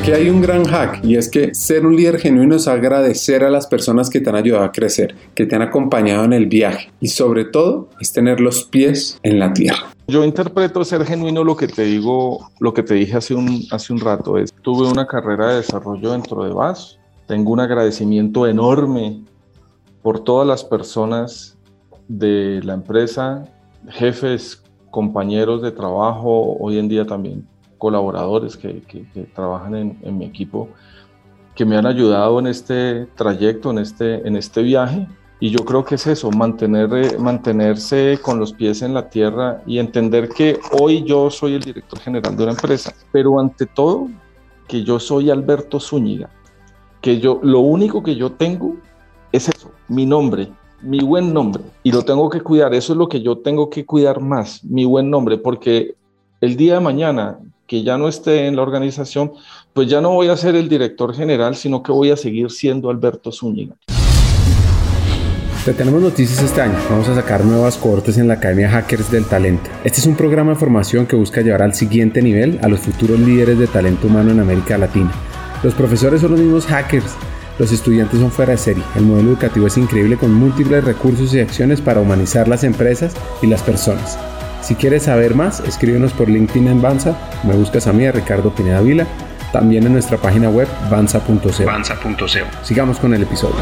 Aquí 0.08 0.16
hay 0.22 0.30
un 0.30 0.40
gran 0.40 0.64
hack 0.64 1.04
y 1.04 1.16
es 1.16 1.30
que 1.30 1.54
ser 1.54 1.84
un 1.84 1.94
líder 1.94 2.18
genuino 2.18 2.56
es 2.56 2.66
agradecer 2.66 3.44
a 3.44 3.50
las 3.50 3.66
personas 3.66 4.08
que 4.08 4.22
te 4.22 4.30
han 4.30 4.36
ayudado 4.36 4.64
a 4.64 4.72
crecer, 4.72 5.14
que 5.34 5.44
te 5.44 5.54
han 5.54 5.60
acompañado 5.60 6.24
en 6.24 6.32
el 6.32 6.46
viaje 6.46 6.90
y 6.98 7.08
sobre 7.08 7.44
todo 7.44 7.90
es 8.00 8.10
tener 8.10 8.40
los 8.40 8.64
pies 8.64 9.20
en 9.22 9.38
la 9.38 9.52
tierra. 9.52 9.92
Yo 10.06 10.24
interpreto 10.24 10.82
ser 10.82 11.04
genuino 11.04 11.44
lo 11.44 11.58
que 11.58 11.68
te 11.68 11.82
digo, 11.82 12.50
lo 12.58 12.72
que 12.72 12.82
te 12.82 12.94
dije 12.94 13.18
hace 13.18 13.34
un, 13.34 13.66
hace 13.70 13.92
un 13.92 14.00
rato 14.00 14.38
es, 14.38 14.50
tuve 14.62 14.88
una 14.88 15.06
carrera 15.06 15.50
de 15.50 15.56
desarrollo 15.56 16.12
dentro 16.12 16.42
de 16.42 16.54
VAS, 16.54 16.98
tengo 17.26 17.52
un 17.52 17.60
agradecimiento 17.60 18.46
enorme 18.46 19.22
por 20.00 20.24
todas 20.24 20.48
las 20.48 20.64
personas 20.64 21.58
de 22.08 22.62
la 22.64 22.72
empresa, 22.72 23.44
jefes, 23.90 24.62
compañeros 24.90 25.60
de 25.60 25.70
trabajo, 25.70 26.56
hoy 26.58 26.78
en 26.78 26.88
día 26.88 27.04
también 27.04 27.46
colaboradores 27.78 28.56
que, 28.56 28.82
trabajan 29.34 29.74
en, 29.74 30.18
mi 30.18 30.24
equipo 30.24 30.68
que 31.54 31.64
me 31.64 31.76
han 31.76 31.86
ayudado 31.86 32.38
en 32.38 32.46
este 32.46 33.06
trayecto, 33.16 33.70
en 33.70 33.78
este, 33.78 34.26
en 34.26 34.36
este 34.36 34.62
viaje. 34.62 35.06
Y 35.40 35.50
yo 35.50 35.64
creo 35.64 35.84
que 35.84 35.94
es 35.94 36.06
eso, 36.06 36.30
mantener, 36.30 36.92
eh, 36.92 37.18
mantenerse 37.18 38.18
con 38.20 38.40
los 38.40 38.52
pies 38.52 38.82
en 38.82 38.92
la 38.92 39.08
tierra 39.08 39.62
y 39.66 39.78
entender 39.78 40.28
que 40.28 40.58
hoy 40.72 41.04
yo 41.04 41.30
soy 41.30 41.54
el 41.54 41.62
director 41.62 41.98
general 42.00 42.36
de 42.36 42.42
una 42.42 42.52
empresa, 42.52 42.92
pero 43.12 43.38
ante 43.38 43.66
todo 43.66 44.08
que 44.66 44.82
yo 44.82 44.98
soy 44.98 45.30
Alberto 45.30 45.78
Zúñiga, 45.78 46.28
que 47.00 47.20
yo 47.20 47.38
lo 47.42 47.60
único 47.60 48.02
que 48.02 48.16
yo 48.16 48.32
tengo 48.32 48.76
es 49.30 49.48
eso, 49.48 49.70
mi 49.88 50.06
nombre, 50.06 50.50
mi 50.82 51.00
buen 51.00 51.32
nombre, 51.32 51.62
y 51.82 51.92
lo 51.92 52.02
tengo 52.02 52.28
que 52.30 52.40
cuidar, 52.40 52.74
eso 52.74 52.92
es 52.92 52.98
lo 52.98 53.08
que 53.08 53.20
yo 53.20 53.38
tengo 53.38 53.70
que 53.70 53.86
cuidar 53.86 54.20
más, 54.20 54.64
mi 54.64 54.84
buen 54.84 55.08
nombre, 55.08 55.38
porque 55.38 55.94
el 56.40 56.56
día 56.56 56.74
de 56.74 56.80
mañana 56.80 57.38
que 57.68 57.84
ya 57.84 57.98
no 57.98 58.08
esté 58.08 58.46
en 58.46 58.56
la 58.56 58.62
organización, 58.62 59.32
pues 59.74 59.88
ya 59.88 60.00
no 60.00 60.10
voy 60.10 60.28
a 60.28 60.36
ser 60.36 60.56
el 60.56 60.68
director 60.68 61.14
general, 61.14 61.54
sino 61.54 61.82
que 61.82 61.92
voy 61.92 62.10
a 62.10 62.16
seguir 62.16 62.50
siendo 62.50 62.90
Alberto 62.90 63.30
Zúñiga. 63.30 63.76
Te 65.64 65.74
tenemos 65.74 66.00
noticias 66.00 66.42
este 66.42 66.62
año. 66.62 66.78
Vamos 66.88 67.08
a 67.08 67.14
sacar 67.14 67.44
nuevas 67.44 67.76
cohortes 67.76 68.16
en 68.16 68.26
la 68.26 68.34
Academia 68.34 68.70
Hackers 68.70 69.10
del 69.10 69.26
Talento. 69.26 69.68
Este 69.84 70.00
es 70.00 70.06
un 70.06 70.16
programa 70.16 70.52
de 70.52 70.58
formación 70.58 71.06
que 71.06 71.14
busca 71.14 71.42
llevar 71.42 71.60
al 71.60 71.74
siguiente 71.74 72.22
nivel 72.22 72.58
a 72.62 72.68
los 72.68 72.80
futuros 72.80 73.20
líderes 73.20 73.58
de 73.58 73.66
talento 73.66 74.06
humano 74.06 74.30
en 74.30 74.40
América 74.40 74.78
Latina. 74.78 75.12
Los 75.62 75.74
profesores 75.74 76.22
son 76.22 76.30
los 76.30 76.40
mismos 76.40 76.64
hackers. 76.66 77.16
Los 77.58 77.70
estudiantes 77.70 78.18
son 78.18 78.30
fuera 78.30 78.52
de 78.52 78.58
serie. 78.58 78.84
El 78.96 79.04
modelo 79.04 79.30
educativo 79.30 79.66
es 79.66 79.76
increíble 79.76 80.16
con 80.16 80.32
múltiples 80.32 80.84
recursos 80.84 81.34
y 81.34 81.40
acciones 81.40 81.82
para 81.82 82.00
humanizar 82.00 82.48
las 82.48 82.64
empresas 82.64 83.12
y 83.42 83.46
las 83.46 83.62
personas. 83.62 84.16
Si 84.62 84.74
quieres 84.74 85.04
saber 85.04 85.34
más, 85.34 85.60
escríbenos 85.60 86.12
por 86.12 86.28
LinkedIn 86.28 86.68
en 86.68 86.82
Banza, 86.82 87.16
me 87.44 87.54
buscas 87.54 87.86
a 87.86 87.92
mí, 87.92 88.04
a 88.06 88.12
Ricardo 88.12 88.54
Pineda 88.54 88.80
Vila, 88.80 89.06
también 89.52 89.86
en 89.86 89.92
nuestra 89.92 90.18
página 90.18 90.50
web 90.50 90.68
banza.co. 90.90 91.50
Sigamos 92.62 92.98
con 92.98 93.14
el 93.14 93.22
episodio. 93.22 93.56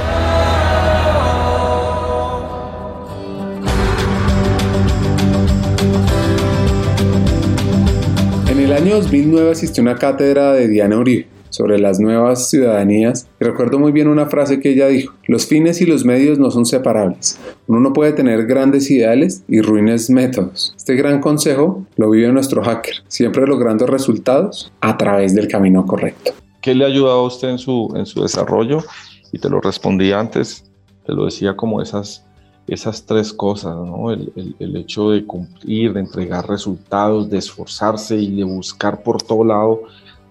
En 8.48 8.58
el 8.58 8.72
año 8.72 8.96
2009 8.96 9.52
asistió 9.52 9.82
a 9.82 9.84
una 9.84 9.96
cátedra 9.96 10.52
de 10.52 10.66
Diana 10.66 10.96
Uribe 10.96 11.35
sobre 11.56 11.78
las 11.78 11.98
nuevas 11.98 12.50
ciudadanías 12.50 13.26
y 13.40 13.44
recuerdo 13.44 13.78
muy 13.78 13.90
bien 13.90 14.08
una 14.08 14.26
frase 14.26 14.60
que 14.60 14.72
ella 14.72 14.88
dijo, 14.88 15.14
los 15.26 15.46
fines 15.46 15.80
y 15.80 15.86
los 15.86 16.04
medios 16.04 16.38
no 16.38 16.50
son 16.50 16.66
separables. 16.66 17.40
Uno 17.66 17.80
no 17.80 17.94
puede 17.94 18.12
tener 18.12 18.44
grandes 18.44 18.90
ideales 18.90 19.42
y 19.48 19.62
ruines 19.62 20.10
métodos. 20.10 20.74
Este 20.76 20.96
gran 20.96 21.18
consejo 21.18 21.86
lo 21.96 22.10
vive 22.10 22.30
nuestro 22.30 22.62
hacker, 22.62 22.96
siempre 23.08 23.46
logrando 23.46 23.86
resultados 23.86 24.70
a 24.82 24.98
través 24.98 25.34
del 25.34 25.48
camino 25.48 25.86
correcto. 25.86 26.32
¿Qué 26.60 26.74
le 26.74 26.84
ha 26.84 26.88
ayudado 26.88 27.20
a 27.20 27.26
usted 27.26 27.48
en 27.48 27.58
su, 27.58 27.90
en 27.96 28.04
su 28.04 28.20
desarrollo? 28.20 28.84
Y 29.32 29.38
te 29.38 29.48
lo 29.48 29.58
respondí 29.62 30.12
antes, 30.12 30.70
te 31.06 31.14
lo 31.14 31.24
decía 31.24 31.56
como 31.56 31.80
esas 31.80 32.22
esas 32.66 33.06
tres 33.06 33.32
cosas, 33.32 33.76
¿no? 33.76 34.10
el, 34.10 34.32
el, 34.58 34.76
hecho 34.76 35.10
de 35.10 35.24
cumplir, 35.24 35.92
de 35.92 36.00
entregar 36.00 36.48
resultados, 36.48 37.30
de 37.30 37.38
esforzarse 37.38 38.16
y 38.16 38.34
de 38.34 38.42
buscar 38.42 39.04
por 39.04 39.22
todo 39.22 39.44
lado 39.44 39.82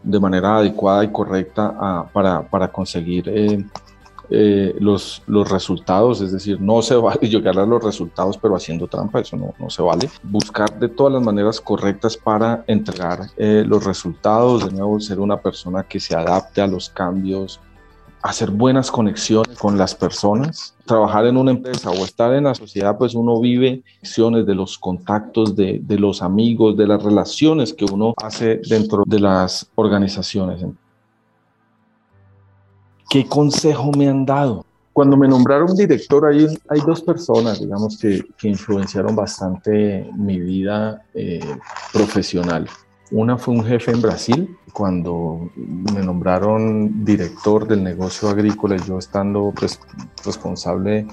de 0.06 0.20
manera 0.20 0.58
adecuada 0.58 1.03
y 1.03 1.12
correcta 1.12 1.76
ah, 1.80 2.06
para, 2.14 2.47
para, 2.47 2.72
conseguir 2.72 3.28
eh, 3.28 3.66
eh, 4.30 4.76
los, 4.80 5.22
los 5.28 5.49
resultados, 5.49 6.22
es 6.22 6.32
decir, 6.32 6.60
no 6.60 6.82
se 6.82 6.95
vale 6.95 7.20
llegar 7.30 7.58
a 7.60 7.66
los 7.66 7.84
resultados 7.84 8.38
pero 8.38 8.56
haciendo 8.56 8.88
trampa, 8.88 9.20
eso 9.20 9.36
no, 9.36 9.53
no 9.60 9.70
se 9.70 9.82
vale. 9.82 10.10
Buscar 10.24 10.80
de 10.80 10.89
todas 10.89 11.14
las 11.14 11.24
maneras 11.24 11.60
correctas 11.60 12.18
para 12.18 12.64
entregar 12.68 13.30
eh, 13.38 13.64
los 13.66 13.84
resultados, 13.84 14.66
de 14.66 14.72
nuevo 14.72 14.99
ser 14.99 15.20
una 15.20 15.38
persona 15.38 15.84
que 15.84 15.99
se 15.99 16.16
adapte 16.16 16.62
a 16.62 16.68
los 16.68 16.89
cambios, 16.89 17.60
hacer 18.26 18.49
buenas 18.49 18.89
conexiones 18.89 19.55
con 19.57 19.78
las 19.78 19.93
personas. 19.93 20.76
Trabajar 20.86 21.28
en 21.28 21.38
una 21.38 21.51
empresa 21.51 21.91
o 21.91 22.03
estar 22.03 22.34
en 22.34 22.45
la 22.45 22.55
sociedad, 22.55 22.97
pues 22.97 23.13
uno 23.13 23.39
vive 23.39 23.84
conexiones 23.99 24.47
de 24.47 24.55
los 24.55 24.80
contactos, 24.80 25.55
de, 25.55 25.80
de 25.84 25.99
los 25.99 26.23
amigos, 26.23 26.76
de 26.76 26.88
las 26.88 27.03
relaciones 27.03 27.71
que 27.71 27.86
uno 27.86 28.15
hace 28.17 28.61
dentro 28.67 29.03
de 29.05 29.19
las 29.19 29.69
organizaciones. 29.76 30.65
¿Qué 33.11 33.28
consejo 33.28 33.91
me 33.95 34.09
han 34.09 34.26
dado? 34.26 34.65
Cuando 34.91 35.17
me 35.17 35.28
nombraron 35.28 35.76
director, 35.76 36.26
hay, 36.26 36.47
hay 36.69 36.80
dos 36.82 37.01
personas, 37.01 37.59
digamos, 37.59 37.99
que, 37.99 38.23
que 38.39 38.47
influenciaron 38.47 39.15
bastante 39.15 40.09
mi 40.17 40.39
vida 40.39 41.05
eh, 41.13 41.41
profesional. 41.93 42.67
Una 43.12 43.38
fue 43.38 43.53
un 43.53 43.64
jefe 43.64 43.91
en 43.91 44.01
Brasil, 44.01 44.58
cuando 44.74 45.49
me 45.56 46.01
nombraron 46.01 47.06
director 47.06 47.68
del 47.68 47.84
negocio 47.84 48.30
agrícola, 48.30 48.78
yo 48.78 48.97
estando 48.97 49.53
pues, 49.56 49.80
responsable 50.26 51.08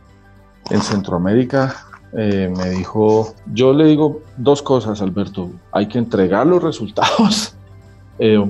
en 0.70 0.80
Centroamérica, 0.80 1.76
eh, 2.14 2.52
me 2.56 2.70
dijo, 2.70 3.34
yo 3.52 3.72
le 3.72 3.86
digo 3.86 4.20
dos 4.36 4.62
cosas, 4.62 5.00
Alberto, 5.02 5.50
hay 5.70 5.86
que 5.86 5.98
entregar 5.98 6.46
los 6.46 6.62
resultados 6.62 7.54
eh, 8.18 8.42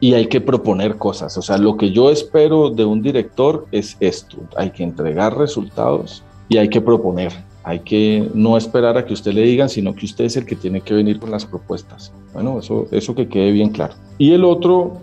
y 0.00 0.14
hay 0.14 0.26
que 0.26 0.40
proponer 0.40 0.96
cosas. 0.96 1.36
O 1.38 1.42
sea, 1.42 1.58
lo 1.58 1.76
que 1.76 1.92
yo 1.92 2.10
espero 2.10 2.70
de 2.70 2.84
un 2.84 3.02
director 3.02 3.66
es 3.72 3.96
esto, 4.00 4.38
hay 4.56 4.70
que 4.70 4.82
entregar 4.82 5.36
resultados 5.36 6.22
y 6.48 6.58
hay 6.58 6.68
que 6.68 6.80
proponer. 6.80 7.32
Hay 7.64 7.80
que 7.80 8.28
no 8.34 8.56
esperar 8.56 8.96
a 8.98 9.04
que 9.06 9.14
usted 9.14 9.32
le 9.32 9.42
digan, 9.42 9.68
sino 9.68 9.94
que 9.94 10.04
usted 10.04 10.26
es 10.26 10.36
el 10.36 10.44
que 10.44 10.54
tiene 10.54 10.82
que 10.82 10.94
venir 10.94 11.18
con 11.18 11.30
las 11.30 11.46
propuestas. 11.46 12.12
Bueno, 12.34 12.58
eso, 12.58 12.86
eso 12.90 13.14
que 13.14 13.26
quede 13.26 13.50
bien 13.52 13.70
claro. 13.70 13.94
Y 14.18 14.32
el 14.32 14.44
otro 14.44 15.00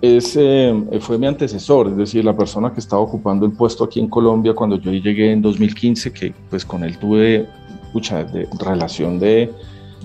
es, 0.00 0.36
eh, 0.36 0.74
fue 1.00 1.18
mi 1.18 1.26
antecesor, 1.26 1.88
es 1.88 1.96
decir, 1.96 2.24
la 2.24 2.36
persona 2.36 2.72
que 2.72 2.80
estaba 2.80 3.02
ocupando 3.02 3.46
el 3.46 3.52
puesto 3.52 3.84
aquí 3.84 4.00
en 4.00 4.08
Colombia 4.08 4.54
cuando 4.54 4.76
yo 4.76 4.92
llegué 4.92 5.32
en 5.32 5.42
2015, 5.42 6.12
que 6.12 6.34
pues 6.50 6.64
con 6.64 6.84
él 6.84 6.98
tuve 6.98 7.46
mucha 7.92 8.24
de, 8.24 8.48
relación 8.58 9.18
de, 9.18 9.50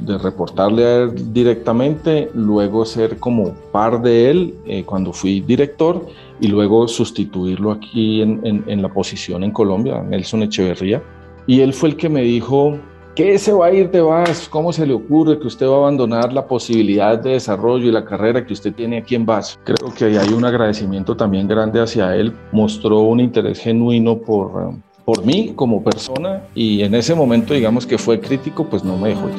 de 0.02 0.18
reportarle 0.18 0.86
a 0.86 0.96
él 1.04 1.34
directamente, 1.34 2.30
luego 2.34 2.86
ser 2.86 3.18
como 3.18 3.54
par 3.72 4.02
de 4.02 4.30
él 4.30 4.54
eh, 4.66 4.84
cuando 4.86 5.12
fui 5.12 5.42
director 5.42 6.06
y 6.40 6.48
luego 6.48 6.88
sustituirlo 6.88 7.72
aquí 7.72 8.22
en, 8.22 8.40
en, 8.46 8.64
en 8.68 8.82
la 8.82 8.90
posición 8.90 9.44
en 9.44 9.52
Colombia, 9.52 10.02
Nelson 10.02 10.44
Echeverría. 10.44 11.02
Y 11.50 11.62
él 11.62 11.74
fue 11.74 11.90
el 11.90 11.96
que 11.96 12.10
me 12.10 12.22
dijo, 12.22 12.78
¿qué 13.16 13.40
se 13.40 13.52
va 13.52 13.66
a 13.66 13.74
ir 13.74 13.90
de 13.90 14.02
VAS? 14.02 14.48
¿Cómo 14.48 14.72
se 14.72 14.86
le 14.86 14.94
ocurre 14.94 15.40
que 15.40 15.48
usted 15.48 15.68
va 15.68 15.78
a 15.78 15.78
abandonar 15.78 16.32
la 16.32 16.46
posibilidad 16.46 17.18
de 17.18 17.32
desarrollo 17.32 17.88
y 17.88 17.92
la 17.92 18.06
carrera 18.06 18.46
que 18.46 18.54
usted 18.54 18.72
tiene 18.72 19.00
aquí 19.00 19.16
en 19.16 19.26
VAS? 19.26 19.60
Creo 19.64 19.92
que 19.92 20.06
hay 20.16 20.32
un 20.32 20.46
agradecimiento 20.46 21.18
también 21.18 21.48
grande 21.48 21.82
hacia 21.82 22.16
él. 22.16 22.36
Mostró 22.52 23.00
un 23.00 23.20
interés 23.20 23.62
genuino 23.62 24.16
por, 24.20 24.76
por 25.04 25.26
mí 25.26 25.54
como 25.56 25.84
persona 25.84 26.44
y 26.54 26.84
en 26.84 26.94
ese 26.94 27.16
momento, 27.16 27.56
digamos 27.56 27.88
que 27.88 27.98
fue 27.98 28.20
crítico, 28.20 28.66
pues 28.66 28.84
no 28.84 28.96
me 28.96 29.10
dejó 29.10 29.28
ir. 29.30 29.36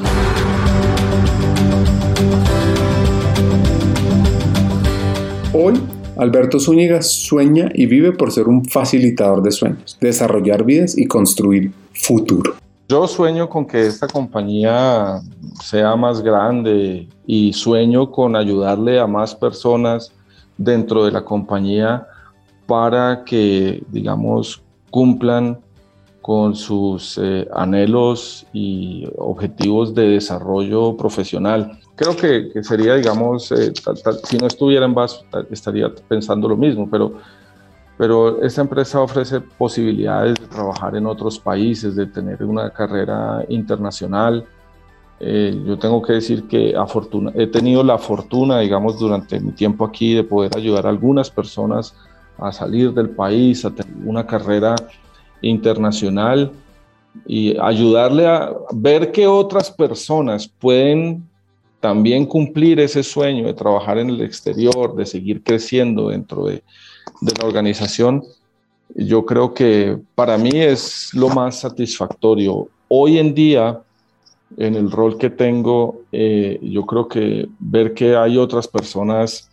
Hoy 5.52 5.80
Alberto 6.20 6.60
Zúñiga 6.60 7.00
sueña 7.00 7.70
y 7.72 7.86
vive 7.86 8.12
por 8.12 8.30
ser 8.30 8.46
un 8.46 8.62
facilitador 8.66 9.42
de 9.42 9.50
sueños, 9.52 9.96
desarrollar 10.02 10.64
vidas 10.64 10.98
y 10.98 11.06
construir 11.06 11.72
futuro. 11.94 12.56
Yo 12.90 13.08
sueño 13.08 13.48
con 13.48 13.66
que 13.66 13.86
esta 13.86 14.06
compañía 14.06 15.22
sea 15.64 15.96
más 15.96 16.20
grande 16.20 17.08
y 17.26 17.54
sueño 17.54 18.10
con 18.10 18.36
ayudarle 18.36 19.00
a 19.00 19.06
más 19.06 19.34
personas 19.34 20.12
dentro 20.58 21.06
de 21.06 21.12
la 21.12 21.24
compañía 21.24 22.06
para 22.66 23.24
que, 23.24 23.82
digamos, 23.88 24.62
cumplan 24.90 25.58
con 26.20 26.54
sus 26.54 27.18
eh, 27.22 27.48
anhelos 27.54 28.46
y 28.52 29.08
objetivos 29.16 29.94
de 29.94 30.06
desarrollo 30.06 30.98
profesional. 30.98 31.79
Creo 32.00 32.16
que, 32.16 32.64
sería, 32.64 32.94
digamos, 32.94 33.52
eh, 33.52 33.74
si 34.24 34.38
no 34.38 34.46
estuviera 34.46 34.86
en 34.86 34.94
VAS, 34.94 35.22
estaría 35.50 35.92
pensando 36.08 36.48
lo 36.48 36.56
mismo, 36.56 36.88
pero 36.90 37.12
pero 37.98 38.42
esta 38.42 38.62
empresa 38.62 39.02
ofrece 39.02 39.42
posibilidades 39.42 40.40
de 40.40 40.46
trabajar 40.46 40.96
en 40.96 41.04
otros 41.04 41.38
países, 41.38 41.94
de 41.94 42.06
tener 42.06 42.42
una 42.42 42.70
carrera 42.70 43.44
internacional. 43.50 44.46
Eh, 45.20 45.62
yo 45.66 45.78
tengo 45.78 46.00
que 46.00 46.14
decir 46.14 46.48
que 46.48 46.74
he 47.34 47.46
tenido 47.48 47.84
la 47.84 47.98
fortuna, 47.98 48.60
digamos, 48.60 48.98
durante 48.98 49.38
mi 49.38 49.52
tiempo 49.52 49.84
aquí 49.84 50.14
de 50.14 50.24
poder 50.24 50.56
ayudar 50.56 50.86
a 50.86 50.88
algunas 50.88 51.30
personas 51.30 51.94
a 52.38 52.50
salir 52.50 52.94
del 52.94 53.10
país, 53.10 53.66
a 53.66 53.70
tener 53.70 53.94
una 54.06 54.26
carrera 54.26 54.74
internacional 55.42 56.50
y 57.26 57.54
ayudarle 57.60 58.26
a 58.26 58.52
ver 58.72 59.12
que 59.12 59.26
otras 59.26 59.70
personas 59.70 60.48
pueden 60.48 61.28
también 61.80 62.26
cumplir 62.26 62.78
ese 62.78 63.02
sueño 63.02 63.46
de 63.46 63.54
trabajar 63.54 63.98
en 63.98 64.10
el 64.10 64.20
exterior, 64.20 64.94
de 64.94 65.06
seguir 65.06 65.42
creciendo 65.42 66.10
dentro 66.10 66.44
de, 66.44 66.62
la 67.22 67.46
organización, 67.46 68.22
yo 68.94 69.26
creo 69.26 69.52
que 69.52 69.98
para 70.14 70.38
mí 70.38 70.50
es 70.54 71.10
lo 71.12 71.28
más 71.28 71.60
satisfactorio. 71.60 72.68
Hoy 72.88 73.18
en 73.18 73.34
día, 73.34 73.80
en 74.56 74.74
el 74.74 74.90
rol 74.90 75.18
que 75.18 75.30
tengo, 75.30 76.02
eh, 76.12 76.58
yo 76.62 76.86
creo 76.86 77.08
que 77.08 77.48
ver 77.58 77.94
que 77.94 78.16
hay 78.16 78.36
otras 78.36 78.68
personas 78.68 79.50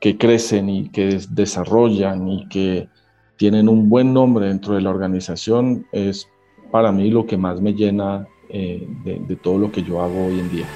que 0.00 0.16
crecen 0.16 0.68
y 0.68 0.88
que 0.90 1.18
desarrollan 1.30 2.28
y 2.28 2.48
que 2.48 2.88
tienen 3.36 3.68
un 3.68 3.88
buen 3.88 4.12
nombre 4.12 4.46
dentro 4.46 4.74
de 4.74 4.80
la 4.80 4.90
organización 4.90 5.86
es 5.92 6.28
para 6.70 6.92
mí 6.92 7.10
lo 7.10 7.26
que 7.26 7.36
más 7.36 7.60
me 7.60 7.72
llena 7.72 8.26
eh, 8.48 8.86
de 9.04 9.36
todo 9.36 9.58
lo 9.58 9.72
que 9.72 9.82
yo 9.82 10.00
hago 10.00 10.26
hoy 10.26 10.38
en 10.38 10.50
día. 10.50 10.66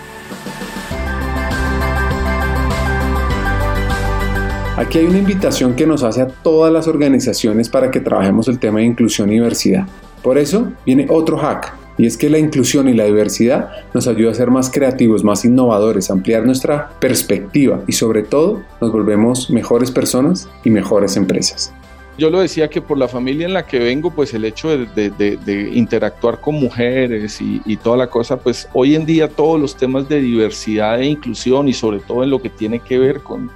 Aquí 4.83 4.99
hay 4.99 5.05
una 5.05 5.19
invitación 5.19 5.77
que 5.77 5.87
nos 5.87 6.03
hace 6.03 6.23
a 6.23 6.27
todas 6.27 6.73
las 6.73 6.89
organizaciones 6.89 7.69
para 7.69 7.89
que 7.93 8.01
trabajemos 8.01 8.49
el 8.49 8.59
tema 8.59 8.81
de 8.81 8.87
inclusión 8.87 9.31
y 9.31 9.35
diversidad. 9.35 9.87
Por 10.25 10.39
eso 10.39 10.73
viene 10.85 11.07
otro 11.09 11.39
hack, 11.39 11.73
y 11.99 12.07
es 12.07 12.17
que 12.17 12.29
la 12.29 12.39
inclusión 12.39 12.89
y 12.89 12.93
la 12.93 13.05
diversidad 13.05 13.71
nos 13.95 14.09
ayuda 14.09 14.33
a 14.33 14.35
ser 14.35 14.51
más 14.51 14.71
creativos, 14.71 15.23
más 15.23 15.45
innovadores, 15.45 16.11
ampliar 16.11 16.45
nuestra 16.45 16.91
perspectiva 16.99 17.81
y 17.87 17.93
sobre 17.93 18.25
todo 18.25 18.61
nos 18.81 18.91
volvemos 18.91 19.51
mejores 19.51 19.93
personas 19.93 20.49
y 20.65 20.71
mejores 20.71 21.17
empresas. 21.17 21.73
Yo 22.19 22.29
lo 22.29 22.41
decía 22.41 22.69
que 22.69 22.83
por 22.83 22.99
la 22.99 23.07
familia 23.07 23.47
en 23.47 23.55
la 23.55 23.65
que 23.65 23.79
vengo, 23.79 24.11
pues 24.11 24.35
el 24.35 24.45
hecho 24.45 24.77
de, 24.77 25.71
interactuar 25.75 26.41
con 26.41 26.57
mujeres 26.57 27.41
y, 27.41 27.63
y, 27.65 27.77
toda 27.77 27.97
la 27.97 28.09
cosa, 28.09 28.37
pues 28.37 28.69
hoy 28.73 28.97
en 28.97 29.07
día 29.07 29.29
todos 29.29 29.61
los 29.61 29.77
temas 29.77 30.09
de 30.09 30.21
diversidad 30.21 31.01
e 31.01 31.07
inclusión 31.07 31.69
y 31.69 31.73
sobre 31.73 32.01
todo 32.01 32.25
en 32.25 32.31
lo 32.31 32.43
que 32.43 32.51
tiene 32.51 32.81
que 32.81 32.99
ver 32.99 33.21
con, 33.21 33.49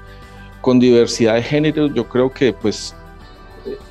con 0.66 0.80
diversidad 0.80 1.36
de 1.36 1.44
género, 1.44 1.86
yo 1.86 2.08
creo 2.08 2.28
que 2.28 2.52
pues 2.52 2.92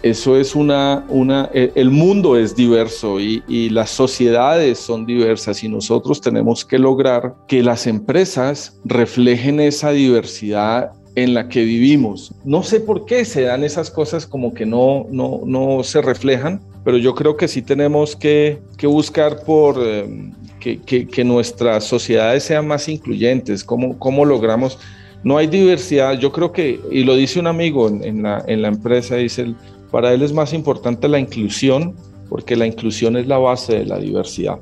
eso 0.03 0.35
es 0.35 0.55
una, 0.55 1.05
una 1.07 1.49
e, 1.53 1.71
el 1.73 1.89
mundo 1.89 2.35
es 2.35 2.53
diverso 2.53 3.17
y, 3.17 3.69
las 3.69 3.91
sociedades 3.91 4.77
son 4.77 5.05
diversas 5.05 5.63
y 5.63 5.69
nosotros 5.69 6.19
tenemos 6.19 6.65
que 6.65 6.77
lograr 6.77 7.33
que 7.47 7.63
las 7.63 7.87
empresas 7.87 8.77
reflejen 8.83 9.61
esa 9.61 9.91
diversidad 9.91 10.91
en 11.15 11.33
la 11.33 11.47
que 11.47 11.63
vivimos. 11.63 12.33
No 12.43 12.61
sé 12.61 12.81
por 12.81 13.05
qué 13.05 13.23
se 13.23 13.43
dan 13.43 13.63
esas 13.63 13.89
cosas 13.89 14.27
como 14.27 14.53
que 14.53 14.65
no, 14.65 15.05
no, 15.09 15.43
no 15.45 15.81
se 15.81 16.01
reflejan, 16.01 16.59
pero 16.83 16.97
yo 16.97 17.15
creo 17.15 17.37
que 17.37 17.47
sí 17.47 17.61
tenemos 17.61 18.17
que, 18.17 18.59
que 18.77 18.85
buscar 18.87 19.45
por... 19.45 19.77
Eh, 19.79 20.33
que, 20.59 21.07
que, 21.07 21.23
nuestras 21.23 21.83
sociedades 21.83 22.43
sean 22.43 22.67
más 22.67 22.89
incluyentes, 22.89 23.63
cómo, 23.63 23.97
cómo 23.97 24.25
logramos... 24.25 24.77
No 25.25 25.37
hay 25.37 25.47
diversidad, 25.47 26.19
yo 26.19 26.31
creo 26.31 26.51
que, 26.51 26.79
y 26.91 27.03
lo 27.03 27.15
dice 27.15 27.39
un 27.39 27.47
amigo 27.47 27.89
en, 27.89 28.21
la, 28.21 28.43
empresa, 28.47 29.15
dice, 29.15 29.55
para 29.89 30.13
él 30.13 30.21
es 30.21 30.31
más 30.31 30.53
importante 30.53 31.09
la 31.09 31.17
inclusión, 31.17 31.95
porque 32.29 32.55
la 32.55 32.67
inclusión 32.67 33.17
es 33.17 33.25
la 33.25 33.39
base 33.39 33.79
de 33.79 33.85
la 33.85 33.97
diversidad. 33.97 34.59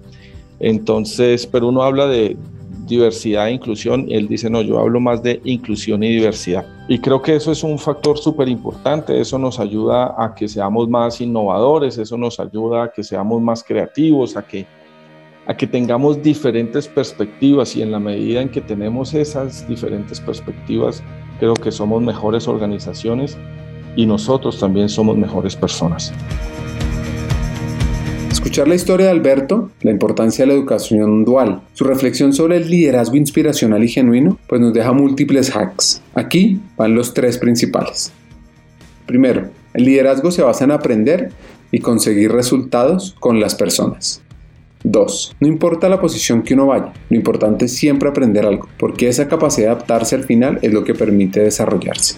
Entonces, 0.62 1.46
pero 1.46 1.68
uno 1.68 1.84
habla 1.84 2.08
de, 2.08 2.38
diversidad 2.88 3.48
e 3.48 3.52
inclusión, 3.52 4.06
y 4.10 4.16
él 4.16 4.28
dice, 4.28 4.50
no, 4.50 4.62
yo 4.62 4.80
hablo 4.80 5.00
más 5.00 5.22
de 5.22 5.42
inclusión 5.44 6.02
y 6.02 6.10
diversidad. 6.10 6.66
Y 6.88 7.00
creo 7.00 7.22
que 7.22 7.36
eso 7.36 7.52
es 7.52 7.64
un 7.64 7.78
factor 7.78 8.18
súper 8.18 8.48
importante, 8.48 9.20
eso 9.20 9.38
nos 9.38 9.60
ayuda 9.60 10.16
a 10.18 10.34
que 10.34 10.48
seamos 10.48 10.90
más 10.90 11.20
innovadores, 11.22 11.98
eso 11.98 12.18
nos 12.18 12.40
ayuda 12.40 12.84
a 12.84 12.92
que 12.92 13.04
seamos 13.04 13.42
más 13.42 13.64
creativos, 13.64 14.38
a 14.38 14.46
que, 14.46 14.66
a 15.46 15.58
que 15.58 15.68
tengamos 15.68 16.22
diferentes 16.22 16.88
perspectivas 16.88 17.76
y 17.76 17.82
en 17.82 17.92
la 17.92 18.00
medida 18.00 18.42
en 18.42 18.50
que 18.50 18.62
tenemos 18.62 19.14
esas 19.14 19.68
diferentes 19.68 20.20
perspectivas, 20.20 21.04
creo 21.40 21.54
que 21.54 21.72
somos 21.72 22.02
mejores 22.02 22.48
organizaciones 22.48 23.38
y 23.96 24.06
nosotros 24.06 24.60
también 24.60 24.90
somos 24.90 25.18
mejores 25.18 25.56
personas. 25.56 26.14
Escuchar 28.32 28.68
la 28.68 28.76
historia 28.76 29.06
de 29.08 29.12
Alberto, 29.12 29.72
la 29.82 29.92
importancia 29.92 30.44
de 30.44 30.48
la 30.48 30.58
educación 30.58 31.24
dual, 31.24 31.62
su 31.74 31.84
reflexión 31.84 32.34
sobre 32.34 32.58
el 32.58 32.70
liderazgo 32.70 33.16
inspiracional 33.16 33.84
y 33.84 33.88
genuino, 33.88 34.38
pues 34.48 34.60
nos 34.60 34.74
deja 34.74 34.92
múltiples 34.92 35.56
hacks. 35.56 36.02
Aquí 36.14 36.60
van 36.76 36.96
los 36.96 37.14
tres 37.14 37.38
principales. 37.38 38.12
Primero, 39.06 39.50
el 39.74 39.86
liderazgo 39.86 40.32
se 40.32 40.42
basa 40.42 40.64
en 40.64 40.72
aprender 40.72 41.32
y 41.72 41.80
conseguir 41.80 42.32
resultados 42.32 43.16
con 43.20 43.40
las 43.40 43.56
personas. 43.56 44.23
2. 44.84 45.36
No 45.40 45.48
importa 45.48 45.90
la 45.90 46.00
posición 46.00 46.44
que 46.44 46.54
uno 46.54 46.68
vaya, 46.68 46.94
lo 47.10 47.16
importante 47.16 47.66
es 47.66 47.76
siempre 47.76 48.10
aprender 48.10 48.46
algo, 48.46 48.68
porque 48.78 49.08
esa 49.08 49.28
capacidad 49.28 49.68
de 49.68 49.72
adaptarse 49.74 50.16
al 50.16 50.24
final 50.24 50.60
es 50.62 50.74
lo 50.74 50.84
que 50.84 50.94
permite 50.94 51.42
desarrollarse. 51.42 52.16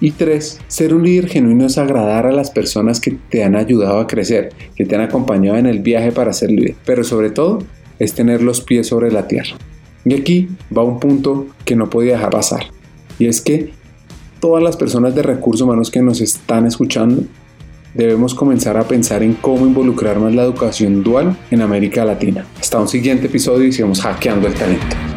Y 0.00 0.12
tres, 0.12 0.60
ser 0.68 0.94
un 0.94 1.02
líder 1.02 1.28
genuino 1.28 1.66
es 1.66 1.76
agradar 1.76 2.26
a 2.26 2.32
las 2.32 2.50
personas 2.50 3.00
que 3.00 3.16
te 3.30 3.42
han 3.42 3.56
ayudado 3.56 3.98
a 3.98 4.06
crecer, 4.06 4.50
que 4.76 4.84
te 4.84 4.94
han 4.94 5.00
acompañado 5.00 5.58
en 5.58 5.66
el 5.66 5.80
viaje 5.80 6.12
para 6.12 6.32
ser 6.32 6.50
líder, 6.50 6.76
pero 6.86 7.02
sobre 7.02 7.30
todo 7.30 7.58
es 7.98 8.14
tener 8.14 8.42
los 8.42 8.60
pies 8.60 8.86
sobre 8.86 9.10
la 9.10 9.26
tierra. 9.26 9.56
Y 10.04 10.14
aquí 10.14 10.48
va 10.76 10.84
un 10.84 11.00
punto 11.00 11.48
que 11.64 11.74
no 11.74 11.90
podía 11.90 12.12
dejar 12.12 12.30
pasar, 12.30 12.66
y 13.18 13.26
es 13.26 13.40
que 13.40 13.72
todas 14.40 14.62
las 14.62 14.76
personas 14.76 15.16
de 15.16 15.22
recursos 15.22 15.62
humanos 15.62 15.90
que 15.90 16.00
nos 16.00 16.20
están 16.20 16.66
escuchando 16.66 17.22
debemos 17.94 18.34
comenzar 18.34 18.76
a 18.76 18.86
pensar 18.86 19.22
en 19.22 19.34
cómo 19.34 19.66
involucrar 19.66 20.18
más 20.18 20.34
la 20.34 20.42
educación 20.42 21.02
dual 21.02 21.36
en 21.50 21.62
América 21.62 22.04
Latina. 22.04 22.46
Hasta 22.60 22.78
un 22.78 22.88
siguiente 22.88 23.26
episodio 23.26 23.66
y 23.66 23.72
sigamos 23.72 24.00
hackeando 24.00 24.46
el 24.46 24.54
talento. 24.54 25.07